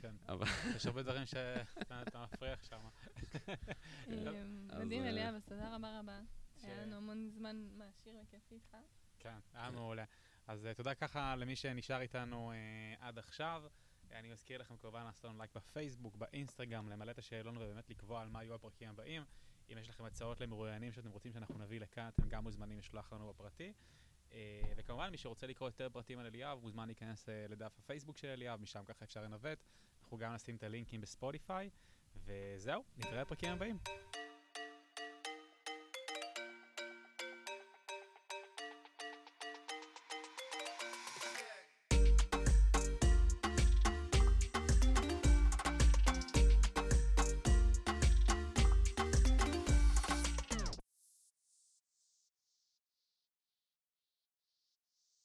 [0.00, 0.14] כן.
[0.28, 2.80] אבל- יש הרבה דברים שאתה מפריח שם.
[4.08, 6.20] מדהים, אה, אליאב, אז תודה רבה רבה.
[6.62, 8.76] היה לנו המון זמן מעשיר וכיפי איתך.
[9.18, 10.04] כן, היה מעולה.
[10.46, 13.62] אז אה, תודה ככה למי שנשאר איתנו אה, עד עכשיו.
[14.12, 18.28] אני מזכיר לכם כמובן לעשות לנו לייק בפייסבוק, באינסטגרם, למלא את השאלון ובאמת לקבוע על
[18.28, 19.24] מה יהיו הפרקים הבאים.
[19.72, 23.28] אם יש לכם הצעות למרואיינים שאתם רוצים שאנחנו נביא לכאן, אתם גם מוזמנים לשלוח לנו
[23.28, 23.72] בפרטי.
[24.32, 28.28] אה, וכמובן, מי שרוצה לקרוא יותר פרטים על אליאב, מוזמן להיכנס אה, לדף הפייסבוק של
[28.28, 29.58] אליאב, משם ככה אפשר לנווט.
[30.02, 31.70] אנחנו גם נשים את הלינקים בספוטיפיי,
[32.24, 33.78] וזהו, נתראה בפרקים הבאים.